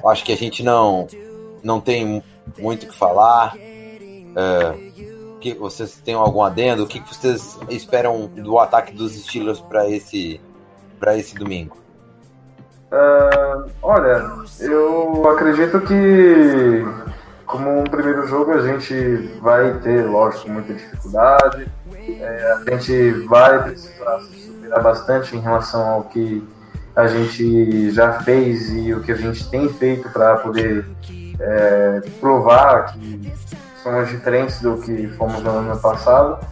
Acho 0.06 0.24
que 0.26 0.34
a 0.34 0.38
gente 0.38 0.64
não, 0.64 1.08
não 1.64 1.80
tem 1.80 2.22
muito 2.58 2.84
o 2.84 2.90
que 2.90 2.96
falar. 2.96 3.56
Uh, 3.56 4.94
que 5.44 5.54
vocês 5.54 6.00
têm 6.04 6.16
algum 6.16 6.42
adendo? 6.42 6.84
O 6.84 6.88
que 6.88 7.02
vocês 7.02 7.60
esperam 7.70 8.28
do 8.28 8.58
ataque 8.58 8.94
dos 8.94 9.12
Steelers 9.14 9.60
para 9.60 9.90
esse, 9.90 10.40
esse 11.18 11.36
domingo? 11.36 11.78
Uh, 12.90 13.70
olha, 13.82 14.24
eu 14.62 15.28
acredito 15.30 15.82
que 15.82 16.86
como 17.54 17.82
um 17.82 17.84
primeiro 17.84 18.26
jogo 18.26 18.52
a 18.52 18.62
gente 18.62 18.96
vai 19.40 19.76
ter, 19.76 20.04
lógico, 20.08 20.50
muita 20.50 20.74
dificuldade. 20.74 21.72
É, 22.20 22.52
a 22.52 22.72
gente 22.72 23.12
vai 23.28 23.62
precisar 23.62 24.20
se 24.22 24.48
superar 24.48 24.82
bastante 24.82 25.38
em 25.38 25.40
relação 25.40 25.88
ao 25.88 26.04
que 26.06 26.44
a 26.96 27.06
gente 27.06 27.92
já 27.92 28.22
fez 28.22 28.72
e 28.72 28.92
o 28.92 29.04
que 29.04 29.12
a 29.12 29.16
gente 29.16 29.48
tem 29.52 29.72
feito 29.72 30.10
para 30.10 30.38
poder 30.38 30.84
é, 31.40 32.02
provar 32.20 32.92
que 32.94 33.32
somos 33.84 34.10
diferentes 34.10 34.60
do 34.60 34.80
que 34.80 35.08
fomos 35.10 35.44
no 35.44 35.52
ano 35.52 35.80
passado. 35.80 36.44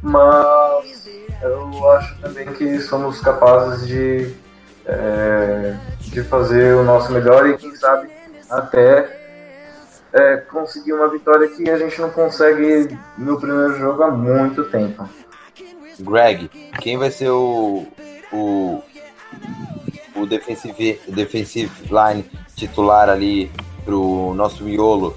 Mas 0.00 1.08
eu 1.42 1.90
acho 1.90 2.20
também 2.20 2.52
que 2.52 2.78
somos 2.78 3.20
capazes 3.20 3.84
de 3.84 4.32
é, 4.86 5.76
de 5.98 6.22
fazer 6.22 6.76
o 6.76 6.84
nosso 6.84 7.10
melhor 7.10 7.48
e 7.48 7.58
quem 7.58 7.74
sabe 7.74 8.08
até 8.48 9.15
é, 10.16 10.36
conseguir 10.38 10.94
uma 10.94 11.08
vitória 11.08 11.46
que 11.48 11.68
a 11.68 11.78
gente 11.78 12.00
não 12.00 12.10
consegue 12.10 12.96
no 13.18 13.38
primeiro 13.38 13.78
jogo 13.78 14.02
há 14.02 14.10
muito 14.10 14.64
tempo. 14.64 15.06
Greg, 16.00 16.48
quem 16.80 16.96
vai 16.96 17.10
ser 17.10 17.30
o, 17.30 17.86
o, 18.32 18.82
o 20.14 20.26
defensive, 20.26 21.00
defensive 21.08 21.70
line 21.90 22.24
titular 22.54 23.10
ali 23.10 23.50
pro 23.84 24.32
nosso 24.34 24.64
miolo 24.64 25.14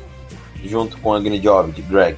junto 0.63 0.97
com 0.97 1.13
Agni 1.13 1.39
Job, 1.39 1.81
Greg? 1.83 2.17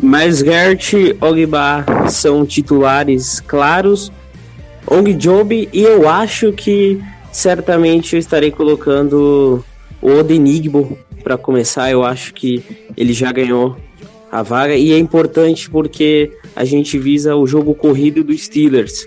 Mas 0.00 0.38
Gert 0.38 0.92
e 0.92 1.16
Ogba 1.20 1.84
são 2.08 2.46
titulares 2.46 3.40
claros 3.40 4.12
Ong 4.86 5.12
Job 5.14 5.68
e 5.70 5.82
eu 5.82 6.08
acho 6.08 6.52
que 6.52 7.02
certamente 7.30 8.14
eu 8.14 8.18
estarei 8.18 8.50
colocando 8.50 9.62
o 10.00 10.10
Odenigbo 10.10 10.98
para 11.22 11.36
começar. 11.36 11.90
Eu 11.90 12.04
acho 12.04 12.34
que 12.34 12.64
ele 12.96 13.12
já 13.12 13.30
ganhou 13.32 13.76
a 14.30 14.42
vaga 14.42 14.74
e 14.74 14.92
é 14.92 14.98
importante 14.98 15.70
porque 15.70 16.30
a 16.54 16.64
gente 16.64 16.98
visa 16.98 17.34
o 17.34 17.46
jogo 17.46 17.74
corrido 17.74 18.22
dos 18.22 18.44
Steelers. 18.44 19.06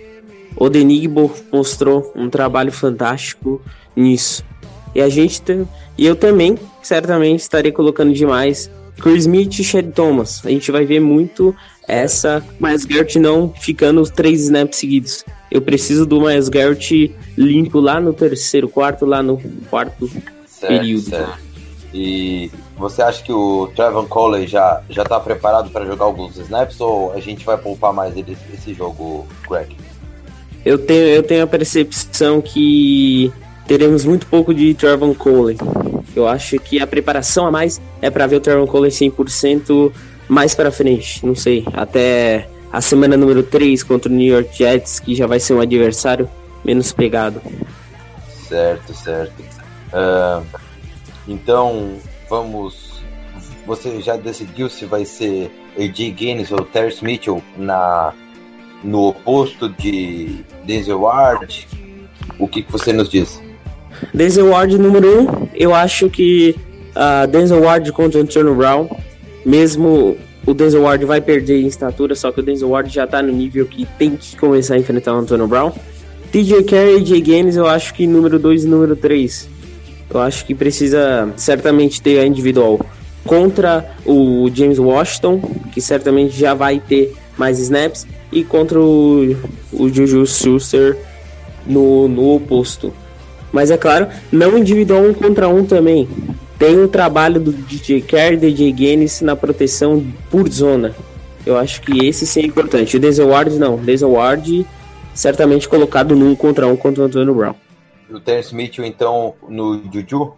O 0.56 0.70
Denigbo 0.70 1.32
mostrou 1.52 2.12
um 2.16 2.30
trabalho 2.30 2.72
fantástico 2.72 3.62
nisso. 3.96 4.44
E 4.94 5.02
a 5.02 5.10
gente 5.10 5.42
e 5.98 6.06
eu 6.06 6.16
também 6.16 6.58
certamente 6.82 7.40
estarei 7.40 7.72
colocando 7.72 8.14
demais 8.14 8.70
Chris 9.00 9.24
Smith 9.24 9.60
e 9.60 9.64
Shed 9.64 9.92
Thomas. 9.92 10.46
A 10.46 10.50
gente 10.50 10.72
vai 10.72 10.86
ver 10.86 11.00
muito 11.00 11.56
essa, 11.88 12.44
mas 12.60 12.84
Gert 12.84 13.16
não 13.16 13.50
ficando 13.50 14.04
três 14.04 14.44
snaps 14.44 14.78
seguidos. 14.78 15.26
Eu 15.50 15.62
preciso 15.62 16.06
do 16.06 16.22
Miles 16.22 16.50
Garrett 16.50 17.14
limpo 17.38 17.80
lá 17.80 18.00
no 18.00 18.14
terceiro 18.14 18.70
quarto, 18.70 19.06
lá 19.06 19.22
no 19.22 19.42
quarto 19.70 20.10
certo, 20.62 20.80
período. 20.80 21.10
Certo. 21.10 21.40
E 21.94 22.50
você 22.78 23.02
acha 23.02 23.22
que 23.22 23.34
o 23.34 23.68
Trevor 23.76 24.08
Coley 24.08 24.48
já, 24.48 24.82
já 24.90 25.04
tá 25.04 25.20
preparado 25.20 25.70
para 25.70 25.86
jogar 25.86 26.06
alguns 26.06 26.38
snaps 26.38 26.80
ou 26.80 27.12
a 27.12 27.20
gente 27.20 27.44
vai 27.46 27.58
poupar 27.58 27.92
mais 27.92 28.16
ele 28.16 28.38
esse 28.54 28.74
jogo, 28.74 29.28
Greg? 29.50 29.76
eu 30.66 30.78
tenho, 30.78 31.08
eu 31.08 31.24
tenho 31.24 31.44
a 31.44 31.48
percepção 31.48 32.42
que 32.42 33.32
teremos 33.68 34.06
muito 34.06 34.28
pouco 34.28 34.54
de 34.54 34.74
Trevor 34.74 35.14
Cole. 35.16 35.58
Eu 36.16 36.28
acho 36.28 36.60
que 36.60 36.80
a 36.82 36.88
preparação 36.88 37.48
a 37.48 37.52
mais 37.52 37.82
é 38.02 38.10
para 38.10 38.28
ver 38.28 38.38
o 38.38 38.40
Trevor 38.40 38.68
Cole 38.68 38.90
100% 38.90 39.92
mais 40.28 40.54
para 40.54 40.72
frente. 40.72 41.26
Não 41.26 41.36
sei, 41.36 41.66
até 41.74 42.48
a 42.72 42.80
semana 42.80 43.18
número 43.18 43.44
3 43.44 43.84
contra 43.84 44.12
o 44.12 44.16
New 44.16 44.34
York 44.34 44.58
Jets, 44.58 45.00
que 45.00 45.16
já 45.16 45.26
vai 45.26 45.40
ser 45.40 45.54
um 45.54 45.62
adversário 45.62 46.30
menos 46.64 46.92
pegado. 46.92 47.42
Certo, 48.48 48.94
certo. 48.94 49.61
Uh, 49.94 50.46
então, 51.28 51.98
vamos. 52.30 53.02
Você 53.66 54.02
já 54.02 54.18
decidiu 54.18 54.70
se 54.70 54.86
vai 54.86 55.06
ser 55.06 55.52
AJ 55.78 56.12
Gaines 56.12 56.52
ou 56.52 56.64
Terrence 56.66 57.04
Mitchell 57.04 57.42
na, 57.58 58.14
no 58.84 59.10
oposto 59.10 59.70
de 59.70 60.44
Denzel 60.66 61.02
Ward? 61.02 61.68
O 62.40 62.48
que, 62.48 62.64
que 62.64 62.72
você 62.72 62.92
nos 62.92 63.10
diz? 63.10 63.42
Denzel 64.14 64.50
Ward 64.50 64.78
número 64.78 65.22
1, 65.22 65.22
um, 65.22 65.48
eu 65.54 65.76
acho 65.76 66.10
que 66.10 66.56
uh, 66.96 67.28
Denzel 67.28 67.62
Ward 67.62 67.92
contra 67.92 68.20
Antonio 68.20 68.56
Brown, 68.56 68.90
mesmo 69.46 70.18
o 70.46 70.54
Denzel 70.54 70.82
Ward 70.82 71.06
vai 71.06 71.22
perder 71.22 71.62
em 71.62 71.68
estatura, 71.68 72.16
só 72.16 72.32
que 72.32 72.40
o 72.40 72.44
Denzel 72.44 72.70
Ward 72.70 72.92
já 72.92 73.06
tá 73.06 73.22
no 73.22 73.32
nível 73.32 73.66
que 73.66 73.86
tem 73.98 74.16
que 74.16 74.36
começar 74.38 74.74
a 74.74 74.78
enfrentar 74.80 75.14
o 75.14 75.18
Antonio 75.18 75.48
Brown. 75.48 75.72
TJ 76.32 76.64
Carey 76.64 77.02
e 77.02 77.06
Jay 77.06 77.22
Gaines, 77.22 77.56
eu 77.58 77.68
acho 77.68 77.94
que 77.94 78.08
número 78.08 78.40
2 78.40 78.64
e 78.64 78.68
número 78.68 78.96
3. 78.96 79.50
Eu 80.14 80.20
acho 80.20 80.46
que 80.46 80.54
precisa 80.54 81.32
certamente 81.38 82.02
ter 82.02 82.20
a 82.20 82.26
individual 82.26 82.80
contra 83.26 83.96
o 84.06 84.50
James 84.54 84.80
Washington, 84.80 85.40
que 85.72 85.80
certamente 85.80 86.38
já 86.38 86.54
vai 86.54 86.80
ter 86.80 87.14
mais 87.38 87.60
snaps, 87.60 88.06
e 88.32 88.44
contra 88.44 88.80
o, 88.80 89.36
o 89.72 89.90
Juju 89.90 90.26
Schuster 90.26 90.98
no, 91.66 92.08
no 92.08 92.36
oposto. 92.36 92.94
Mas 93.52 93.70
é 93.70 93.78
claro, 93.78 94.08
não 94.32 94.58
individual 94.58 95.04
um 95.04 95.14
contra 95.14 95.48
um 95.48 95.66
também. 95.66 96.08
Tem 96.58 96.78
o 96.78 96.88
trabalho 96.88 97.40
do 97.40 97.52
DJ 97.52 98.02
Carey 98.02 98.34
e 98.36 98.38
DJ 98.38 98.72
Gaines 98.72 99.22
na 99.22 99.36
proteção 99.36 100.06
por 100.30 100.50
zona. 100.50 100.96
Eu 101.46 101.58
acho 101.58 101.82
que 101.82 102.06
esse 102.06 102.26
sim 102.26 102.42
é 102.42 102.46
importante. 102.46 102.96
O 102.96 103.00
Denzel 103.00 103.30
Ward 103.30 103.58
não. 103.58 103.76
O 103.76 103.80
Denzel 103.80 104.12
Ward 104.12 104.66
certamente 105.14 105.68
colocado 105.68 106.16
num 106.16 106.36
contra 106.36 106.68
um 106.68 106.76
contra 106.76 107.04
o 107.04 107.06
Antonio 107.08 107.34
Brown. 107.34 107.56
O 108.12 108.20
Terence 108.20 108.54
Mitchell, 108.54 108.86
então, 108.86 109.34
no 109.48 109.82
Juju? 109.92 110.34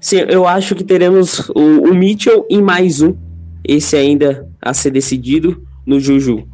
Sim, 0.00 0.18
eu 0.28 0.46
acho 0.46 0.74
que 0.74 0.84
teremos 0.84 1.48
o, 1.50 1.90
o 1.90 1.94
Mitchell 1.94 2.46
e 2.50 2.60
mais 2.60 3.00
um. 3.00 3.14
Esse 3.64 3.96
ainda 3.96 4.48
a 4.60 4.74
ser 4.74 4.90
decidido 4.90 5.66
no 5.84 5.98
Juju. 5.98 6.46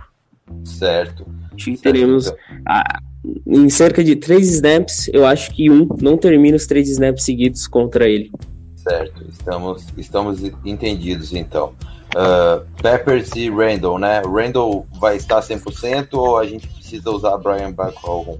Certo. 0.64 1.27
Acho 1.55 1.64
que 1.64 1.77
teremos 1.77 2.27
então. 2.27 2.38
a, 2.66 3.01
em 3.46 3.68
cerca 3.68 4.03
de 4.03 4.16
três 4.16 4.48
snaps, 4.51 5.09
eu 5.12 5.27
acho 5.27 5.51
que 5.53 5.70
um 5.70 5.88
não 6.01 6.16
termina 6.16 6.57
os 6.57 6.66
três 6.66 6.88
snaps 6.88 7.25
seguidos 7.25 7.66
contra 7.66 8.09
ele. 8.09 8.31
Certo, 8.77 9.25
estamos, 9.29 9.87
estamos 9.96 10.42
entendidos 10.64 11.33
então. 11.33 11.72
Uh, 12.14 12.66
Peppers 12.83 13.35
e 13.37 13.48
Randall, 13.48 13.98
né? 13.98 14.20
Randall 14.22 14.87
vai 15.01 15.16
estar 15.16 15.40
100% 15.40 16.09
ou 16.12 16.37
a 16.37 16.46
gente 16.46 16.66
precisa 16.66 17.11
usar 17.11 17.38
Brian 17.38 17.72
Bacall? 17.72 18.38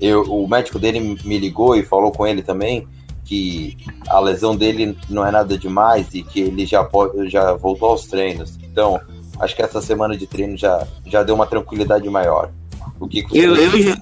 Eu, 0.00 0.22
o 0.22 0.48
médico 0.48 0.78
dele 0.78 1.18
me 1.24 1.38
ligou 1.38 1.76
e 1.76 1.82
falou 1.82 2.12
com 2.12 2.26
ele 2.26 2.42
também 2.42 2.86
que 3.28 3.76
a 4.08 4.18
lesão 4.20 4.56
dele 4.56 4.96
não 5.10 5.24
é 5.24 5.30
nada 5.30 5.58
demais 5.58 6.14
e 6.14 6.22
que 6.22 6.40
ele 6.40 6.64
já, 6.64 6.82
pode, 6.82 7.28
já 7.28 7.52
voltou 7.52 7.90
aos 7.90 8.06
treinos. 8.06 8.58
Então, 8.62 8.98
acho 9.38 9.54
que 9.54 9.62
essa 9.62 9.82
semana 9.82 10.16
de 10.16 10.26
treino 10.26 10.56
já, 10.56 10.86
já 11.06 11.22
deu 11.22 11.34
uma 11.34 11.46
tranquilidade 11.46 12.08
maior. 12.08 12.50
O 12.98 13.06
que, 13.06 13.24
eu, 13.34 13.54
eu, 13.54 13.82
já, 13.82 13.96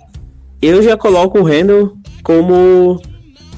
eu 0.62 0.82
já 0.82 0.96
coloco 0.96 1.40
o 1.40 1.42
Randall 1.42 1.96
como 2.22 3.02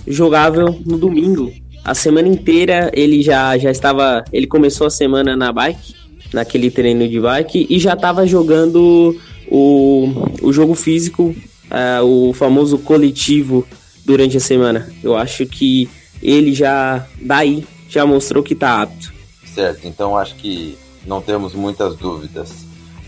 jogável 0.07 0.75
no 0.87 0.97
domingo. 0.97 1.53
A 1.85 1.95
semana 1.95 2.29
inteira 2.29 2.91
ele 2.95 3.23
já, 3.23 3.57
já 3.59 3.71
estava. 3.71 4.25
Ele 4.33 4.47
começou 4.47 4.87
a 4.87 4.91
semana 4.91 5.37
na 5.37 5.53
bike, 5.53 5.95
naquele 6.33 6.71
treino 6.71 7.07
de 7.07 7.21
bike, 7.21 7.67
e 7.69 7.79
já 7.79 7.93
estava 7.93 8.27
jogando 8.27 9.15
o, 9.51 10.09
o 10.43 10.53
jogo 10.53 10.75
físico, 10.75 11.35
uh, 11.71 12.05
o 12.05 12.33
famoso 12.33 12.79
coletivo 12.79 13.67
durante 14.05 14.37
a 14.37 14.41
semana. 14.41 14.89
Eu 15.03 15.17
acho 15.17 15.47
que 15.47 15.89
ele 16.23 16.53
já, 16.55 17.07
daí, 17.21 17.67
já 17.89 18.05
mostrou 18.05 18.43
que 18.43 18.55
está 18.55 18.83
apto. 18.83 19.13
Certo, 19.47 19.87
então 19.87 20.17
acho 20.17 20.35
que 20.37 20.77
não 21.07 21.21
temos 21.21 21.55
muitas 21.55 21.97
dúvidas. 21.97 22.51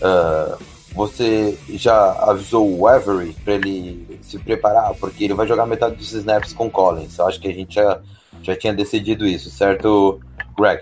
Uh, 0.01 0.57
você 0.93 1.57
já 1.69 2.11
avisou 2.23 2.77
o 2.77 2.87
Avery 2.87 3.35
para 3.43 3.53
ele 3.53 4.19
se 4.21 4.37
preparar? 4.37 4.93
Porque 4.95 5.23
ele 5.23 5.33
vai 5.33 5.47
jogar 5.47 5.65
metade 5.65 5.95
dos 5.95 6.11
snaps 6.11 6.51
com 6.51 6.69
Collins. 6.69 7.17
Eu 7.17 7.27
acho 7.27 7.39
que 7.39 7.47
a 7.47 7.53
gente 7.53 7.75
já 7.75 7.99
já 8.43 8.55
tinha 8.55 8.73
decidido 8.73 9.25
isso, 9.25 9.49
certo, 9.49 10.19
Greg? 10.57 10.81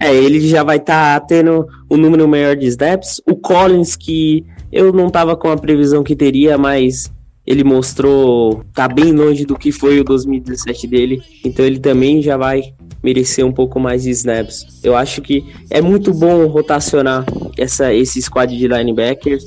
É, 0.00 0.14
ele 0.14 0.46
já 0.46 0.62
vai 0.62 0.76
estar 0.76 1.20
tá 1.20 1.26
tendo 1.26 1.66
o 1.88 1.94
um 1.94 1.96
número 1.96 2.28
maior 2.28 2.56
de 2.56 2.66
snaps. 2.66 3.20
O 3.26 3.36
Collins, 3.36 3.96
que 3.96 4.44
eu 4.72 4.92
não 4.92 5.08
estava 5.08 5.36
com 5.36 5.48
a 5.48 5.56
previsão 5.56 6.02
que 6.02 6.16
teria, 6.16 6.56
mas 6.56 7.12
ele 7.46 7.62
mostrou 7.62 8.64
tá 8.72 8.88
bem 8.88 9.12
longe 9.12 9.44
do 9.44 9.56
que 9.56 9.70
foi 9.70 10.00
o 10.00 10.04
2017 10.04 10.86
dele, 10.86 11.22
então 11.44 11.64
ele 11.64 11.78
também 11.78 12.22
já 12.22 12.36
vai 12.36 12.72
merecer 13.02 13.44
um 13.44 13.52
pouco 13.52 13.78
mais 13.78 14.04
de 14.04 14.10
snaps. 14.10 14.80
Eu 14.82 14.96
acho 14.96 15.20
que 15.20 15.44
é 15.68 15.82
muito 15.82 16.14
bom 16.14 16.46
rotacionar 16.46 17.26
essa, 17.58 17.92
esse 17.92 18.22
squad 18.22 18.56
de 18.56 18.68
linebackers 18.68 19.44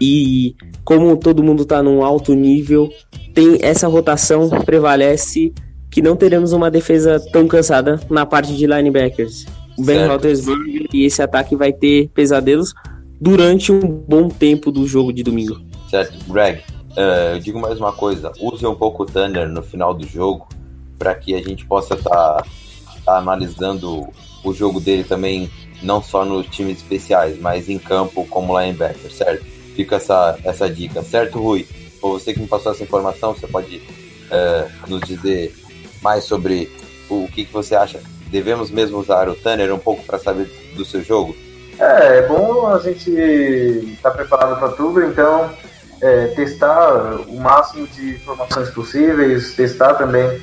e 0.00 0.54
como 0.84 1.16
todo 1.16 1.42
mundo 1.42 1.62
está 1.62 1.82
num 1.82 2.04
alto 2.04 2.34
nível, 2.34 2.90
tem 3.32 3.58
essa 3.60 3.88
rotação 3.88 4.48
prevalece 4.64 5.52
que 5.90 6.02
não 6.02 6.16
teremos 6.16 6.52
uma 6.52 6.70
defesa 6.70 7.20
tão 7.32 7.48
cansada 7.48 8.00
na 8.10 8.26
parte 8.26 8.54
de 8.56 8.66
linebackers. 8.66 9.46
O 9.78 9.84
Ben 9.84 10.06
Roethlisberger 10.06 10.86
e 10.92 11.04
esse 11.04 11.22
ataque 11.22 11.54
vai 11.54 11.72
ter 11.72 12.08
pesadelos 12.14 12.74
durante 13.20 13.72
um 13.72 13.80
bom 13.80 14.28
tempo 14.28 14.70
do 14.70 14.86
jogo 14.86 15.12
de 15.12 15.22
domingo. 15.22 15.60
Certo, 15.90 16.18
Greg, 16.30 16.62
uh, 16.92 17.34
eu 17.34 17.38
digo 17.40 17.58
mais 17.58 17.78
uma 17.78 17.92
coisa: 17.92 18.32
use 18.40 18.66
um 18.66 18.74
pouco 18.74 19.02
o 19.02 19.06
Thunder 19.06 19.48
no 19.48 19.62
final 19.62 19.94
do 19.94 20.06
jogo 20.06 20.48
para 20.98 21.14
que 21.14 21.34
a 21.34 21.42
gente 21.42 21.64
possa 21.66 21.94
estar 21.94 22.10
tá, 22.10 22.46
tá 23.04 23.18
analisando 23.18 24.08
o 24.42 24.52
jogo 24.52 24.80
dele 24.80 25.04
também, 25.04 25.50
não 25.82 26.02
só 26.02 26.24
nos 26.24 26.46
times 26.46 26.78
especiais, 26.78 27.38
mas 27.38 27.68
em 27.68 27.78
campo 27.78 28.26
como 28.26 28.58
linebacker, 28.58 29.10
certo? 29.12 29.44
Fica 29.74 29.96
essa, 29.96 30.38
essa 30.42 30.70
dica, 30.70 31.02
certo, 31.02 31.38
Rui? 31.38 31.66
Ou 32.00 32.18
você 32.18 32.32
que 32.32 32.40
me 32.40 32.46
passou 32.46 32.72
essa 32.72 32.82
informação, 32.82 33.34
você 33.34 33.46
pode 33.46 33.76
uh, 33.76 34.88
nos 34.88 35.02
dizer 35.02 35.54
mais 36.00 36.24
sobre 36.24 36.70
o 37.10 37.28
que, 37.28 37.44
que 37.44 37.52
você 37.52 37.74
acha. 37.74 38.00
Devemos 38.30 38.70
mesmo 38.70 38.98
usar 38.98 39.28
o 39.28 39.34
Tanner 39.34 39.72
um 39.72 39.78
pouco 39.78 40.02
para 40.04 40.18
saber 40.18 40.50
do 40.74 40.84
seu 40.84 41.02
jogo? 41.02 41.36
É, 41.78 42.18
é 42.18 42.22
bom 42.26 42.66
a 42.66 42.78
gente 42.78 43.10
estar 43.10 44.10
tá 44.10 44.16
preparado 44.16 44.58
para 44.58 44.70
tudo, 44.70 45.02
então 45.02 45.50
é, 46.00 46.28
testar 46.28 47.20
o 47.26 47.38
máximo 47.38 47.86
de 47.86 48.14
informações 48.14 48.70
possíveis, 48.70 49.54
testar 49.54 49.94
também 49.94 50.40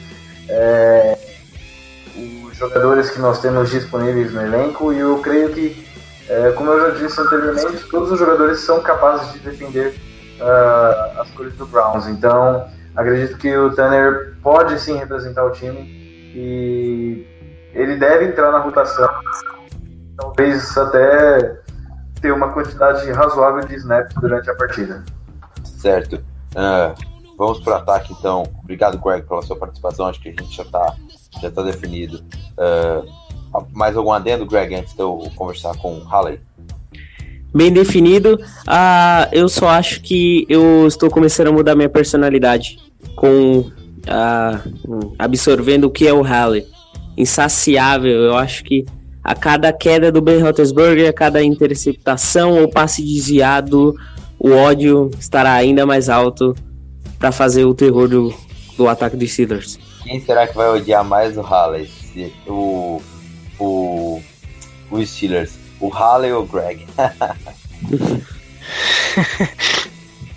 é, 0.50 1.18
os 2.46 2.58
jogadores 2.58 3.10
que 3.10 3.20
nós 3.20 3.40
temos 3.42 3.70
disponíveis 3.70 4.34
no 4.34 4.42
elenco 4.42 4.94
e 4.94 5.00
eu 5.00 5.18
creio 5.20 5.50
que, 5.50 5.88
é, 6.30 6.52
como 6.52 6.72
eu 6.72 6.92
já 6.92 7.00
disse 7.00 7.20
anteriormente, 7.20 7.90
todos 7.90 8.12
os 8.12 8.20
jogadores 8.20 8.60
são 8.60 8.82
capazes 8.82 9.34
de 9.34 9.40
defender 9.40 9.96
uh, 10.40 11.20
as 11.20 11.30
cores 11.32 11.54
do 11.56 11.66
Browns. 11.66 12.08
Então, 12.08 12.68
acredito 12.96 13.38
que 13.38 13.56
o 13.56 13.74
Tanner 13.74 14.36
pode 14.42 14.80
sim 14.80 14.98
representar 14.98 15.44
o 15.46 15.52
time 15.52 15.82
e 16.36 17.26
ele 17.74 17.96
deve 17.96 18.26
entrar 18.26 18.52
na 18.52 18.60
rotação, 18.60 19.10
talvez 20.18 20.78
até 20.78 21.60
ter 22.22 22.32
uma 22.32 22.50
quantidade 22.50 23.12
razoável 23.12 23.66
de 23.68 23.76
snaps 23.76 24.16
durante 24.16 24.50
a 24.50 24.56
partida. 24.56 25.04
Certo. 25.64 26.16
Uh, 26.16 26.96
vamos 27.38 27.60
para 27.60 27.74
o 27.74 27.76
ataque 27.78 28.14
então. 28.14 28.44
Obrigado, 28.62 28.98
Greg, 28.98 29.28
pela 29.28 29.42
sua 29.42 29.58
participação. 29.58 30.08
Acho 30.08 30.22
que 30.22 30.30
a 30.30 30.32
gente 30.32 30.56
já 30.56 30.64
está 30.64 30.96
já 31.42 31.52
tá 31.52 31.62
definido. 31.64 32.24
Uh, 32.58 33.24
mais 33.72 33.96
algum 33.96 34.12
adendo, 34.12 34.46
Greg, 34.46 34.74
antes 34.76 34.94
de 34.94 35.02
eu 35.02 35.30
conversar 35.36 35.76
com 35.78 35.98
o 35.98 36.04
Halley? 36.04 36.40
bem 37.54 37.72
definido. 37.72 38.40
Ah, 38.66 39.30
eu 39.32 39.48
só 39.48 39.70
acho 39.70 40.02
que 40.02 40.46
eu 40.50 40.88
estou 40.88 41.10
começando 41.10 41.48
a 41.48 41.52
mudar 41.52 41.76
minha 41.76 41.90
personalidade 41.90 42.80
com 43.16 43.70
ah, 44.08 44.60
absorvendo 45.20 45.86
o 45.86 45.92
que 45.92 46.08
é 46.08 46.14
o 46.14 46.24
Halle. 46.24 46.66
Insaciável, 47.16 48.24
eu 48.24 48.36
acho 48.36 48.64
que 48.64 48.86
a 49.24 49.36
cada 49.36 49.72
queda 49.72 50.12
do 50.12 50.22
Ben 50.22 50.42
Roethlisberger, 50.42 51.10
a 51.10 51.14
cada 51.14 51.44
interceptação 51.44 52.60
ou 52.60 52.68
passe 52.68 53.02
desviado, 53.02 53.96
o 54.38 54.52
ódio 54.52 55.10
estará 55.18 55.54
ainda 55.54 55.86
mais 55.86 56.10
alto 56.10 56.56
para 57.18 57.32
fazer 57.32 57.66
o 57.66 57.74
terror 57.74 58.08
do, 58.08 58.34
do 58.78 58.88
ataque 58.88 59.16
dos 59.16 59.32
Steelers. 59.32 59.80
Quem 60.04 60.20
será 60.20 60.48
que 60.48 60.56
vai 60.56 60.70
odiar 60.70 61.04
mais 61.04 61.38
o 61.38 61.42
Halley? 61.42 61.90
O, 62.46 63.02
o, 63.58 64.22
o 64.92 65.06
Steelers? 65.06 65.58
O 65.80 65.88
Halley 65.88 66.34
ou 66.34 66.44
o 66.44 66.46
Greg? 66.46 66.86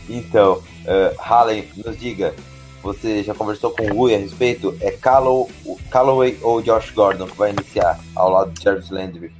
Então, 0.08 0.62
uh, 0.84 1.14
Hallen, 1.18 1.68
nos 1.84 1.98
diga, 1.98 2.34
você 2.86 3.22
já 3.22 3.34
conversou 3.34 3.70
com 3.70 3.82
o 3.90 4.02
Ui 4.02 4.14
a 4.14 4.18
respeito? 4.18 4.76
É 4.80 4.92
Callow, 4.92 5.50
Calloway 5.90 6.38
ou 6.40 6.62
Josh 6.62 6.90
Gordon 6.90 7.26
que 7.26 7.36
vai 7.36 7.50
iniciar 7.50 7.98
ao 8.14 8.30
lado 8.30 8.52
de 8.52 8.62
Jarvis 8.62 8.90
Landry? 8.90 9.32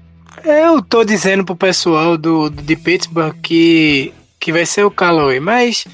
Eu 0.45 0.83
tô 0.83 1.05
dizendo 1.05 1.45
pro 1.45 1.57
pessoal 1.57 2.19
do, 2.19 2.51
do, 2.51 2.63
de 2.63 2.77
Pittsburgh 2.77 3.35
que, 3.41 4.13
que 4.39 4.53
vai 4.53 4.67
ser 4.67 4.85
o 4.85 4.91
Calloway, 4.91 5.41
mas 5.41 5.87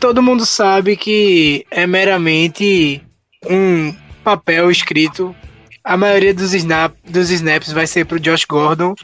todo 0.00 0.22
mundo 0.22 0.44
sabe 0.44 0.96
que 0.96 1.64
é 1.70 1.86
meramente 1.86 3.00
um 3.48 3.94
papel 4.24 4.70
escrito. 4.70 5.34
A 5.82 5.96
maioria 5.96 6.34
dos, 6.34 6.52
snap, 6.52 6.92
dos 7.08 7.30
snaps 7.30 7.72
vai 7.72 7.86
ser 7.86 8.04
pro 8.04 8.20
Josh 8.20 8.44
Gordon, 8.44 8.94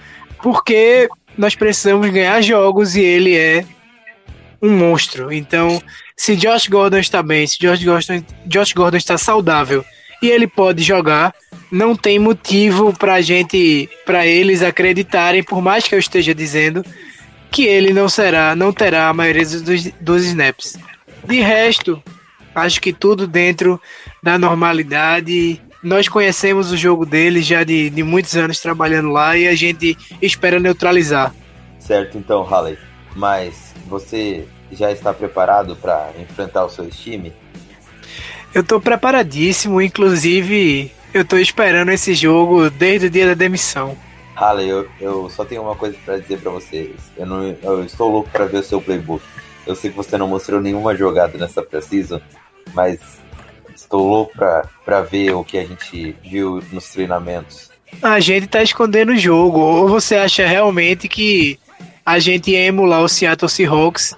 porque 0.43 1.09
nós 1.39 1.55
precisamos 1.55 2.11
ganhar 2.11 2.43
jogos 2.43 2.97
e 2.97 3.01
ele 3.01 3.37
é 3.37 3.65
um 4.61 4.71
monstro. 4.71 5.33
Então, 5.33 5.81
se 6.23 6.37
Josh 6.37 6.68
Gordon 6.68 6.99
está 6.99 7.20
bem, 7.20 7.45
se 7.49 7.59
Josh 7.59 7.83
Gordon, 7.83 8.23
Josh 8.47 8.73
Gordon 8.73 8.97
está 8.97 9.18
saudável 9.18 9.85
e 10.23 10.31
ele 10.31 10.47
pode 10.47 10.81
jogar, 10.81 11.35
não 11.68 11.97
tem 11.97 12.16
motivo 12.16 12.97
para 12.97 13.20
gente, 13.20 13.91
para 14.07 14.25
eles 14.25 14.62
acreditarem, 14.62 15.43
por 15.43 15.61
mais 15.61 15.89
que 15.89 15.97
eu 15.97 15.99
esteja 15.99 16.33
dizendo 16.33 16.87
que 17.51 17.64
ele 17.64 17.93
não 17.93 18.09
será, 18.09 18.55
não 18.55 18.73
terá 18.73 19.09
a 19.09 19.12
maioria 19.12 19.45
dos, 19.45 19.91
dos 20.01 20.25
snaps. 20.25 20.79
De 21.25 21.41
resto, 21.41 22.01
acho 22.55 22.81
que 22.81 22.93
tudo 22.93 23.27
dentro 23.27 23.81
da 24.23 24.39
normalidade. 24.39 25.61
Nós 25.83 26.07
conhecemos 26.07 26.70
o 26.70 26.77
jogo 26.77 27.05
dele 27.05 27.43
já 27.43 27.64
de, 27.64 27.91
de 27.91 28.05
muitos 28.05 28.37
anos 28.37 28.61
trabalhando 28.61 29.11
lá 29.11 29.37
e 29.37 29.49
a 29.49 29.57
gente 29.57 29.99
espera 30.23 30.61
neutralizar. 30.61 31.35
Certo, 31.81 32.16
então, 32.16 32.45
Halley. 32.45 32.79
Mas 33.16 33.75
você 33.89 34.47
já 34.73 34.91
está 34.91 35.12
preparado 35.12 35.77
para 35.77 36.11
enfrentar 36.18 36.64
o 36.64 36.70
seu 36.70 36.89
time? 36.89 37.33
Eu 38.55 38.62
estou 38.62 38.81
preparadíssimo, 38.81 39.81
inclusive 39.81 40.93
eu 41.14 41.23
estou 41.23 41.39
esperando 41.39 41.91
esse 41.91 42.14
jogo 42.14 42.70
desde 42.70 43.07
o 43.07 43.11
dia 43.11 43.27
da 43.27 43.35
demissão. 43.35 43.97
Halley, 44.35 44.68
eu, 44.68 44.89
eu 45.01 45.31
só 45.31 45.45
tenho 45.45 45.62
uma 45.62 45.77
coisa 45.77 45.97
para 46.05 46.18
dizer 46.18 46.41
para 46.41 46.51
vocês. 46.51 46.91
Eu, 47.16 47.27
não, 47.27 47.45
eu 47.62 47.85
estou 47.85 48.11
louco 48.11 48.31
para 48.31 48.47
ver 48.47 48.59
o 48.59 48.62
seu 48.62 48.81
playbook. 48.81 49.23
Eu 49.66 49.77
sei 49.77 49.91
que 49.91 49.97
você 49.97 50.18
não 50.18 50.27
mostrou 50.27 50.61
nenhuma 50.61 50.97
jogada 50.97 51.39
nessa 51.39 51.62
precisão, 51.62 52.20
mas 52.75 52.99
estou 53.75 54.07
louco 54.09 54.33
para 54.85 55.01
ver 55.03 55.33
o 55.35 55.45
que 55.45 55.59
a 55.59 55.64
gente 55.64 56.16
viu 56.23 56.62
nos 56.73 56.89
treinamentos. 56.89 57.70
A 58.03 58.18
gente 58.20 58.47
tá 58.47 58.62
escondendo 58.62 59.12
o 59.12 59.16
jogo. 59.16 59.61
Ou 59.61 59.89
você 59.89 60.16
acha 60.16 60.47
realmente 60.47 61.09
que 61.09 61.59
a 62.05 62.18
gente 62.18 62.51
ia 62.51 62.64
emular 62.64 63.03
o 63.03 63.09
Seattle 63.09 63.49
Seahawks 63.49 64.16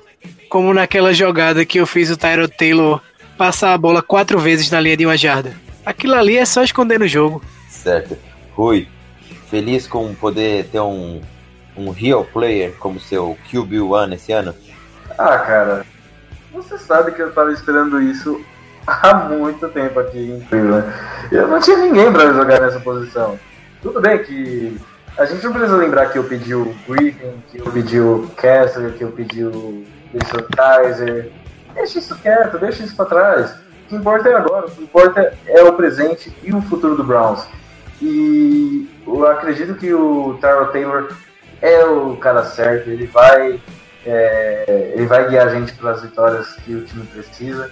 como 0.54 0.72
naquela 0.72 1.12
jogada 1.12 1.66
que 1.66 1.80
eu 1.80 1.84
fiz 1.84 2.12
o 2.12 2.16
Tyrod 2.16 2.54
Taylor 2.56 3.00
passar 3.36 3.74
a 3.74 3.76
bola 3.76 4.00
quatro 4.00 4.38
vezes 4.38 4.70
na 4.70 4.78
linha 4.78 4.96
de 4.96 5.04
uma 5.04 5.16
jarda? 5.16 5.52
Aquilo 5.84 6.14
ali 6.14 6.36
é 6.36 6.44
só 6.44 6.62
esconder 6.62 7.00
no 7.00 7.08
jogo. 7.08 7.42
Certo. 7.68 8.16
Rui, 8.52 8.86
feliz 9.50 9.88
com 9.88 10.14
poder 10.14 10.66
ter 10.66 10.78
um, 10.78 11.20
um 11.76 11.90
real 11.90 12.24
player 12.24 12.72
como 12.78 13.00
seu 13.00 13.36
QB1 13.50 14.14
esse 14.14 14.30
ano? 14.30 14.54
Ah, 15.18 15.38
cara, 15.38 15.84
você 16.52 16.78
sabe 16.78 17.10
que 17.10 17.20
eu 17.20 17.32
tava 17.32 17.50
esperando 17.50 18.00
isso 18.00 18.40
há 18.86 19.12
muito 19.12 19.68
tempo 19.70 19.98
aqui 19.98 20.20
em 20.20 20.40
Cleveland. 20.42 20.86
Eu 21.32 21.48
não 21.48 21.58
tinha 21.58 21.78
ninguém 21.78 22.12
para 22.12 22.32
jogar 22.32 22.60
nessa 22.60 22.78
posição. 22.78 23.36
Tudo 23.82 24.00
bem 24.00 24.22
que 24.22 24.78
a 25.18 25.24
gente 25.24 25.42
não 25.42 25.52
precisa 25.52 25.76
lembrar 25.76 26.12
que 26.12 26.18
eu 26.18 26.22
pedi 26.22 26.54
o 26.54 26.72
Griffin, 26.88 27.42
que 27.50 27.58
eu 27.58 27.72
pedi 27.72 27.98
o 27.98 28.30
Kessler, 28.40 28.92
que 28.92 29.02
eu 29.02 29.10
pedi 29.10 29.42
o 29.42 29.84
Kaiser. 30.56 31.30
Deixa 31.74 31.98
isso 31.98 32.16
quieto, 32.18 32.58
deixa 32.58 32.84
isso 32.84 32.96
para 32.96 33.06
trás. 33.06 33.50
O 33.50 33.88
que 33.88 33.96
importa 33.96 34.28
é 34.28 34.34
agora, 34.34 34.66
o 34.66 34.70
que 34.70 34.82
importa 34.82 35.34
é 35.46 35.62
o 35.62 35.72
presente 35.72 36.32
e 36.42 36.54
o 36.54 36.62
futuro 36.62 36.96
do 36.96 37.04
Browns. 37.04 37.46
E 38.00 38.88
eu 39.06 39.26
acredito 39.26 39.74
que 39.74 39.92
o 39.92 40.38
Tyrell 40.40 40.66
Taylor 40.68 41.12
é 41.60 41.84
o 41.84 42.16
cara 42.16 42.44
certo, 42.44 42.90
ele 42.90 43.06
vai 43.06 43.60
é, 44.06 44.92
ele 44.94 45.06
vai 45.06 45.28
guiar 45.28 45.48
a 45.48 45.50
gente 45.50 45.72
para 45.74 45.92
as 45.92 46.02
vitórias 46.02 46.52
que 46.64 46.74
o 46.74 46.84
time 46.84 47.06
precisa. 47.06 47.70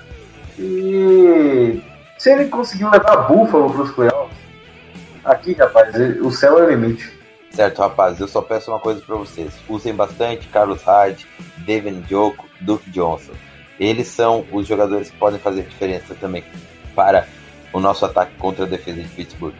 E 0.59 1.83
se 2.19 2.31
ele 2.31 2.47
conseguiu 2.47 2.91
levar 2.91 3.29
Buffalo 3.29 3.73
para 3.73 3.83
os 3.83 3.91
playoffs, 3.91 4.37
aqui, 5.25 5.53
rapaz, 5.55 5.95
o 6.21 6.31
céu 6.31 6.59
é 6.59 6.65
o 6.65 6.71
limite. 6.71 7.22
Certo, 7.55 7.81
rapaz, 7.81 8.19
eu 8.19 8.27
só 8.27 8.41
peço 8.41 8.71
uma 8.71 8.81
coisa 8.81 9.01
para 9.01 9.17
vocês. 9.17 9.53
Usem 9.69 9.95
bastante 9.95 10.49
Carlos 10.49 10.83
Hyde, 10.83 11.27
Devin 11.59 12.03
Joko, 12.09 12.47
Duke 12.61 12.89
Johnson. 12.91 13.33
Eles 13.79 14.09
são 14.09 14.47
os 14.51 14.67
jogadores 14.67 15.11
que 15.11 15.17
podem 15.17 15.39
fazer 15.39 15.63
diferença 15.63 16.15
também 16.15 16.43
para 16.95 17.27
o 17.73 17.81
nosso 17.81 18.05
ataque 18.05 18.33
contra 18.39 18.65
a 18.65 18.69
defesa 18.69 19.03
de 19.03 19.09
Pittsburgh. 19.09 19.55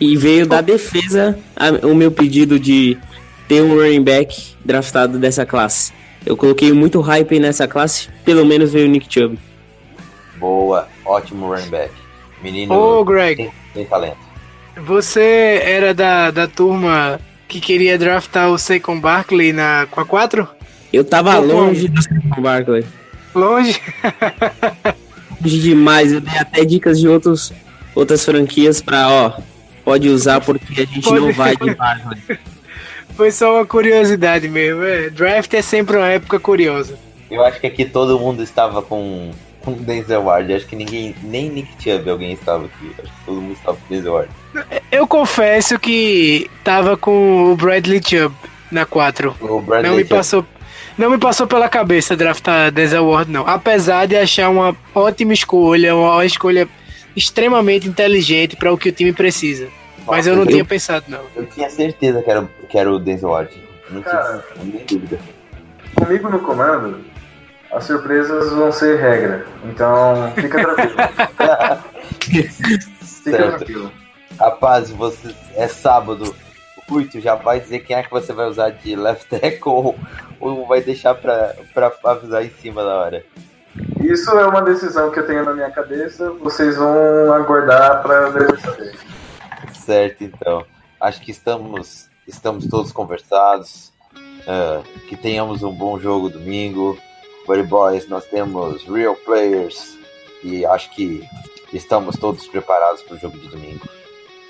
E 0.00 0.16
veio 0.16 0.46
da 0.46 0.60
defesa 0.60 1.38
o 1.82 1.94
meu 1.94 2.10
pedido 2.10 2.58
de 2.58 2.98
ter 3.46 3.62
um 3.62 3.76
running 3.76 4.02
back 4.02 4.56
draftado 4.64 5.18
dessa 5.18 5.46
classe. 5.46 5.92
Eu 6.24 6.36
coloquei 6.36 6.72
muito 6.72 7.00
hype 7.00 7.38
nessa 7.38 7.68
classe, 7.68 8.08
pelo 8.24 8.44
menos 8.44 8.72
veio 8.72 8.86
o 8.86 8.90
Nick 8.90 9.06
Chubb. 9.12 9.38
Boa, 10.38 10.88
ótimo 11.04 11.52
running 11.52 11.68
back. 11.68 11.92
Menino 12.42 12.74
Ô, 12.74 13.04
Greg, 13.04 13.36
tem, 13.36 13.52
tem 13.74 13.86
talento. 13.86 14.31
Você 14.76 15.60
era 15.62 15.92
da, 15.92 16.30
da 16.30 16.48
turma 16.48 17.20
que 17.46 17.60
queria 17.60 17.98
draftar 17.98 18.50
o 18.50 18.58
Saquon 18.58 18.98
Barkley 18.98 19.52
na, 19.52 19.86
com 19.90 20.00
a 20.00 20.06
4? 20.06 20.48
Eu 20.92 21.04
tava 21.04 21.38
Ou 21.38 21.46
longe 21.46 21.88
do 21.88 22.02
Saquon 22.02 22.40
Barkley. 22.40 22.84
Longe? 23.34 23.80
longe 25.42 25.60
demais. 25.60 26.12
Eu 26.12 26.20
dei 26.20 26.38
até 26.38 26.64
dicas 26.64 26.98
de 26.98 27.08
outros, 27.08 27.52
outras 27.94 28.24
franquias 28.24 28.80
pra, 28.80 29.08
ó, 29.10 29.32
pode 29.84 30.08
usar 30.08 30.40
porque 30.40 30.80
a 30.80 30.84
gente 30.86 31.02
pode... 31.02 31.20
não 31.20 31.32
vai 31.32 31.56
de 31.56 31.74
Barkley. 31.74 32.22
Foi 33.14 33.30
só 33.30 33.56
uma 33.56 33.66
curiosidade 33.66 34.48
mesmo. 34.48 34.82
É. 34.82 35.10
Draft 35.10 35.52
é 35.52 35.60
sempre 35.62 35.96
uma 35.96 36.08
época 36.08 36.40
curiosa. 36.40 36.98
Eu 37.30 37.44
acho 37.44 37.60
que 37.60 37.66
aqui 37.66 37.84
todo 37.84 38.18
mundo 38.18 38.42
estava 38.42 38.82
com, 38.82 39.30
com 39.62 39.72
Denzel 39.72 40.22
Ward. 40.22 40.52
Acho 40.52 40.66
que 40.66 40.76
ninguém, 40.76 41.14
nem 41.22 41.48
Nick 41.48 41.70
Chubb 41.82 42.10
alguém 42.10 42.32
estava 42.32 42.66
aqui. 42.66 42.94
Acho 42.98 43.12
que 43.12 43.24
todo 43.24 43.40
mundo 43.40 43.54
estava 43.54 43.76
com 43.76 43.94
Denzel 43.94 44.12
Ward. 44.12 44.30
Eu 44.90 45.06
confesso 45.06 45.78
que 45.78 46.50
estava 46.58 46.96
com 46.96 47.52
o 47.52 47.56
Bradley 47.56 48.00
Chubb 48.04 48.34
na 48.70 48.84
4. 48.84 49.36
Não 49.82 49.96
me 49.96 50.04
passou 50.04 50.44
não 50.96 51.10
me 51.10 51.18
passou 51.18 51.46
pela 51.46 51.68
cabeça 51.68 52.14
draftar 52.14 52.70
Denzel 52.70 53.06
Ward, 53.06 53.30
não. 53.30 53.46
Apesar 53.46 54.06
de 54.06 54.16
achar 54.16 54.50
uma 54.50 54.76
ótima 54.94 55.32
escolha, 55.32 55.96
uma 55.96 56.24
escolha 56.24 56.68
extremamente 57.16 57.88
inteligente 57.88 58.56
para 58.56 58.72
o 58.72 58.78
que 58.78 58.90
o 58.90 58.92
time 58.92 59.12
precisa. 59.12 59.68
Mas 60.06 60.26
eu 60.26 60.34
não 60.34 60.42
eu, 60.42 60.48
tinha 60.48 60.64
pensado, 60.64 61.06
não. 61.08 61.20
Eu 61.34 61.46
tinha 61.46 61.70
certeza 61.70 62.22
que 62.22 62.30
era, 62.30 62.48
que 62.68 62.78
era 62.78 62.92
o 62.92 62.98
Denzel 62.98 63.30
Ward. 63.30 63.50
Não 63.90 64.02
Cara, 64.02 64.44
tinha 64.52 64.74
nem 64.74 64.84
dúvida. 64.84 65.18
Comigo 65.94 66.28
no 66.28 66.38
comando, 66.40 67.04
as 67.72 67.84
surpresas 67.84 68.52
vão 68.52 68.70
ser 68.70 68.98
regra. 68.98 69.46
Então, 69.64 70.32
fica 70.34 70.60
tranquilo. 70.60 70.96
fica 73.00 73.36
tranquilo. 73.36 73.92
Rapaz, 74.38 74.90
você 74.90 75.34
é 75.54 75.66
sábado. 75.66 76.34
Ui, 76.90 77.06
tu 77.06 77.20
já 77.20 77.34
vai 77.34 77.58
dizer 77.58 77.80
quem 77.80 77.96
é 77.96 78.02
que 78.02 78.10
você 78.10 78.32
vai 78.32 78.46
usar 78.46 78.70
de 78.70 78.94
left 78.94 79.28
tackle 79.28 79.72
ou, 79.72 79.98
ou 80.38 80.66
vai 80.66 80.82
deixar 80.82 81.14
pra, 81.14 81.54
pra 81.72 81.90
avisar 82.04 82.44
em 82.44 82.50
cima 82.50 82.82
da 82.82 82.94
hora? 82.96 83.24
Isso 84.02 84.30
é 84.30 84.46
uma 84.46 84.60
decisão 84.60 85.10
que 85.10 85.20
eu 85.20 85.26
tenho 85.26 85.44
na 85.44 85.54
minha 85.54 85.70
cabeça. 85.70 86.30
Vocês 86.32 86.76
vão 86.76 87.32
aguardar 87.32 88.02
pra 88.02 88.28
ver 88.28 88.58
saber. 88.60 88.94
Certo, 89.72 90.24
então. 90.24 90.66
Acho 91.00 91.22
que 91.22 91.30
estamos, 91.30 92.10
estamos 92.28 92.66
todos 92.66 92.92
conversados. 92.92 93.90
Uh, 94.14 94.82
que 95.08 95.16
tenhamos 95.16 95.62
um 95.62 95.72
bom 95.72 95.98
jogo 95.98 96.28
domingo. 96.28 96.98
Buddy 97.46 97.62
Boys, 97.64 98.08
nós 98.08 98.26
temos 98.26 98.84
real 98.84 99.16
players 99.16 99.98
e 100.42 100.64
acho 100.66 100.90
que 100.94 101.26
estamos 101.72 102.16
todos 102.16 102.46
preparados 102.46 103.02
para 103.02 103.16
o 103.16 103.18
jogo 103.18 103.38
de 103.38 103.48
domingo. 103.48 103.86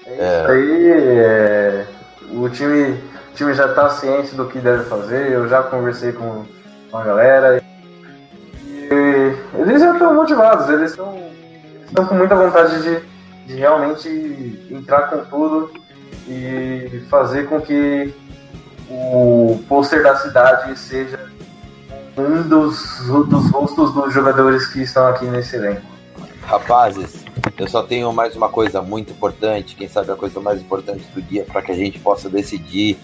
É 0.07 0.43
isso 0.43 0.51
aí, 0.51 0.91
é... 0.91 1.87
o, 2.33 2.49
time, 2.49 2.93
o 3.31 3.35
time 3.35 3.55
já 3.55 3.67
está 3.67 3.91
ciente 3.91 4.35
do 4.35 4.47
que 4.47 4.59
deve 4.59 4.85
fazer, 4.85 5.31
eu 5.31 5.49
já 5.49 5.63
conversei 5.63 6.13
com, 6.13 6.45
com 6.91 6.99
a 6.99 7.05
galera. 7.05 7.63
E 8.65 9.59
eles 9.59 9.81
já 9.81 9.93
estão 9.93 10.15
motivados, 10.15 10.69
eles 10.69 10.91
estão, 10.91 11.31
estão 11.87 12.07
com 12.07 12.15
muita 12.15 12.35
vontade 12.35 12.83
de, 12.83 13.01
de 13.47 13.55
realmente 13.55 14.69
entrar 14.71 15.09
com 15.09 15.25
tudo 15.25 15.73
e 16.29 17.03
fazer 17.09 17.49
com 17.49 17.61
que 17.61 18.15
o 18.91 19.63
pôster 19.69 20.03
da 20.03 20.17
cidade 20.17 20.79
seja 20.79 21.32
um 22.17 22.43
dos, 22.49 22.99
dos 23.29 23.51
rostos 23.51 23.93
dos 23.95 24.13
jogadores 24.13 24.67
que 24.67 24.83
estão 24.83 25.07
aqui 25.07 25.25
nesse 25.27 25.57
elenco. 25.57 25.83
Rapazes, 26.43 27.25
eu 27.57 27.69
só 27.69 27.83
tenho 27.83 28.13
mais 28.13 28.37
uma 28.37 28.49
coisa 28.49 28.83
muito 28.83 29.13
importante, 29.13 29.77
quem 29.77 29.89
sabe 29.89 30.11
a 30.11 30.17
coisa 30.17 30.41
mais 30.41 30.61
importante 30.61 31.05
do 31.15 31.23
dia 31.23 31.45
para 31.45 31.63
que 31.63 31.73
a 31.73 31.75
gente 31.75 31.99
possa 31.99 32.29
decidir. 32.29 32.99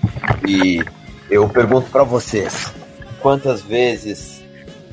E 0.47 0.85
eu 1.31 1.49
pergunto 1.49 1.91
para 1.91 2.03
vocês: 2.03 2.73
quantas 3.21 3.63
vezes 3.63 4.45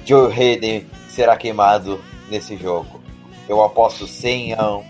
Joe 0.06 0.32
Hayden 0.32 0.88
será 1.10 1.36
queimado 1.36 2.00
nesse 2.30 2.56
jogo. 2.56 3.02
Eu 3.50 3.62
aposto 3.64 4.08
100 4.08 4.54
a 4.54 4.78
1 4.78 4.84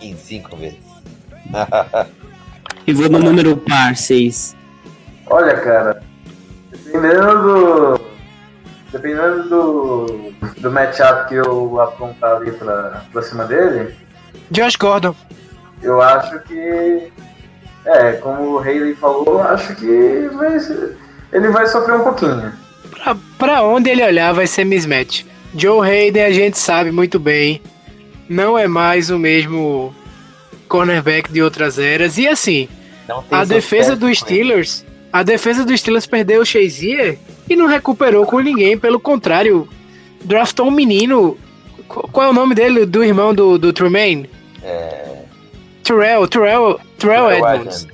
em 0.00 0.16
5 0.16 0.56
vezes. 0.56 0.92
E 2.84 2.92
vou 2.92 3.08
no 3.08 3.20
número 3.20 3.56
par, 3.56 3.96
6. 3.96 4.56
Olha, 5.26 5.54
cara, 5.60 6.02
dependendo 6.72 7.42
do. 7.42 8.11
Dependendo 8.92 9.48
do, 9.48 10.32
do 10.58 10.70
matchup 10.70 11.28
que 11.28 11.34
eu 11.36 11.80
apontar 11.80 12.36
ali 12.36 12.52
pra, 12.52 13.02
pra 13.10 13.22
cima 13.22 13.44
dele, 13.46 13.94
Josh 14.50 14.76
Gordon. 14.76 15.14
eu 15.82 16.00
acho 16.02 16.38
que. 16.40 17.10
É, 17.84 18.12
como 18.12 18.52
o 18.52 18.58
Haley 18.58 18.94
falou, 18.94 19.40
acho 19.42 19.74
que 19.76 20.28
vai 20.34 20.60
ser- 20.60 20.96
ele 21.32 21.48
vai 21.48 21.66
sofrer 21.66 21.96
um 21.96 22.04
pouquinho. 22.04 22.52
Pra, 22.90 23.16
pra 23.38 23.62
onde 23.64 23.90
ele 23.90 24.04
olhar 24.04 24.32
vai 24.32 24.46
ser 24.46 24.64
mismatch. 24.64 25.24
Joe 25.56 25.80
Hayden, 25.90 26.24
a 26.24 26.30
gente 26.30 26.58
sabe 26.58 26.92
muito 26.92 27.18
bem, 27.18 27.60
não 28.28 28.56
é 28.58 28.68
mais 28.68 29.10
o 29.10 29.18
mesmo 29.18 29.92
cornerback 30.68 31.32
de 31.32 31.42
outras 31.42 31.78
eras. 31.78 32.18
E 32.18 32.28
assim, 32.28 32.68
Não 33.08 33.22
tem 33.22 33.38
a 33.38 33.44
defesa 33.44 33.96
dos. 33.96 34.18
Steelers, 34.18 34.84
a 35.12 35.22
defesa 35.22 35.64
dos 35.64 35.80
Steelers 35.80 36.06
perdeu 36.06 36.42
o 36.42 36.46
Shazier 36.46 37.18
e 37.52 37.56
não 37.56 37.66
recuperou 37.66 38.24
com 38.26 38.40
ninguém. 38.40 38.76
Pelo 38.78 38.98
contrário, 39.00 39.68
draftou 40.24 40.66
um 40.66 40.70
menino. 40.70 41.36
Qu- 41.88 42.08
Qual 42.10 42.26
é 42.26 42.30
o 42.30 42.34
nome 42.34 42.54
dele, 42.54 42.86
do 42.86 43.02
irmão 43.04 43.34
do, 43.34 43.58
do 43.58 43.72
Truman? 43.72 44.24
É, 44.62 45.22
Terrell, 45.82 46.26
Terrell, 46.28 46.80
Terrell 46.98 47.30
Edmonds. 47.32 47.86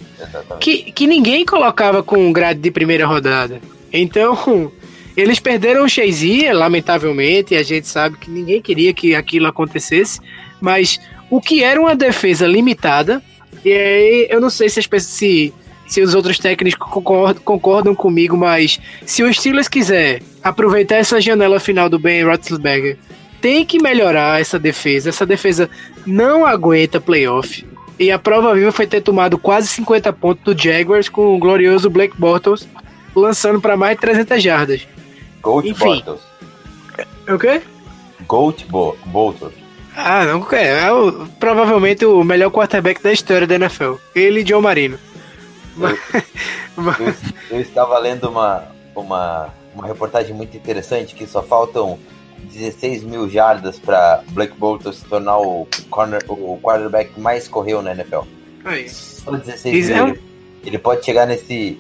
Que, 0.61 0.91
que 0.93 1.07
ninguém 1.07 1.45
colocava 1.45 2.03
com 2.03 2.33
grade 2.33 2.61
de 2.61 2.71
primeira 2.71 3.07
rodada. 3.07 3.61
Então, 3.93 4.71
eles 5.17 5.39
perderam 5.41 5.85
o 5.85 5.89
Shazier, 5.89 6.55
lamentavelmente, 6.57 7.55
e 7.55 7.57
a 7.57 7.63
gente 7.63 7.87
sabe 7.89 8.17
que 8.19 8.31
ninguém 8.31 8.61
queria 8.61 8.93
que 8.93 9.15
aquilo 9.15 9.47
acontecesse, 9.47 10.21
mas 10.61 11.01
o 11.31 11.41
que 11.41 11.63
era 11.63 11.81
uma 11.81 11.95
defesa 11.95 12.47
limitada, 12.47 13.23
e 13.65 13.73
aí 13.73 14.27
eu 14.31 14.41
não 14.41 14.51
sei 14.51 14.69
se, 14.69 14.79
as 14.81 14.87
pessoas, 14.87 15.13
se, 15.13 15.55
se 15.89 16.01
os 16.03 16.15
outros 16.15 16.39
técnicos 16.39 16.79
concordam, 16.89 17.43
concordam 17.43 17.95
comigo, 17.95 18.37
mas 18.37 18.79
se 19.05 19.23
o 19.23 19.33
Steelers 19.35 19.67
quiser 19.69 20.23
aproveitar 20.43 20.97
essa 20.97 21.21
janela 21.21 21.59
final 21.59 21.89
do 21.89 21.99
Ben 21.99 22.23
Roethlisberger, 22.25 22.97
tem 23.41 23.65
que 23.65 23.83
melhorar 23.83 24.41
essa 24.41 24.59
defesa. 24.59 25.09
Essa 25.09 25.25
defesa 25.27 25.69
não 26.07 26.45
aguenta 26.47 27.01
playoff. 27.01 27.67
E 27.99 28.11
a 28.13 28.19
prova 28.19 28.55
viva 28.55 28.71
foi 28.71 28.87
ter 28.87 29.01
tomado 29.01 29.37
quase 29.39 29.67
50 29.69 30.13
pontos 30.13 30.45
do 30.45 30.61
Jaguars 30.63 31.09
com 31.09 31.35
o 31.35 31.39
glorioso 31.39 31.91
Blake 31.91 32.15
Bortles 32.17 32.69
lançando 33.15 33.61
para 33.61 33.77
mais 33.77 33.97
de 33.97 34.01
300 34.03 34.41
jardas. 34.43 34.87
Gold 35.43 35.69
Enfim. 35.71 35.85
Bottles. 36.05 36.21
O 37.29 37.39
quê? 37.39 37.61
Gold 38.27 38.65
Bo 38.69 38.97
Bottles. 39.07 39.53
Ah, 39.97 40.25
não 40.25 40.47
é. 40.53 40.85
é 40.87 40.93
o- 40.93 41.27
provavelmente 41.41 42.05
o 42.05 42.23
melhor 42.23 42.51
quarterback 42.51 43.03
da 43.03 43.13
história 43.13 43.47
da 43.47 43.57
NFL. 43.57 43.95
Ele 44.15 44.43
e 44.43 44.47
Joe 44.47 44.63
Marino. 44.63 44.97
Mas- 46.77 46.97
mas- 46.99 47.01
Eu, 47.51 47.57
eu 47.57 47.61
estava 47.61 47.99
lendo 47.99 48.29
uma, 48.29 48.65
uma, 48.95 49.49
uma 49.75 49.87
reportagem 49.87 50.35
muito 50.35 50.57
interessante 50.57 51.15
que 51.15 51.27
só 51.27 51.43
faltam 51.43 51.99
16 52.53 53.03
mil 53.05 53.29
jardas 53.29 53.79
para 53.79 54.23
Blake 54.31 54.55
Bortles 54.57 54.97
se 54.99 55.05
tornar 55.05 55.39
o, 55.39 55.67
corner, 55.91 56.23
o 56.29 56.59
quarterback 56.63 57.13
que 57.15 57.21
mais 57.21 57.49
correu 57.49 57.83
na 57.83 57.93
NFL. 57.93 58.21
aí. 58.65 58.89
Só 58.89 59.31
16 59.33 59.75
Isso 59.77 59.93
é 59.93 59.95
mil. 59.97 60.05
um- 60.05 60.09
Ele, 60.11 60.21
ele 60.67 60.79
pode 60.79 61.05
chegar 61.05 61.27
nesse, 61.27 61.79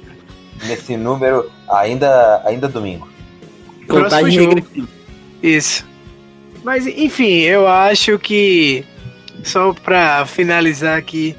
nesse 0.64 0.96
número 0.96 1.51
ainda, 1.70 2.42
ainda 2.44 2.68
domingo. 2.68 3.09
Contagem 3.88 4.49
regressiva. 4.49 4.88
Isso. 5.42 5.86
Mas 6.64 6.86
enfim, 6.86 7.38
eu 7.42 7.66
acho 7.68 8.18
que 8.18 8.84
só 9.44 9.72
pra 9.72 10.26
finalizar 10.26 10.99
aqui 10.99 11.36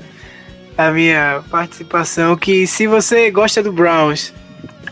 a 0.79 0.91
minha 0.91 1.43
participação, 1.51 2.37
que 2.37 2.65
se 2.65 2.87
você 2.87 3.29
gosta 3.29 3.61
do 3.61 3.69
Browns 3.69 4.33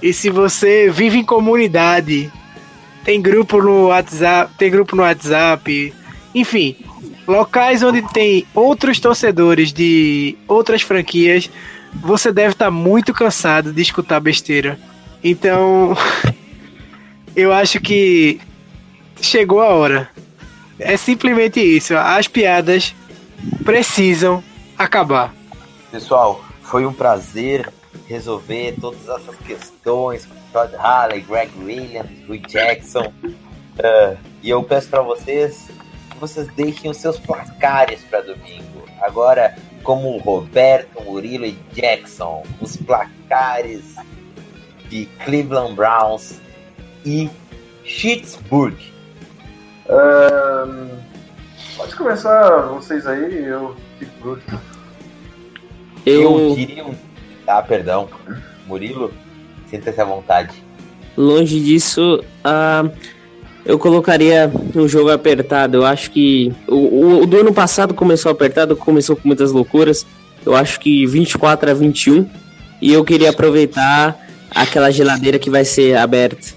e 0.02 0.12
se 0.12 0.30
você 0.30 0.90
vive 0.90 1.20
em 1.20 1.24
comunidade, 1.24 2.30
tem 3.06 3.22
grupo 3.22 3.62
no 3.62 3.88
WhatsApp, 3.88 4.54
tem 4.58 4.70
grupo 4.70 4.98
no 4.98 5.04
WhatsApp, 5.04 5.94
enfim, 6.36 6.76
locais 7.26 7.84
onde 7.84 8.02
tem 8.12 8.46
outros 8.54 9.00
torcedores 9.00 9.72
de 9.72 10.36
outras 10.46 10.82
franquias, 10.82 11.50
você 11.94 12.34
deve 12.34 12.52
estar 12.52 12.70
muito 12.70 13.14
cansado 13.14 13.72
de 13.72 13.82
escutar 13.82 14.20
besteira. 14.20 14.78
Então, 15.24 15.96
eu 17.34 17.54
acho 17.54 17.80
que 17.80 18.42
chegou 19.22 19.62
a 19.62 19.70
hora. 19.70 20.10
É 20.78 20.98
simplesmente 20.98 21.62
isso. 21.62 21.96
As 21.96 22.28
piadas 22.28 22.94
precisam 23.64 24.44
acabar. 24.78 25.37
Pessoal, 25.92 26.44
foi 26.62 26.86
um 26.86 26.94
prazer 26.94 27.72
resolver 28.08 28.76
todas 28.80 29.08
essas 29.08 29.36
questões 29.38 30.26
com 30.26 30.36
Todd 30.52 30.76
Halley, 30.76 31.22
Greg 31.22 31.52
Williams, 31.60 32.30
Will 32.30 32.42
Jackson. 32.42 33.14
Ah, 33.82 34.18
e 34.42 34.50
eu 34.50 34.64
peço 34.64 34.90
para 34.90 35.02
vocês 35.02 35.70
que 36.10 36.18
vocês 36.18 36.48
deixem 36.56 36.92
os 36.92 36.98
seus 36.98 37.18
placares 37.18 38.02
para 38.10 38.22
domingo. 38.22 38.86
Agora, 39.02 39.56
como 39.84 40.18
Roberto, 40.18 41.02
Murilo 41.04 41.46
e 41.46 41.52
Jackson, 41.72 42.44
os 42.60 42.76
placares 42.76 43.96
de 44.90 45.06
Cleveland 45.24 45.76
Browns 45.76 46.42
e 47.06 47.30
Pittsburgh. 47.84 48.78
Ahn, 49.90 50.90
pode 51.78 51.96
começar 51.96 52.62
vocês 52.68 53.08
aí, 53.08 53.46
eu 53.46 53.76
fico 53.98 54.30
último. 54.30 54.77
Eu, 56.10 56.50
Eu, 56.50 56.56
diria 56.56 56.86
um... 56.86 56.94
Ah, 57.46 57.62
perdão. 57.62 58.08
Murilo, 58.68 59.14
sinta-se 59.70 60.00
à 60.02 60.06
vontade. 60.06 60.52
longe 61.16 61.60
disso, 61.60 62.24
ah, 62.44 62.86
eu 63.66 63.78
colocaria 63.80 64.52
um 64.76 64.88
jogo 64.88 65.10
apertado. 65.12 65.78
Eu 65.78 65.86
acho 65.86 66.12
que 66.12 66.54
o, 66.68 66.76
o- 66.76 67.22
o 67.24 67.26
do 67.26 67.38
ano 67.40 67.54
passado 67.54 67.94
começou 67.94 68.32
apertado, 68.32 68.76
começou 68.76 69.16
com 69.16 69.28
muitas 69.28 69.52
loucuras. 69.52 70.06
Eu 70.46 70.56
acho 70.56 70.80
que 70.80 71.06
24 71.06 71.72
a 71.72 71.74
21. 71.74 72.28
E 72.82 72.94
eu 72.94 73.04
queria 73.04 73.32
aproveitar 73.32 74.18
aquela 74.54 74.92
geladeira 74.92 75.40
que 75.40 75.50
vai 75.50 75.66
ser 75.66 75.98
aberta. 75.98 76.56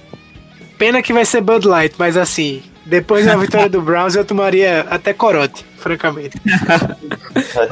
Pena 0.78 1.03
que 1.03 1.12
vai 1.12 1.24
ser 1.24 1.40
Bud 1.40 1.66
Light, 1.66 1.94
mas 1.98 2.16
assim, 2.16 2.62
depois 2.86 3.24
da 3.26 3.36
vitória 3.36 3.68
do 3.68 3.80
Browns 3.82 4.14
eu 4.14 4.24
tomaria 4.24 4.80
até 4.90 5.12
corote, 5.12 5.64
francamente. 5.78 6.36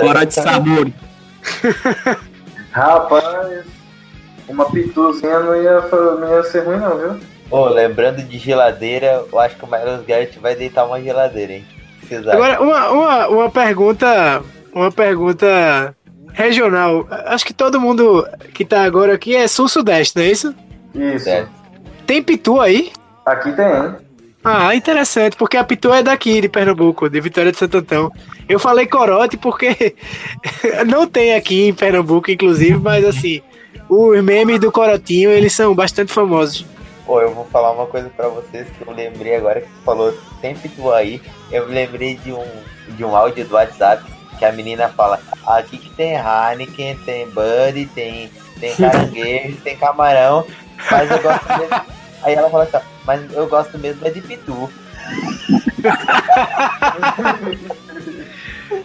Hora 0.05 0.24
de 0.24 0.35
sabor. 0.35 0.91
Rapaz, 2.70 3.64
uma 4.49 4.70
pituzinha 4.70 5.40
não 5.40 5.57
ia, 5.57 5.80
não 5.80 6.36
ia 6.36 6.42
ser 6.44 6.61
ruim 6.61 6.78
não, 6.78 6.96
viu? 6.96 7.20
Ô, 7.51 7.66
lembrando 7.66 8.22
de 8.22 8.38
geladeira, 8.38 9.24
eu 9.30 9.38
acho 9.38 9.57
que 9.57 9.64
o 9.64 9.68
Miles 9.68 10.07
Garrett 10.07 10.38
vai 10.38 10.55
deitar 10.55 10.84
uma 10.84 11.01
geladeira, 11.01 11.55
hein? 11.55 11.66
Agora, 12.30 12.62
uma, 12.62 12.90
uma, 12.90 13.28
uma 13.28 13.51
pergunta. 13.51 14.42
Uma 14.72 14.90
pergunta 14.92 15.94
regional. 16.32 17.07
Acho 17.11 17.44
que 17.44 17.53
todo 17.53 17.80
mundo 17.80 18.26
que 18.55 18.64
tá 18.64 18.82
agora 18.82 19.14
aqui 19.14 19.34
é 19.34 19.49
sul-sudeste, 19.49 20.16
não 20.16 20.22
é 20.22 20.28
isso? 20.28 20.55
Isso. 20.94 21.24
Certo. 21.24 21.51
Tem 22.07 22.22
pitu 22.22 22.61
aí? 22.61 22.92
Aqui 23.26 23.53
tem, 23.53 23.66
hein? 23.66 23.94
Ah, 24.45 24.74
interessante, 24.74 25.36
porque 25.36 25.57
a 25.57 25.64
Pitu 25.64 25.93
é 25.93 26.03
daqui, 26.03 26.41
de 26.41 26.49
Pernambuco, 26.49 27.11
de 27.11 27.20
Vitória 27.20 27.51
de 27.51 27.59
Santo 27.59 27.78
Antão. 27.78 28.12
Eu 28.49 28.59
falei 28.59 28.86
corote 28.86 29.36
porque 29.36 29.97
não 30.86 31.07
tem 31.07 31.34
aqui 31.34 31.68
em 31.68 31.74
Pernambuco, 31.74 32.30
inclusive, 32.30 32.78
mas 32.78 33.05
assim, 33.05 33.43
os 33.89 34.22
memes 34.22 34.61
do 34.61 34.70
corotinho, 34.70 35.30
eles 35.30 35.53
são 35.53 35.74
bastante 35.74 36.12
famosos. 36.12 36.64
Pô, 37.05 37.20
eu 37.20 37.34
vou 37.34 37.45
falar 37.47 37.72
uma 37.72 37.86
coisa 37.86 38.11
pra 38.11 38.28
vocês 38.28 38.68
que 38.68 38.86
eu 38.86 38.93
lembrei 38.93 39.34
agora 39.34 39.61
que 39.61 39.66
tu 39.66 39.82
falou 39.84 40.14
sempre 40.41 40.68
tu 40.68 40.93
aí. 40.93 41.20
Eu 41.51 41.66
me 41.66 41.74
lembrei 41.74 42.16
de 42.16 42.32
um, 42.32 42.45
de 42.89 43.05
um 43.05 43.16
áudio 43.16 43.47
do 43.47 43.55
WhatsApp 43.55 44.05
que 44.39 44.45
a 44.45 44.53
menina 44.53 44.89
fala: 44.91 45.18
aqui 45.47 45.78
que 45.78 45.91
tem 45.91 46.14
Heineken, 46.14 46.97
tem 47.07 47.28
Buddy, 47.30 47.86
tem, 47.86 48.30
tem 48.61 48.76
caranguejo, 48.76 49.57
tem 49.62 49.76
camarão, 49.76 50.47
mas 50.91 51.11
eu 51.11 51.22
gosto 51.22 51.49
mesmo. 51.49 51.80
Aí 52.22 52.34
ela 52.34 52.51
fala 52.51 52.64
assim: 52.64 52.86
mas 53.09 53.22
eu 53.32 53.46
gosto 53.46 53.78
mesmo 53.78 54.06
é 54.06 54.11
de 54.11 54.20
pitu. 54.20 54.70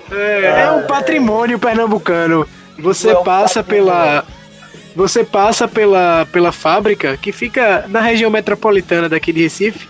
É, 0.09 0.61
é 0.61 0.71
um 0.71 0.87
patrimônio 0.87 1.59
pernambucano. 1.59 2.47
Você 2.79 3.09
É 3.09 3.17
um 3.19 3.23
passa 3.23 3.61
pela. 3.61 4.23
Você 4.95 5.25
passa 5.25 5.67
pela, 5.67 6.25
pela 6.31 6.53
fábrica 6.53 7.17
que 7.17 7.33
fica 7.33 7.83
na 7.89 7.99
região 7.99 8.31
metropolitana 8.31 9.09
daqui 9.09 9.33
de 9.33 9.41
Recife 9.41 9.89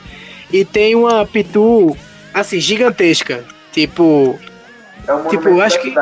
e 0.51 0.65
tem 0.65 0.95
uma 0.95 1.27
pitu 1.27 1.95
assim 2.33 2.59
gigantesca. 2.59 3.43
Tipo, 3.71 4.39
É 5.07 5.13
um 5.13 5.27
Tipo, 5.27 5.61
acho 5.61 5.79
que-. 5.79 5.93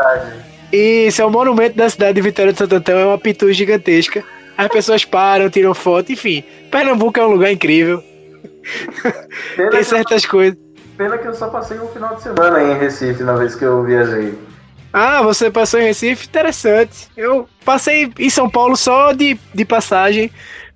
Isso, 0.71 1.21
é 1.21 1.25
o 1.25 1.29
monumento 1.29 1.75
da 1.75 1.89
cidade 1.89 2.13
de 2.13 2.21
Vitória 2.21 2.53
de 2.53 2.59
Santo 2.59 2.75
Antão, 2.75 2.97
é 2.97 3.05
uma 3.05 3.19
pitu 3.19 3.51
gigantesca. 3.51 4.23
As 4.57 4.69
pessoas 4.69 5.03
param, 5.03 5.49
tiram 5.49 5.73
foto, 5.73 6.13
enfim. 6.13 6.45
Pernambuco 6.69 7.19
é 7.19 7.25
um 7.25 7.31
lugar 7.31 7.51
incrível. 7.51 8.01
Tem 9.71 9.83
certas 9.83 10.25
coisas. 10.25 10.57
pena 10.97 11.17
que 11.17 11.27
eu 11.27 11.33
só 11.33 11.49
passei 11.49 11.79
um 11.79 11.87
final 11.87 12.15
de 12.15 12.23
semana 12.23 12.61
em 12.61 12.77
Recife 12.77 13.23
na 13.23 13.35
vez 13.35 13.55
que 13.55 13.63
eu 13.65 13.83
viajei. 13.83 14.37
Ah, 14.93 15.21
você 15.21 15.49
passou 15.49 15.79
em 15.79 15.85
Recife? 15.85 16.27
Interessante. 16.27 17.07
Eu 17.15 17.47
passei 17.63 18.11
em 18.19 18.29
São 18.29 18.49
Paulo 18.49 18.75
só 18.75 19.13
de, 19.13 19.39
de 19.53 19.63
passagem 19.65 20.29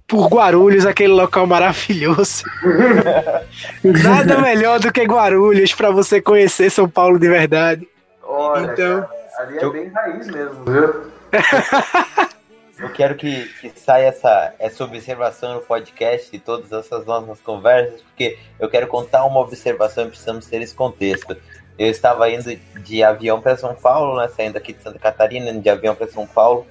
por 0.08 0.28
Guarulhos, 0.30 0.86
aquele 0.86 1.14
local 1.14 1.46
maravilhoso. 1.48 2.44
Nada 3.84 4.38
melhor 4.40 4.80
do 4.80 4.92
que 4.92 5.04
Guarulhos 5.04 5.74
para 5.74 5.90
você 5.92 6.22
conhecer 6.22 6.70
São 6.70 6.88
Paulo 6.88 7.20
de 7.20 7.28
verdade. 7.28 7.88
Olha, 8.24 8.72
Então- 8.72 9.02
cara, 9.02 9.10
ali 9.40 9.58
é 9.58 9.64
Eu- 9.66 9.72
bem 9.74 9.88
raiz 9.90 10.28
mesmo, 10.28 10.64
viu? 10.66 10.94
Eu 12.78 12.92
quero 12.92 13.16
que, 13.16 13.48
que 13.62 13.72
saia 13.80 14.08
essa, 14.08 14.54
essa 14.60 14.84
observação 14.84 15.56
no 15.56 15.62
podcast 15.62 16.36
e 16.36 16.40
todas 16.40 16.72
essas 16.74 17.06
nossas 17.06 17.40
conversas, 17.40 18.02
porque 18.02 18.38
eu 18.60 18.70
quero 18.70 18.88
contar 18.88 19.24
uma 19.24 19.40
observação 19.40 20.06
e 20.06 20.10
precisamos 20.10 20.46
ter 20.46 20.62
esse 20.62 20.76
contexto. 20.76 21.38
Eu 21.80 21.90
estava 21.90 22.30
indo 22.30 22.54
de 22.84 23.02
avião 23.02 23.40
para 23.40 23.56
São 23.56 23.74
Paulo, 23.76 24.20
né, 24.20 24.28
saindo 24.28 24.58
aqui 24.58 24.74
de 24.74 24.82
Santa 24.82 25.00
Catarina, 25.00 25.54
de 25.54 25.70
avião 25.70 25.96
para 25.96 26.08
São 26.08 26.28
Paulo, 26.28 26.66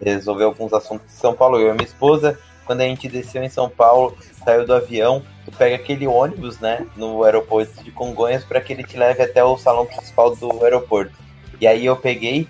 resolver 0.00 0.44
alguns 0.44 0.72
assuntos 0.72 1.06
de 1.06 1.12
São 1.14 1.34
Paulo, 1.34 1.58
eu 1.58 1.70
e 1.70 1.72
minha 1.72 1.84
esposa. 1.84 2.38
Quando 2.64 2.82
a 2.82 2.84
gente 2.84 3.08
desceu 3.08 3.42
em 3.42 3.48
São 3.48 3.68
Paulo, 3.68 4.16
saiu 4.44 4.64
do 4.64 4.74
avião, 4.74 5.24
tu 5.44 5.50
pega 5.52 5.74
aquele 5.74 6.06
ônibus, 6.06 6.60
né, 6.60 6.86
no 6.96 7.24
aeroporto 7.24 7.82
de 7.82 7.90
Congonhas 7.90 8.44
para 8.44 8.60
que 8.60 8.72
ele 8.72 8.84
te 8.84 8.96
leve 8.96 9.22
até 9.22 9.42
o 9.42 9.56
salão 9.58 9.86
principal 9.86 10.36
do 10.36 10.64
aeroporto. 10.64 11.12
E 11.60 11.66
aí 11.66 11.84
eu 11.84 11.96
peguei, 11.96 12.46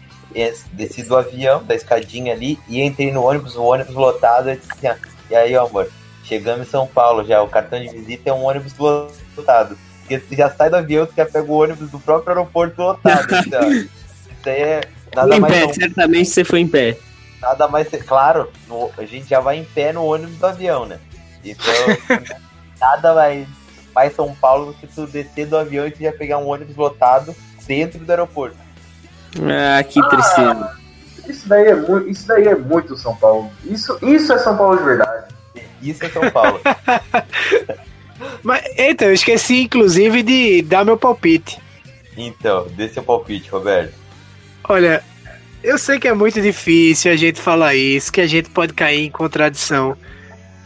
desci 0.72 1.02
do 1.02 1.16
avião, 1.16 1.62
da 1.64 1.74
escadinha 1.74 2.32
ali, 2.32 2.58
e 2.68 2.82
entrei 2.82 3.10
no 3.10 3.22
ônibus, 3.24 3.56
o 3.56 3.62
ônibus 3.62 3.94
lotado, 3.94 4.50
eu 4.50 4.56
disse 4.56 4.70
assim, 4.72 4.88
ó, 4.88 5.08
e 5.30 5.34
aí, 5.36 5.56
ó, 5.56 5.66
amor, 5.66 5.90
chegamos 6.24 6.66
em 6.66 6.70
São 6.70 6.86
Paulo 6.86 7.24
já, 7.24 7.42
o 7.42 7.48
cartão 7.48 7.80
de 7.80 7.88
visita 7.88 8.30
é 8.30 8.32
um 8.32 8.44
ônibus 8.44 8.74
lotado. 9.36 9.76
Porque 10.00 10.18
tu 10.18 10.34
já 10.34 10.48
sai 10.50 10.70
do 10.70 10.76
avião, 10.76 11.04
tu 11.06 11.12
já 11.16 11.26
pega 11.26 11.50
o 11.50 11.56
ônibus 11.60 11.90
do 11.90 11.98
próprio 12.00 12.30
aeroporto 12.30 12.80
lotado. 12.80 13.26
ó. 13.30 13.68
Isso 13.70 14.48
aí 14.48 14.60
é 14.62 14.80
nada 15.14 15.36
em 15.36 15.40
mais, 15.40 15.54
pé, 15.54 15.66
não- 15.66 15.74
certamente 15.74 16.30
você 16.30 16.44
foi 16.44 16.60
em 16.60 16.68
pé. 16.68 16.96
nada 17.42 17.68
mais, 17.68 17.88
claro, 18.06 18.50
no- 18.66 18.90
a 18.96 19.04
gente 19.04 19.28
já 19.28 19.40
vai 19.40 19.58
em 19.58 19.64
pé 19.64 19.92
no 19.92 20.04
ônibus 20.04 20.36
do 20.36 20.46
avião, 20.46 20.86
né? 20.86 20.98
Então, 21.44 21.64
nada 22.80 23.14
mais, 23.14 23.46
mais 23.94 24.14
São 24.14 24.34
Paulo 24.34 24.66
do 24.66 24.74
que 24.74 24.86
tu 24.86 25.06
descer 25.06 25.46
do 25.46 25.56
avião 25.58 25.86
e 25.86 25.90
tu 25.90 26.02
já 26.02 26.12
pegar 26.12 26.38
um 26.38 26.48
ônibus 26.48 26.76
lotado 26.76 27.34
dentro 27.66 27.98
do 27.98 28.10
aeroporto. 28.10 28.56
Ah, 29.36 29.82
que 29.82 30.00
tristeza. 30.08 30.78
Isso 31.28 31.48
daí 31.48 31.66
é 31.66 31.74
muito, 31.74 32.08
isso 32.08 32.26
daí 32.26 32.46
é 32.46 32.54
muito 32.54 32.96
São 32.96 33.14
Paulo. 33.16 33.50
Isso, 33.64 33.98
isso 34.02 34.32
é 34.32 34.38
São 34.38 34.56
Paulo 34.56 34.78
de 34.78 34.84
verdade. 34.84 35.34
Isso 35.82 36.04
é 36.04 36.08
São 36.08 36.30
Paulo. 36.30 36.60
Mas, 38.42 38.64
então, 38.76 39.08
eu 39.08 39.14
esqueci 39.14 39.62
inclusive 39.62 40.22
de 40.22 40.62
dar 40.62 40.84
meu 40.84 40.96
palpite. 40.96 41.58
Então, 42.16 42.66
dê 42.76 42.88
seu 42.88 43.02
palpite, 43.02 43.50
Roberto. 43.50 43.94
Olha, 44.64 45.02
eu 45.62 45.78
sei 45.78 45.98
que 45.98 46.08
é 46.08 46.14
muito 46.14 46.40
difícil 46.40 47.12
a 47.12 47.16
gente 47.16 47.40
falar 47.40 47.74
isso, 47.74 48.12
que 48.12 48.20
a 48.20 48.26
gente 48.26 48.50
pode 48.50 48.72
cair 48.72 49.04
em 49.04 49.10
contradição, 49.10 49.96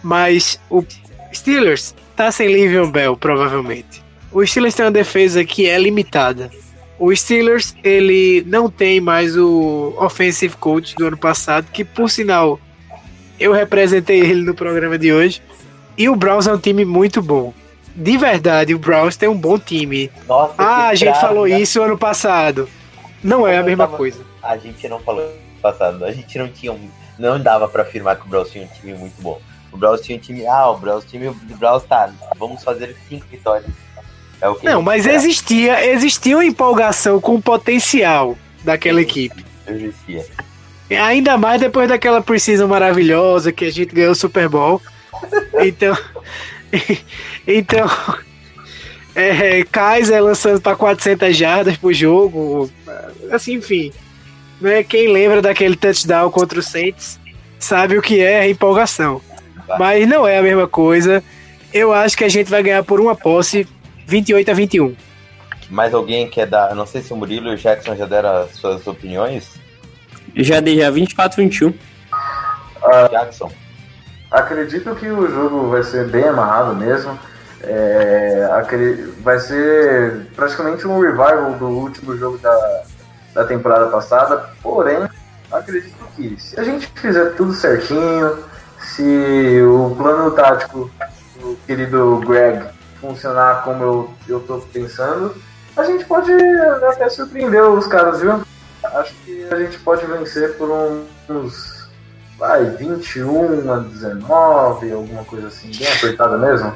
mas 0.03 0.59
o 0.71 0.85
Steelers 1.33 1.95
tá 2.17 2.31
sem 2.31 2.49
Livion 2.49 2.91
Bell, 2.91 3.17
provavelmente. 3.17 4.03
O 4.31 4.45
Steelers 4.47 4.75
tem 4.75 4.87
uma 4.87 4.93
defesa 4.93 5.45
que 5.45 5.69
é 5.69 5.79
limitada. 5.79 6.51
O 6.99 7.15
Steelers, 7.15 7.75
ele 7.83 8.45
não 8.47 8.71
tem 8.71 9.01
mais 9.01 9.37
o 9.37 9.95
offensive 9.99 10.57
coach 10.57 10.95
do 10.95 11.07
ano 11.07 11.17
passado, 11.17 11.67
que 11.73 11.85
por 11.85 12.09
sinal 12.11 12.61
eu 13.41 13.53
representei 13.53 14.21
ele 14.21 14.43
no 14.43 14.55
programa 14.55 14.97
de 14.99 15.13
hoje. 15.13 15.43
E 15.99 16.09
o 16.09 16.15
Browns 16.17 16.47
é 16.47 16.53
um 16.53 16.59
time 16.59 16.85
muito 16.85 17.21
bom. 17.21 17.53
De 17.95 18.17
verdade, 18.17 18.75
o 18.75 18.79
Browns 18.79 19.17
tem 19.17 19.29
um 19.29 19.37
bom 19.37 19.59
time. 19.59 20.11
Nossa, 20.29 20.55
Ah, 20.57 20.89
a 20.89 20.95
gente 20.95 21.09
frase, 21.11 21.21
falou 21.27 21.47
né? 21.47 21.61
isso 21.61 21.83
ano 21.83 21.99
passado. 21.99 22.69
Não 23.23 23.47
é 23.47 23.59
a 23.59 23.63
mesma 23.63 23.85
tava- 23.87 23.97
coisa. 23.97 24.25
A 24.43 24.57
gente 24.57 24.89
não 24.89 24.99
falou 25.01 25.29
passado. 25.61 26.05
A 26.05 26.13
gente 26.13 26.39
não 26.39 26.49
tinha 26.49 26.73
um. 26.73 26.89
Não 27.19 27.39
dava 27.41 27.69
pra 27.69 27.83
afirmar 27.83 28.17
que 28.17 28.25
o 28.25 28.29
Browns 28.29 28.51
tinha 28.51 28.65
um 28.65 28.69
time 28.69 28.95
muito 28.95 29.21
bom. 29.21 29.41
O 29.71 29.77
Browns 29.77 30.01
tinha 30.01 30.17
um 30.17 30.21
time. 30.21 30.47
Ah, 30.47 30.71
o 30.71 30.79
Browns, 30.79 31.05
time 31.05 31.29
do 31.31 31.57
Browns 31.57 31.83
tá. 31.85 32.11
Vamos 32.39 32.63
fazer 32.65 32.97
cinco 33.09 33.27
vitórias. 33.31 33.71
É 34.43 34.49
o 34.49 34.57
que 34.57 34.67
Não, 34.67 34.83
mas 34.83 35.07
existia, 35.07 35.87
existia 35.87 36.37
uma 36.37 36.45
empolgação 36.45 37.21
com 37.21 37.37
o 37.37 37.43
potencial 37.43 38.37
daquela 38.65 39.01
equipe. 39.01 39.45
Existia. 39.69 40.27
Ainda 40.91 41.39
mais 41.39 41.61
depois 41.61 41.89
daquela 41.89 42.21
precisão 42.21 42.67
maravilhosa 42.67 43.53
que 43.53 43.65
a 43.65 43.71
gente 43.71 43.95
ganhou 43.95 44.11
o 44.11 44.17
Super 44.17 44.49
Bowl. 44.49 44.83
Então, 45.65 45.97
então 47.47 47.87
é, 49.15 49.63
Kaiser 49.71 50.21
lançando 50.21 50.61
para 50.61 50.75
400 50.75 51.37
jardas 51.37 51.77
por 51.77 51.93
jogo, 51.93 52.69
assim, 53.31 53.55
enfim. 53.55 53.93
Né, 54.61 54.83
quem 54.83 55.07
lembra 55.07 55.41
daquele 55.41 55.77
touchdown 55.77 56.29
contra 56.31 56.59
o 56.59 56.63
Saints 56.63 57.21
sabe 57.59 57.97
o 57.97 58.03
que 58.03 58.21
é 58.21 58.49
empolgação. 58.49 59.21
Mas 59.79 60.09
não 60.09 60.27
é 60.27 60.39
a 60.39 60.43
mesma 60.43 60.67
coisa. 60.67 61.23
Eu 61.73 61.93
acho 61.93 62.17
que 62.17 62.25
a 62.25 62.29
gente 62.29 62.51
vai 62.51 62.63
ganhar 62.63 62.83
por 62.83 63.01
uma 63.01 63.15
posse 63.15 63.67
28 64.07 64.51
a 64.51 64.55
21. 64.55 64.97
Mais 65.71 65.95
alguém 65.95 66.29
quer 66.29 66.47
dar. 66.47 66.75
Não 66.75 66.87
sei 66.87 67.03
se 67.03 67.13
o 67.13 67.17
Murilo 67.17 67.49
e 67.49 67.55
o 67.55 67.57
Jackson 67.57 67.97
já 67.97 68.07
deram 68.07 68.43
as 68.43 68.53
suas 68.53 68.87
opiniões. 68.87 69.61
Já 70.37 70.61
dei 70.61 70.79
já 70.79 70.91
24, 70.91 71.43
21. 71.43 71.73
Jackson. 73.11 73.51
Acredito 74.31 74.95
que 74.97 75.09
o 75.09 75.29
jogo 75.29 75.69
vai 75.71 75.83
ser 75.83 76.09
bem 76.09 76.25
amarrado 76.25 76.75
mesmo. 76.75 77.19
É, 77.63 78.49
vai 79.21 79.39
ser 79.39 80.27
praticamente 80.35 80.87
um 80.87 81.01
revival 81.01 81.53
do 81.55 81.69
último 81.69 82.17
jogo 82.17 82.39
da, 82.39 82.83
da 83.35 83.45
temporada 83.45 83.87
passada. 83.87 84.51
Porém, 84.63 85.09
acredito 85.51 85.95
que 86.17 86.37
se 86.41 86.59
a 86.59 86.65
gente 86.65 86.87
fizer 86.95 87.35
tudo 87.35 87.53
certinho, 87.53 88.39
se 88.81 89.63
o 89.63 89.95
plano 89.97 90.31
tático 90.33 90.91
do 91.41 91.57
querido 91.67 92.21
Greg 92.27 92.65
funcionar 93.03 93.65
como 93.65 93.83
eu, 93.83 94.11
eu 94.27 94.41
tô 94.41 94.59
pensando, 94.59 95.37
a 95.77 95.85
gente 95.85 96.05
pode 96.07 96.33
até 96.89 97.11
surpreender 97.11 97.63
os 97.63 97.87
caras, 97.87 98.21
viu? 98.21 98.41
Acho 98.83 99.15
que 99.25 99.45
a 99.51 99.57
gente 99.57 99.79
pode 99.81 100.07
vencer 100.07 100.57
por 100.57 100.71
uns 101.29 101.83
vai, 102.39 102.65
21 102.71 103.73
a 103.73 103.79
19, 103.79 104.93
alguma 104.93 105.25
coisa 105.25 105.49
assim, 105.49 105.71
bem 105.71 105.87
apertada 105.87 106.37
mesmo. 106.37 106.75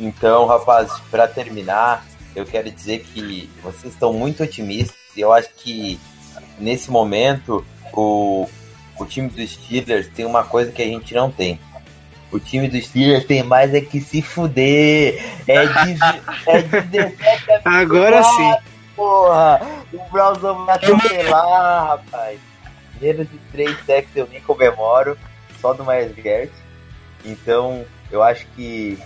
Então, 0.00 0.46
rapaz, 0.46 0.90
para 1.10 1.28
terminar, 1.28 2.04
eu 2.34 2.44
quero 2.44 2.68
dizer 2.70 3.00
que 3.00 3.48
vocês 3.62 3.92
estão 3.92 4.12
muito 4.12 4.42
otimistas 4.42 4.96
e 5.16 5.20
eu 5.20 5.32
acho 5.32 5.50
que 5.56 6.00
nesse 6.58 6.90
momento 6.90 7.64
o, 7.92 8.48
o 8.98 9.04
time 9.04 9.28
dos 9.28 9.52
Steelers 9.52 10.08
tem 10.08 10.26
uma 10.26 10.42
coisa 10.42 10.72
que 10.72 10.82
a 10.82 10.86
gente 10.86 11.14
não 11.14 11.30
tem. 11.30 11.60
O 12.34 12.40
time 12.40 12.66
dos 12.66 12.84
Steelers 12.86 13.24
tem 13.24 13.44
mais 13.44 13.72
é 13.72 13.80
que 13.80 14.00
se 14.00 14.20
fuder. 14.20 15.22
É, 15.46 15.66
de, 15.66 15.98
é 16.50 16.62
17 16.82 17.44
a 17.64 17.78
Agora 17.78 18.24
sim. 18.24 18.54
Porra! 18.96 19.60
O 19.92 20.10
Browns 20.10 20.38
vai 20.38 20.74
atropelar, 20.74 21.86
rapaz. 21.90 22.40
Menos 23.00 23.30
de 23.30 23.38
3 23.52 23.76
sacks 23.86 24.10
eu 24.16 24.26
nem 24.26 24.40
comemoro, 24.40 25.16
só 25.60 25.72
do 25.74 25.84
Myers 25.84 26.12
Garrett. 26.16 26.52
Então, 27.24 27.84
eu 28.10 28.20
acho 28.20 28.44
que 28.56 28.98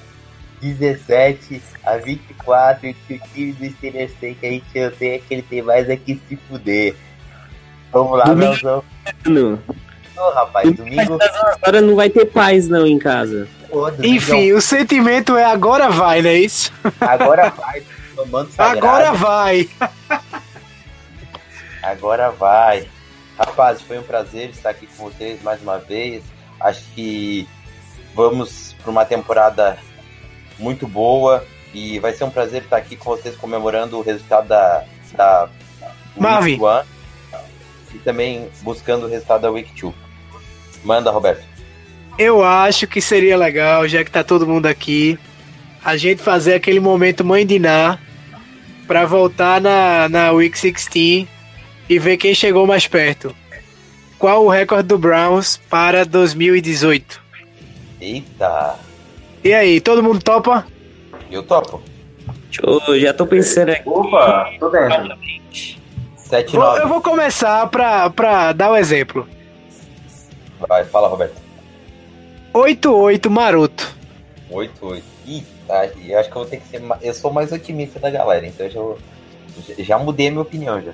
17 0.63 1.63
a 1.85 1.99
24, 1.99 2.95
que 3.07 3.15
o 3.15 3.21
time 3.35 3.53
do 3.53 3.71
Steelers 3.73 4.13
tem, 4.19 4.35
que 4.37 4.47
a 4.47 4.51
gente 4.51 4.65
não 4.75 4.91
tem, 4.91 5.11
é 5.11 5.19
que 5.19 5.35
ele 5.35 5.43
tem 5.43 5.61
mais 5.61 5.87
é 5.91 5.97
que 5.97 6.19
se 6.27 6.37
fuder. 6.49 6.97
Vamos 7.93 8.19
lá. 8.19 8.25
Brownsão. 8.25 8.83
Ô, 10.19 10.31
rapaz, 10.31 10.73
domingo. 10.75 11.19
Agora 11.63 11.81
não 11.81 11.95
vai 11.95 12.11
ter 12.11 12.27
paz 12.27 12.69
não 12.69 12.87
em 12.87 12.99
casa. 12.99 13.47
Pô, 13.71 13.91
domingo 13.91 14.15
Enfim, 14.17 14.53
o 14.53 14.61
sentimento 14.61 15.37
é 15.37 15.45
agora 15.45 15.89
vai, 15.89 16.23
não 16.23 16.31
é 16.31 16.39
isso? 16.39 16.73
Agora 17.01 17.51
vai, 17.51 17.83
tomando 18.17 18.51
sagrado. 18.51 18.87
Agora 18.87 19.13
vai. 19.13 19.69
Agora 21.83 22.31
vai. 22.31 22.89
Rapaz, 23.39 23.81
foi 23.81 23.99
um 23.99 24.03
prazer 24.03 24.51
estar 24.51 24.71
aqui 24.71 24.87
com 24.87 25.05
vocês 25.09 25.41
mais 25.43 25.63
uma 25.63 25.79
vez. 25.79 26.25
Acho 26.61 26.83
que 26.95 27.49
vamos 28.15 28.75
para 28.83 28.91
uma 28.91 29.05
temporada 29.05 29.79
muito 30.59 30.89
boa 30.89 31.45
e 31.73 32.01
vai 32.01 32.13
ser 32.13 32.25
um 32.25 32.31
prazer 32.31 32.63
estar 32.63 32.77
aqui 32.77 32.97
com 32.97 33.11
vocês 33.11 33.37
comemorando 33.37 33.97
o 33.97 34.03
resultado 34.03 34.49
da, 34.49 34.85
da 35.13 35.49
Marvin. 36.17 36.53
Week 36.53 36.65
One 36.65 36.99
e 37.95 37.99
também 37.99 38.51
buscando 38.63 39.07
o 39.07 39.09
resultado 39.09 39.43
da 39.43 39.51
Week 39.51 39.71
2. 39.81 40.08
Manda, 40.85 41.11
Roberto. 41.11 41.43
Eu 42.19 42.43
acho 42.45 42.87
que 42.87 43.01
seria 43.01 43.37
legal, 43.37 43.87
já 43.87 44.03
que 44.05 44.11
tá 44.11 44.25
todo 44.25 44.47
mundo 44.47 44.67
aqui, 44.67 45.19
a 45.85 45.97
gente 45.97 46.23
fazer 46.23 46.55
aquele 46.55 46.81
momento 46.81 47.25
mãe 47.25 47.47
de 47.47 47.59
Ná 47.59 47.99
pra 48.87 49.07
voltar 49.07 49.61
na, 49.61 50.09
na 50.09 50.33
Week 50.33 50.59
16 50.61 51.27
e 51.89 51.99
ver 51.99 52.17
quem 52.17 52.35
chegou 52.35 52.67
mais 52.67 52.87
perto. 52.87 53.35
Qual 54.19 54.45
o 54.45 54.49
recorde 54.49 54.89
do 54.89 54.99
Browns 54.99 55.59
para 55.71 56.05
2018? 56.05 57.21
Eita! 58.01 58.75
E 59.45 59.53
aí, 59.55 59.81
todo 59.81 60.03
mundo 60.03 60.21
topa? 60.21 60.67
Eu 61.31 61.43
topo. 61.45 61.81
Eu 62.89 62.99
já 62.99 63.15
tô 63.15 63.27
pensando 63.27 63.69
aqui. 63.71 63.83
Opa, 63.89 64.51
tô 64.59 64.69
dentro. 64.71 65.17
7 66.17 66.53
Vou- 66.57 66.65
9. 66.65 66.83
eu 66.83 66.89
vou 66.89 67.01
começar 67.01 67.67
pra, 67.69 68.11
pra 68.11 68.53
dar 68.53 68.73
o 68.73 68.77
exemplo. 68.77 69.29
Vai, 70.67 70.85
fala, 70.85 71.09
Roberto. 71.09 71.37
8-8 72.55 73.29
maroto. 73.31 73.95
8 74.51 74.87
8. 74.87 75.05
Ih, 75.27 75.45
tá, 75.67 75.87
eu 75.87 76.19
acho 76.19 76.31
que 76.31 76.37
eu 76.37 76.41
vou 76.43 76.51
ter 76.51 76.57
que 76.59 76.67
ser. 76.69 76.83
Eu 77.03 77.13
sou 77.15 77.33
mais 77.33 77.53
otimista 77.53 77.99
da 78.01 78.11
galera, 78.11 78.47
então 78.47 78.67
eu 78.67 78.99
já, 79.69 79.75
já- 79.85 79.99
mudei 79.99 80.29
a 80.29 80.31
minha 80.31 80.43
opinião 80.43 80.81
já. 80.81 80.93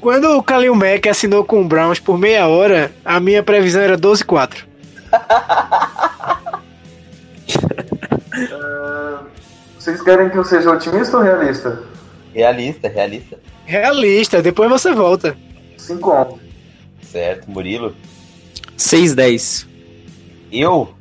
Quando 0.00 0.36
o 0.36 0.42
Kalil 0.42 0.74
Mack 0.74 1.08
assinou 1.08 1.44
com 1.44 1.60
o 1.62 1.64
Browns 1.66 1.98
por 1.98 2.16
meia 2.18 2.46
hora, 2.46 2.92
a 3.04 3.18
minha 3.18 3.42
previsão 3.42 3.80
era 3.82 3.96
12-4. 3.98 4.64
Ah, 8.52 9.22
vocês 9.78 10.00
querem 10.02 10.28
que 10.30 10.36
eu 10.36 10.44
seja 10.44 10.70
otimista 10.70 11.16
ou 11.16 11.22
realista? 11.22 11.82
Realista, 12.34 12.88
realista. 12.88 13.38
Realista, 13.64 14.42
depois 14.42 14.70
você 14.70 14.92
volta. 14.92 15.36
5 15.76 16.10
11 16.10 16.40
Certo, 17.02 17.50
Murilo. 17.50 17.94
6-10. 18.78 19.66
Eu, 20.52 20.94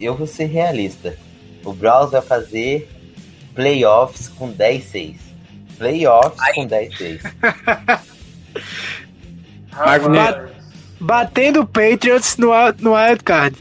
eu 0.00 0.16
vou 0.16 0.26
ser 0.26 0.46
realista. 0.46 1.16
O 1.64 1.72
Browns 1.72 2.10
vai 2.10 2.22
fazer 2.22 2.88
playoffs 3.54 4.28
com 4.28 4.52
10-6. 4.52 5.16
Playoffs 5.76 6.54
com 6.54 6.66
10-6. 6.66 7.20
Marvin 9.76 10.16
Rapaz, 10.16 10.48
Batendo 11.00 11.60
o 11.60 11.66
Patriots 11.66 12.36
no, 12.36 12.48
no 12.80 12.94
Wild 12.94 13.22
Card. 13.22 13.56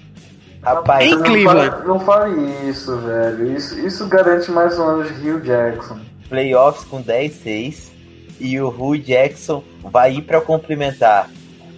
Rapaz, 0.63 1.05
Em 1.05 1.11
não 1.15 1.23
Cleveland. 1.23 1.69
fale- 1.71 1.87
Não 1.87 1.99
fale 1.99 2.69
isso, 2.69 2.97
velho. 2.97 3.55
Isso, 3.55 3.79
isso 3.79 4.07
garante 4.07 4.49
mais 4.49 4.77
um 4.79 4.83
ano 4.83 5.03
de 5.03 5.13
Rio 5.21 5.39
Jackson. 5.41 5.99
playoffs 6.29 6.83
com 6.85 7.01
10-6 7.03 7.91
e 8.39 8.59
o 8.59 8.67
Hugh 8.69 8.97
Jackson 8.97 9.63
vai 9.83 10.15
ir 10.15 10.23
para 10.23 10.41
complementar 10.41 11.29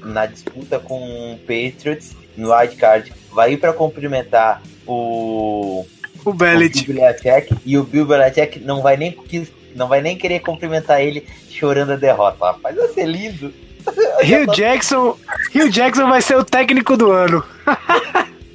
na 0.04 0.26
disputa 0.26 0.80
com 0.80 1.34
o 1.34 1.38
Patriots 1.40 2.16
no 2.38 2.54
wild 2.56 2.76
card, 2.76 3.12
vai 3.32 3.54
ir 3.54 3.58
para 3.58 3.74
complementar 3.74 4.62
o, 4.88 5.86
O 6.26 6.30
o 6.30 6.34
Bellet. 6.34 6.86
Bill 6.86 6.96
Belichick 7.02 7.56
e 7.66 7.78
o 7.78 7.84
Bill 7.84 8.06
Belichick 8.06 8.60
não 8.60 8.82
vai 8.82 8.96
nem 8.98 9.12
quis- 9.12 9.52
não 9.76 9.88
vai 9.88 10.02
nem 10.02 10.18
querer 10.18 10.40
cumprimentar 10.40 11.02
ele 11.02 11.28
chorando 11.50 11.92
a 11.94 11.96
derrota. 11.96 12.38
Rapaz, 12.46 12.76
vai 12.76 12.88
ser 12.90 13.06
lindo. 13.06 13.54
Hugh 14.22 14.54
Jackson, 14.56 15.18
Hugh 15.56 15.70
Jackson 15.70 16.08
vai 16.10 16.22
ser 16.22 16.38
o 16.38 16.44
técnico 16.44 16.96
do 16.98 17.12
ano. 17.12 17.44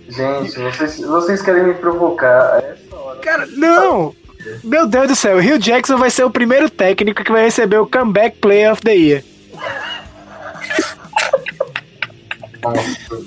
Gente, 0.09 0.59
vocês, 0.61 1.01
vocês 1.01 1.42
querem 1.42 1.64
me 1.64 1.74
provocar 1.74 2.59
essa 2.62 2.97
hora. 2.97 3.18
Cara, 3.20 3.47
não! 3.47 4.14
Meu 4.62 4.86
Deus 4.86 5.09
do 5.09 5.16
céu, 5.16 5.38
Hugh 5.38 5.59
Jackson 5.59 5.97
vai 5.97 6.11
ser 6.11 6.24
o 6.24 6.30
primeiro 6.30 6.68
técnico 6.68 7.24
que 7.24 7.32
vai 7.32 7.45
receber 7.45 7.78
o 7.78 7.86
Comeback 7.86 8.36
Player 8.38 8.70
of 8.72 8.82
the 8.82 8.92
Year. 8.95 9.24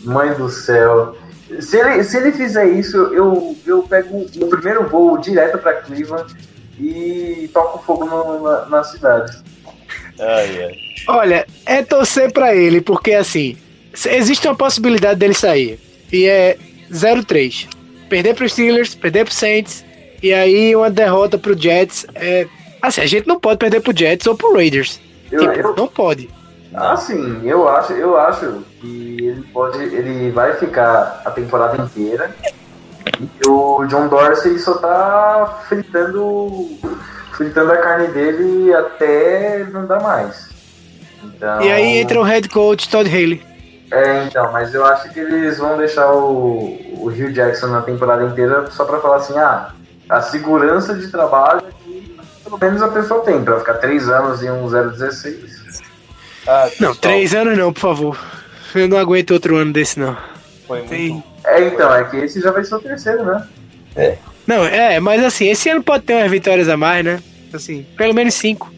Mãe 0.04 0.34
do 0.34 0.50
céu. 0.50 1.16
Se 1.62 1.78
ele, 1.78 2.04
se 2.04 2.18
ele 2.18 2.32
fizer 2.32 2.66
isso, 2.68 2.98
eu, 3.14 3.56
eu 3.66 3.82
pego 3.84 4.26
o 4.42 4.48
primeiro 4.50 4.88
voo 4.90 5.18
direto 5.18 5.58
pra 5.60 5.74
Cleveland 5.76 6.36
e 6.80 7.50
toco 7.54 7.84
fogo 7.86 8.06
no- 8.06 8.44
na, 8.44 8.66
na 8.66 8.84
cidade. 8.84 9.38
Ai, 10.20 10.64
ai. 10.64 10.72
Olha, 11.08 11.48
é 11.66 11.82
torcer 11.84 12.32
pra 12.34 12.54
ele, 12.56 12.82
porque 12.82 13.14
assim, 13.14 13.58
se- 13.94 14.10
existe 14.10 14.48
uma 14.48 14.56
possibilidade 14.56 15.20
dele 15.20 15.34
sair. 15.34 15.80
E 16.12 16.26
é 16.26 16.58
0-3. 16.92 17.68
Perder 18.10 18.36
pro 18.36 18.48
Steelers, 18.50 18.94
perder 18.96 19.26
pro 19.26 19.34
Saints, 19.34 19.86
e 20.22 20.34
aí 20.34 20.76
uma 20.76 20.90
derrota 20.90 21.38
pro 21.38 21.58
Jets. 21.58 22.06
É, 22.16 22.48
assim, 22.82 23.02
a 23.02 23.06
gente 23.06 23.28
não 23.28 23.40
pode 23.40 23.60
perder 23.60 23.82
pro 23.82 23.96
Jets 23.98 24.28
ou 24.28 24.36
pro 24.36 24.54
Raiders. 24.54 25.00
Eu, 25.32 25.40
Tipo, 25.40 25.54
eu, 25.54 25.76
não 25.76 25.88
pode. 25.88 26.30
assim, 26.74 27.42
eu 27.48 27.68
acho, 27.68 27.94
eu 27.94 28.18
acho 28.18 28.64
que 28.88 29.18
ele 29.28 29.44
pode. 29.54 29.84
Ele 29.84 30.32
vai 30.32 30.54
ficar 30.54 31.22
a 31.26 31.32
temporada 31.32 31.82
inteira. 31.82 32.32
E 33.20 33.48
o 33.48 33.86
John 33.86 34.08
Dorsey 34.08 34.58
só 34.60 34.76
tá 34.76 35.64
fritando. 35.68 36.70
fritando 37.34 37.72
a 37.72 37.78
carne 37.78 38.08
dele 38.08 38.74
até 38.74 39.66
não 39.72 39.86
dar 39.86 40.02
mais. 40.02 40.50
Então, 41.24 41.62
E 41.62 41.72
aí 41.72 41.98
entra 41.98 42.20
o 42.20 42.24
head 42.24 42.48
coach 42.50 42.90
Todd 42.90 43.10
Haley. 43.10 43.46
É, 43.92 44.26
então, 44.26 44.52
mas 44.52 44.74
eu 44.74 44.86
acho 44.86 45.10
que 45.14 45.20
eles 45.20 45.58
vão 45.58 45.78
deixar 45.78 46.12
o, 46.12 46.78
o 46.98 47.08
Hugh 47.08 47.32
Jackson 47.32 47.68
na 47.68 47.82
temporada 47.82 48.24
inteira 48.26 48.70
só 48.70 48.84
pra 48.84 49.00
falar 49.00 49.18
assim, 49.18 49.38
ah, 49.38 49.72
a 50.10 50.22
segurança 50.22 50.94
de 50.94 51.08
trabalho 51.08 51.62
que 51.84 52.18
pelo 52.44 52.58
menos 52.60 52.82
a 52.82 52.90
pessoa 52.90 53.24
tem, 53.24 53.44
pra 53.44 53.60
ficar 53.60 53.76
três 53.76 54.10
anos 54.10 54.44
em 54.44 54.50
um 54.52 54.68
016. 54.68 55.82
Ah, 56.46 56.70
Não, 56.80 56.94
três 56.96 57.34
anos 57.34 57.58
não, 57.58 57.72
por 57.72 57.80
favor. 57.80 58.18
Eu 58.76 58.88
não 58.88 58.98
aguento 58.98 59.32
outro 59.32 59.56
ano 59.58 59.74
desse, 59.74 60.00
não. 60.00 60.18
Foi 60.68 60.80
muito 60.80 60.90
Tem- 60.90 61.24
É, 61.46 61.68
então, 61.68 61.94
é 61.94 62.04
que 62.04 62.18
esse 62.18 62.42
já 62.42 62.52
vai 62.52 62.64
ser 62.64 62.76
o 62.76 62.80
terceiro, 62.80 63.24
né? 63.26 63.48
Não, 64.46 64.64
é, 64.66 65.00
mas 65.00 65.24
assim, 65.24 65.48
esse 65.50 65.70
ano 65.70 65.84
pode 65.84 66.04
ter 66.04 66.14
umas 66.14 66.30
vitórias 66.32 66.70
a 66.70 66.78
mais, 66.78 67.04
né? 67.04 67.22
Assim, 67.54 67.86
pelo 67.96 68.14
menos 68.14 68.34
cinco. 68.34 68.72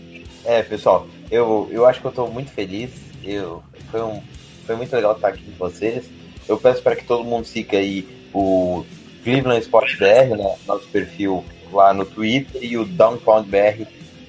É, 0.46 0.62
pessoal, 0.64 1.08
eu, 1.30 1.68
eu 1.72 1.86
acho 1.86 2.00
que 2.02 2.08
eu 2.08 2.12
tô 2.12 2.28
muito 2.28 2.52
feliz. 2.52 2.92
Eu, 3.24 3.62
foi, 3.92 4.02
um, 4.02 4.22
foi 4.66 4.76
muito 4.76 4.96
legal 4.96 5.14
estar 5.14 5.30
aqui 5.30 5.44
com 5.44 5.58
vocês. 5.58 6.06
Eu 6.48 6.58
peço 6.58 6.82
para 6.82 6.96
que 6.96 7.04
todo 7.04 7.24
mundo 7.24 7.46
siga 7.46 7.78
aí 7.78 8.08
o 8.34 8.84
Cleveland 9.24 9.62
Sport 9.62 9.98
BR, 9.98 10.36
né, 10.38 10.56
nosso 10.66 10.88
perfil 10.88 11.44
lá 11.72 11.94
no 11.94 12.06
Twitter, 12.06 12.64
e 12.64 12.78
o 12.78 12.86
Downpound 12.86 13.48
BR, 13.48 13.86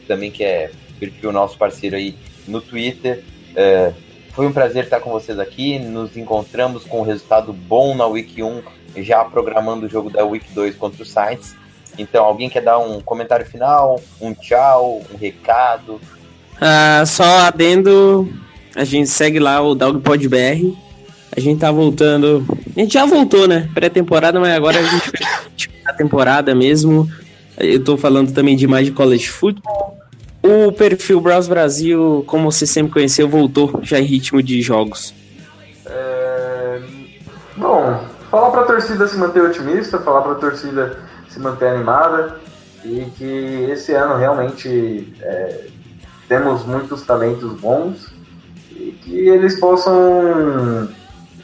também 0.06 0.30
que 0.30 0.44
é 0.44 0.70
perfil 0.98 1.32
nosso 1.32 1.56
parceiro 1.56 1.96
aí 1.96 2.14
no 2.46 2.60
Twitter. 2.60 3.22
É, 3.56 3.92
foi 4.32 4.46
um 4.46 4.52
prazer 4.52 4.84
estar 4.84 5.00
com 5.00 5.10
vocês 5.10 5.38
aqui. 5.38 5.78
Nos 5.78 6.16
encontramos 6.16 6.84
com 6.84 7.00
um 7.00 7.04
resultado 7.04 7.52
bom 7.52 7.94
na 7.94 8.06
Week 8.06 8.42
1, 8.42 8.62
já 8.98 9.24
programando 9.24 9.86
o 9.86 9.88
jogo 9.88 10.10
da 10.10 10.24
Week 10.24 10.46
2 10.52 10.76
contra 10.76 11.02
o 11.02 11.06
Saints. 11.06 11.54
Então, 11.98 12.24
alguém 12.24 12.48
quer 12.48 12.62
dar 12.62 12.78
um 12.78 13.00
comentário 13.00 13.44
final, 13.44 14.00
um 14.20 14.32
tchau, 14.32 15.02
um 15.12 15.16
recado? 15.16 16.00
Ah, 16.60 17.04
só 17.06 17.40
adendo, 17.40 18.32
a 18.74 18.84
gente 18.84 19.08
segue 19.08 19.38
lá 19.38 19.60
o 19.60 19.74
DogPodBR. 19.74 20.76
A 21.36 21.40
gente 21.40 21.60
tá 21.60 21.70
voltando. 21.70 22.44
A 22.76 22.80
gente 22.80 22.94
já 22.94 23.06
voltou, 23.06 23.46
né? 23.46 23.68
Pré-temporada, 23.72 24.40
mas 24.40 24.52
agora 24.52 24.78
a 24.78 24.82
gente 24.82 25.10
fez 25.10 25.28
a 25.86 25.92
temporada 25.92 26.54
mesmo. 26.54 27.08
Eu 27.56 27.82
tô 27.84 27.96
falando 27.96 28.32
também 28.32 28.56
de 28.56 28.66
mais 28.66 28.86
de 28.86 28.92
college 28.92 29.28
football. 29.28 29.99
O 30.42 30.72
perfil 30.72 31.20
Browse 31.20 31.48
Brasil, 31.48 32.24
como 32.26 32.50
você 32.50 32.66
sempre 32.66 32.92
conheceu, 32.92 33.28
voltou 33.28 33.80
já 33.82 33.98
em 33.98 34.04
ritmo 34.04 34.42
de 34.42 34.62
jogos. 34.62 35.14
É, 35.84 36.80
Bom, 37.60 38.02
falar 38.30 38.50
pra 38.50 38.62
torcida 38.62 39.06
se 39.06 39.18
manter 39.18 39.42
otimista, 39.42 39.98
falar 39.98 40.22
pra 40.22 40.34
torcida 40.36 40.98
se 41.28 41.38
manter 41.38 41.68
animada 41.68 42.40
e 42.82 43.04
que 43.18 43.68
esse 43.70 43.92
ano 43.92 44.16
realmente 44.16 45.12
é, 45.20 45.66
temos 46.26 46.64
muitos 46.64 47.02
talentos 47.02 47.52
bons 47.60 48.10
e 48.70 48.92
que 48.92 49.28
eles 49.28 49.60
possam 49.60 50.88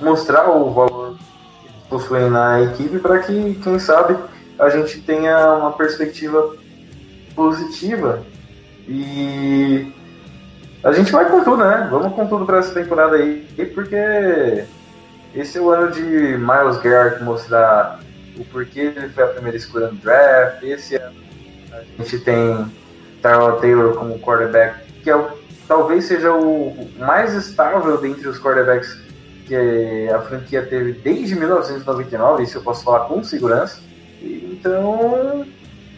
mostrar 0.01 0.49
o 0.49 0.73
valor 0.73 1.19
que 1.19 1.89
possuem 1.91 2.31
na 2.31 2.63
equipe 2.63 2.99
para 2.99 3.19
que, 3.19 3.61
quem 3.63 3.79
sabe, 3.79 4.17
a 4.59 4.71
gente 4.71 5.03
tenha 5.03 5.55
uma 5.55 5.73
perspectiva 5.73 6.57
positiva 7.35 8.23
e 8.89 9.93
a 10.83 10.93
gente 10.93 11.11
vai 11.11 11.29
com 11.29 11.43
tudo, 11.43 11.65
né? 11.65 11.89
Vamos 11.91 12.15
com 12.15 12.27
tudo 12.27 12.47
para 12.47 12.59
essa 12.59 12.73
temporada 12.73 13.17
aí, 13.17 13.47
porque 13.75 14.65
esse 15.35 15.59
é 15.59 15.61
o 15.61 15.71
ano 15.71 15.91
de 15.93 16.01
Miles 16.03 16.79
Garrett 16.83 17.23
mostrar 17.23 18.01
o 18.39 18.45
porquê 18.45 18.93
ele 18.97 19.09
foi 19.09 19.25
a 19.25 19.29
primeira 19.29 19.57
escolha 19.57 19.89
no 19.89 19.97
draft. 19.97 20.63
Esse 20.63 20.97
ano 20.97 21.17
a 21.73 22.03
gente 22.03 22.19
tem 22.21 22.73
Tyrell 23.21 23.57
Taylor 23.61 23.95
como 23.95 24.19
quarterback, 24.21 24.81
que 25.03 25.11
é 25.11 25.17
o, 25.17 25.29
talvez 25.67 26.05
seja 26.05 26.33
o 26.33 26.89
mais 26.99 27.35
estável 27.35 27.99
dentre 27.99 28.29
os 28.29 28.39
quarterbacks 28.39 28.97
que 29.47 30.09
a 30.09 30.21
franquia 30.23 30.63
teve 30.63 30.93
desde 30.93 31.35
1999, 31.37 32.43
isso 32.43 32.59
eu 32.59 32.63
posso 32.63 32.85
falar 32.85 33.01
com 33.07 33.23
segurança. 33.23 33.81
Então, 34.23 35.47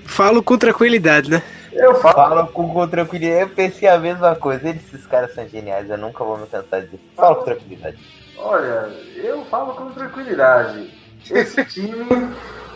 Falo 0.05 0.43
com 0.43 0.59
tranquilidade, 0.59 1.31
né? 1.31 1.43
Eu 1.73 1.95
falo. 1.97 2.47
Com, 2.49 2.73
com 2.73 2.89
tranquilidade. 2.89 3.43
Eu 3.43 3.49
pensei 3.51 3.89
a 3.89 3.99
mesma 3.99 4.35
coisa. 4.37 4.69
Eles, 4.69 4.83
esses 4.87 5.07
caras 5.07 5.35
são 5.35 5.47
geniais, 5.49 5.89
eu 5.89 5.99
nunca 5.99 6.25
vou 6.25 6.39
me 6.39 6.47
cansar 6.47 6.83
disso. 6.83 7.03
Fala 7.15 7.37
com 7.37 7.45
tranquilidade. 7.45 7.99
Olha, 8.37 8.91
eu 9.17 9.45
falo 9.47 9.75
com 9.75 9.91
tranquilidade. 9.91 10.91
Esse 11.31 11.65
time 11.65 12.35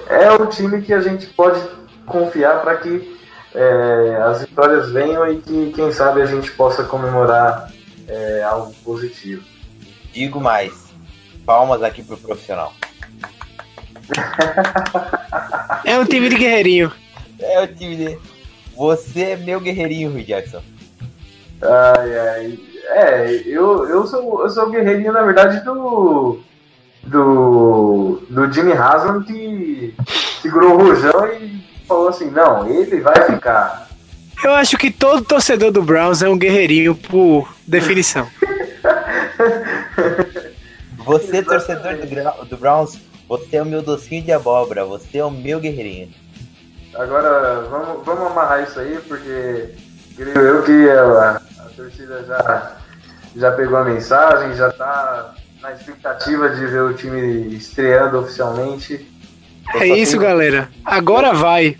é 0.08 0.30
o 0.32 0.46
time 0.46 0.82
que 0.82 0.92
a 0.92 1.00
gente 1.00 1.26
pode 1.28 1.60
confiar 2.06 2.60
para 2.60 2.76
que 2.76 3.20
é, 3.54 4.16
as 4.24 4.40
vitórias 4.40 4.90
venham 4.90 5.30
e 5.30 5.40
que, 5.40 5.72
quem 5.72 5.92
sabe, 5.92 6.22
a 6.22 6.26
gente 6.26 6.50
possa 6.52 6.84
comemorar 6.84 7.70
é, 8.08 8.42
algo 8.42 8.74
positivo. 8.84 9.44
Digo 10.12 10.40
mais. 10.40 10.92
Palmas 11.46 11.82
aqui 11.82 12.02
pro 12.02 12.16
profissional. 12.16 12.72
É 15.84 15.98
um 15.98 16.04
time 16.04 16.28
de 16.28 16.36
guerreirinho. 16.36 16.92
É 17.38 17.60
o 17.62 17.66
time 17.66 17.96
de. 17.96 18.31
Você 18.76 19.22
é 19.22 19.36
meu 19.36 19.60
guerreirinho, 19.60 20.10
Rui 20.10 20.22
Jackson. 20.22 20.62
Ai, 21.62 22.18
ai. 22.18 22.58
É, 22.88 23.42
eu, 23.46 23.88
eu, 23.88 24.06
sou, 24.06 24.42
eu 24.42 24.50
sou 24.50 24.66
o 24.66 24.70
guerreirinho, 24.70 25.12
na 25.12 25.22
verdade, 25.22 25.64
do. 25.64 26.40
Do. 27.04 28.22
Do 28.28 28.52
Jimmy 28.52 28.72
Haslam 28.72 29.22
que 29.22 29.94
segurou 30.40 30.74
o 30.74 30.84
rojão 30.84 31.26
e 31.26 31.62
falou 31.86 32.08
assim: 32.08 32.30
não, 32.30 32.66
ele 32.66 33.00
vai 33.00 33.14
ficar. 33.26 33.88
Eu 34.42 34.52
acho 34.54 34.76
que 34.76 34.90
todo 34.90 35.24
torcedor 35.24 35.70
do 35.70 35.82
Browns 35.82 36.22
é 36.22 36.28
um 36.28 36.36
guerreirinho 36.36 36.94
por 36.94 37.54
definição. 37.66 38.26
Você, 41.04 41.42
torcedor 41.42 41.96
do, 41.96 42.46
do 42.46 42.56
Browns, 42.56 42.98
você 43.28 43.56
é 43.56 43.62
o 43.62 43.66
meu 43.66 43.82
docinho 43.82 44.22
de 44.22 44.30
abóbora, 44.30 44.84
você 44.84 45.18
é 45.18 45.24
o 45.24 45.30
meu 45.30 45.58
guerreirinho. 45.58 46.10
Agora, 46.94 47.62
vamos, 47.70 48.04
vamos 48.04 48.26
amarrar 48.30 48.62
isso 48.62 48.78
aí, 48.78 48.98
porque 49.08 49.68
creio 50.16 50.38
eu 50.38 50.62
que 50.62 50.88
a, 50.90 51.40
a 51.60 51.64
torcida 51.74 52.22
já, 52.24 52.76
já 53.34 53.52
pegou 53.52 53.78
a 53.78 53.84
mensagem, 53.84 54.54
já 54.56 54.70
tá 54.70 55.34
na 55.62 55.72
expectativa 55.72 56.50
de 56.50 56.66
ver 56.66 56.82
o 56.82 56.92
time 56.94 57.54
estreando 57.56 58.18
oficialmente. 58.18 59.08
Eu 59.74 59.80
É 59.80 59.86
isso, 59.88 60.12
tenho- 60.12 60.22
galera. 60.22 60.68
Agora 60.84 61.32
vai. 61.32 61.68
Eu 61.68 61.74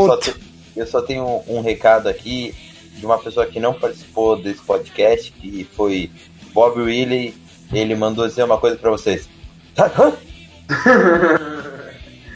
só, 0.00 0.16
Ponto. 0.16 0.20
te- 0.32 0.36
eu 0.76 0.86
só 0.86 1.00
tenho 1.00 1.24
um, 1.24 1.58
um 1.58 1.60
recado 1.62 2.08
aqui 2.08 2.54
de 2.96 3.06
uma 3.06 3.18
pessoa 3.18 3.46
que 3.46 3.58
não 3.60 3.72
participou 3.72 4.36
desse 4.36 4.60
podcast, 4.60 5.32
que 5.32 5.64
foi 5.74 6.10
Bob 6.52 6.80
Willey. 6.80 7.34
Ele 7.72 7.94
mandou 7.94 8.26
dizer 8.26 8.42
uma 8.42 8.58
coisa 8.58 8.76
pra 8.76 8.90
vocês. 8.90 9.28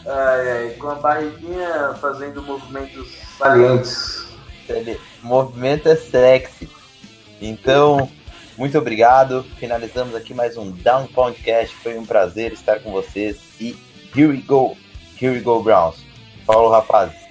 Ai, 0.08 0.50
ai, 0.50 0.70
com 0.80 0.88
a 0.88 0.96
barriguinha 0.96 1.94
fazendo 2.00 2.42
movimentos 2.42 3.10
salientes. 3.38 4.26
Movimento 5.22 5.90
é 5.90 5.98
sexy. 5.98 6.70
Então, 7.42 8.10
muito 8.58 8.78
obrigado. 8.78 9.44
Finalizamos 9.58 10.16
aqui 10.16 10.34
mais 10.34 10.56
um 10.56 10.72
Down 10.72 11.08
Podcast. 11.08 11.76
Foi 11.76 11.98
um 11.98 12.06
prazer 12.06 12.54
estar 12.54 12.80
com 12.80 12.92
vocês. 12.92 13.38
E 13.60 13.76
here 14.16 14.28
we 14.28 14.38
go. 14.38 14.78
Here 15.22 15.34
we 15.34 15.42
go, 15.42 15.62
Browns. 15.62 16.06
Paulo, 16.46 16.70
rapazes. 16.70 17.27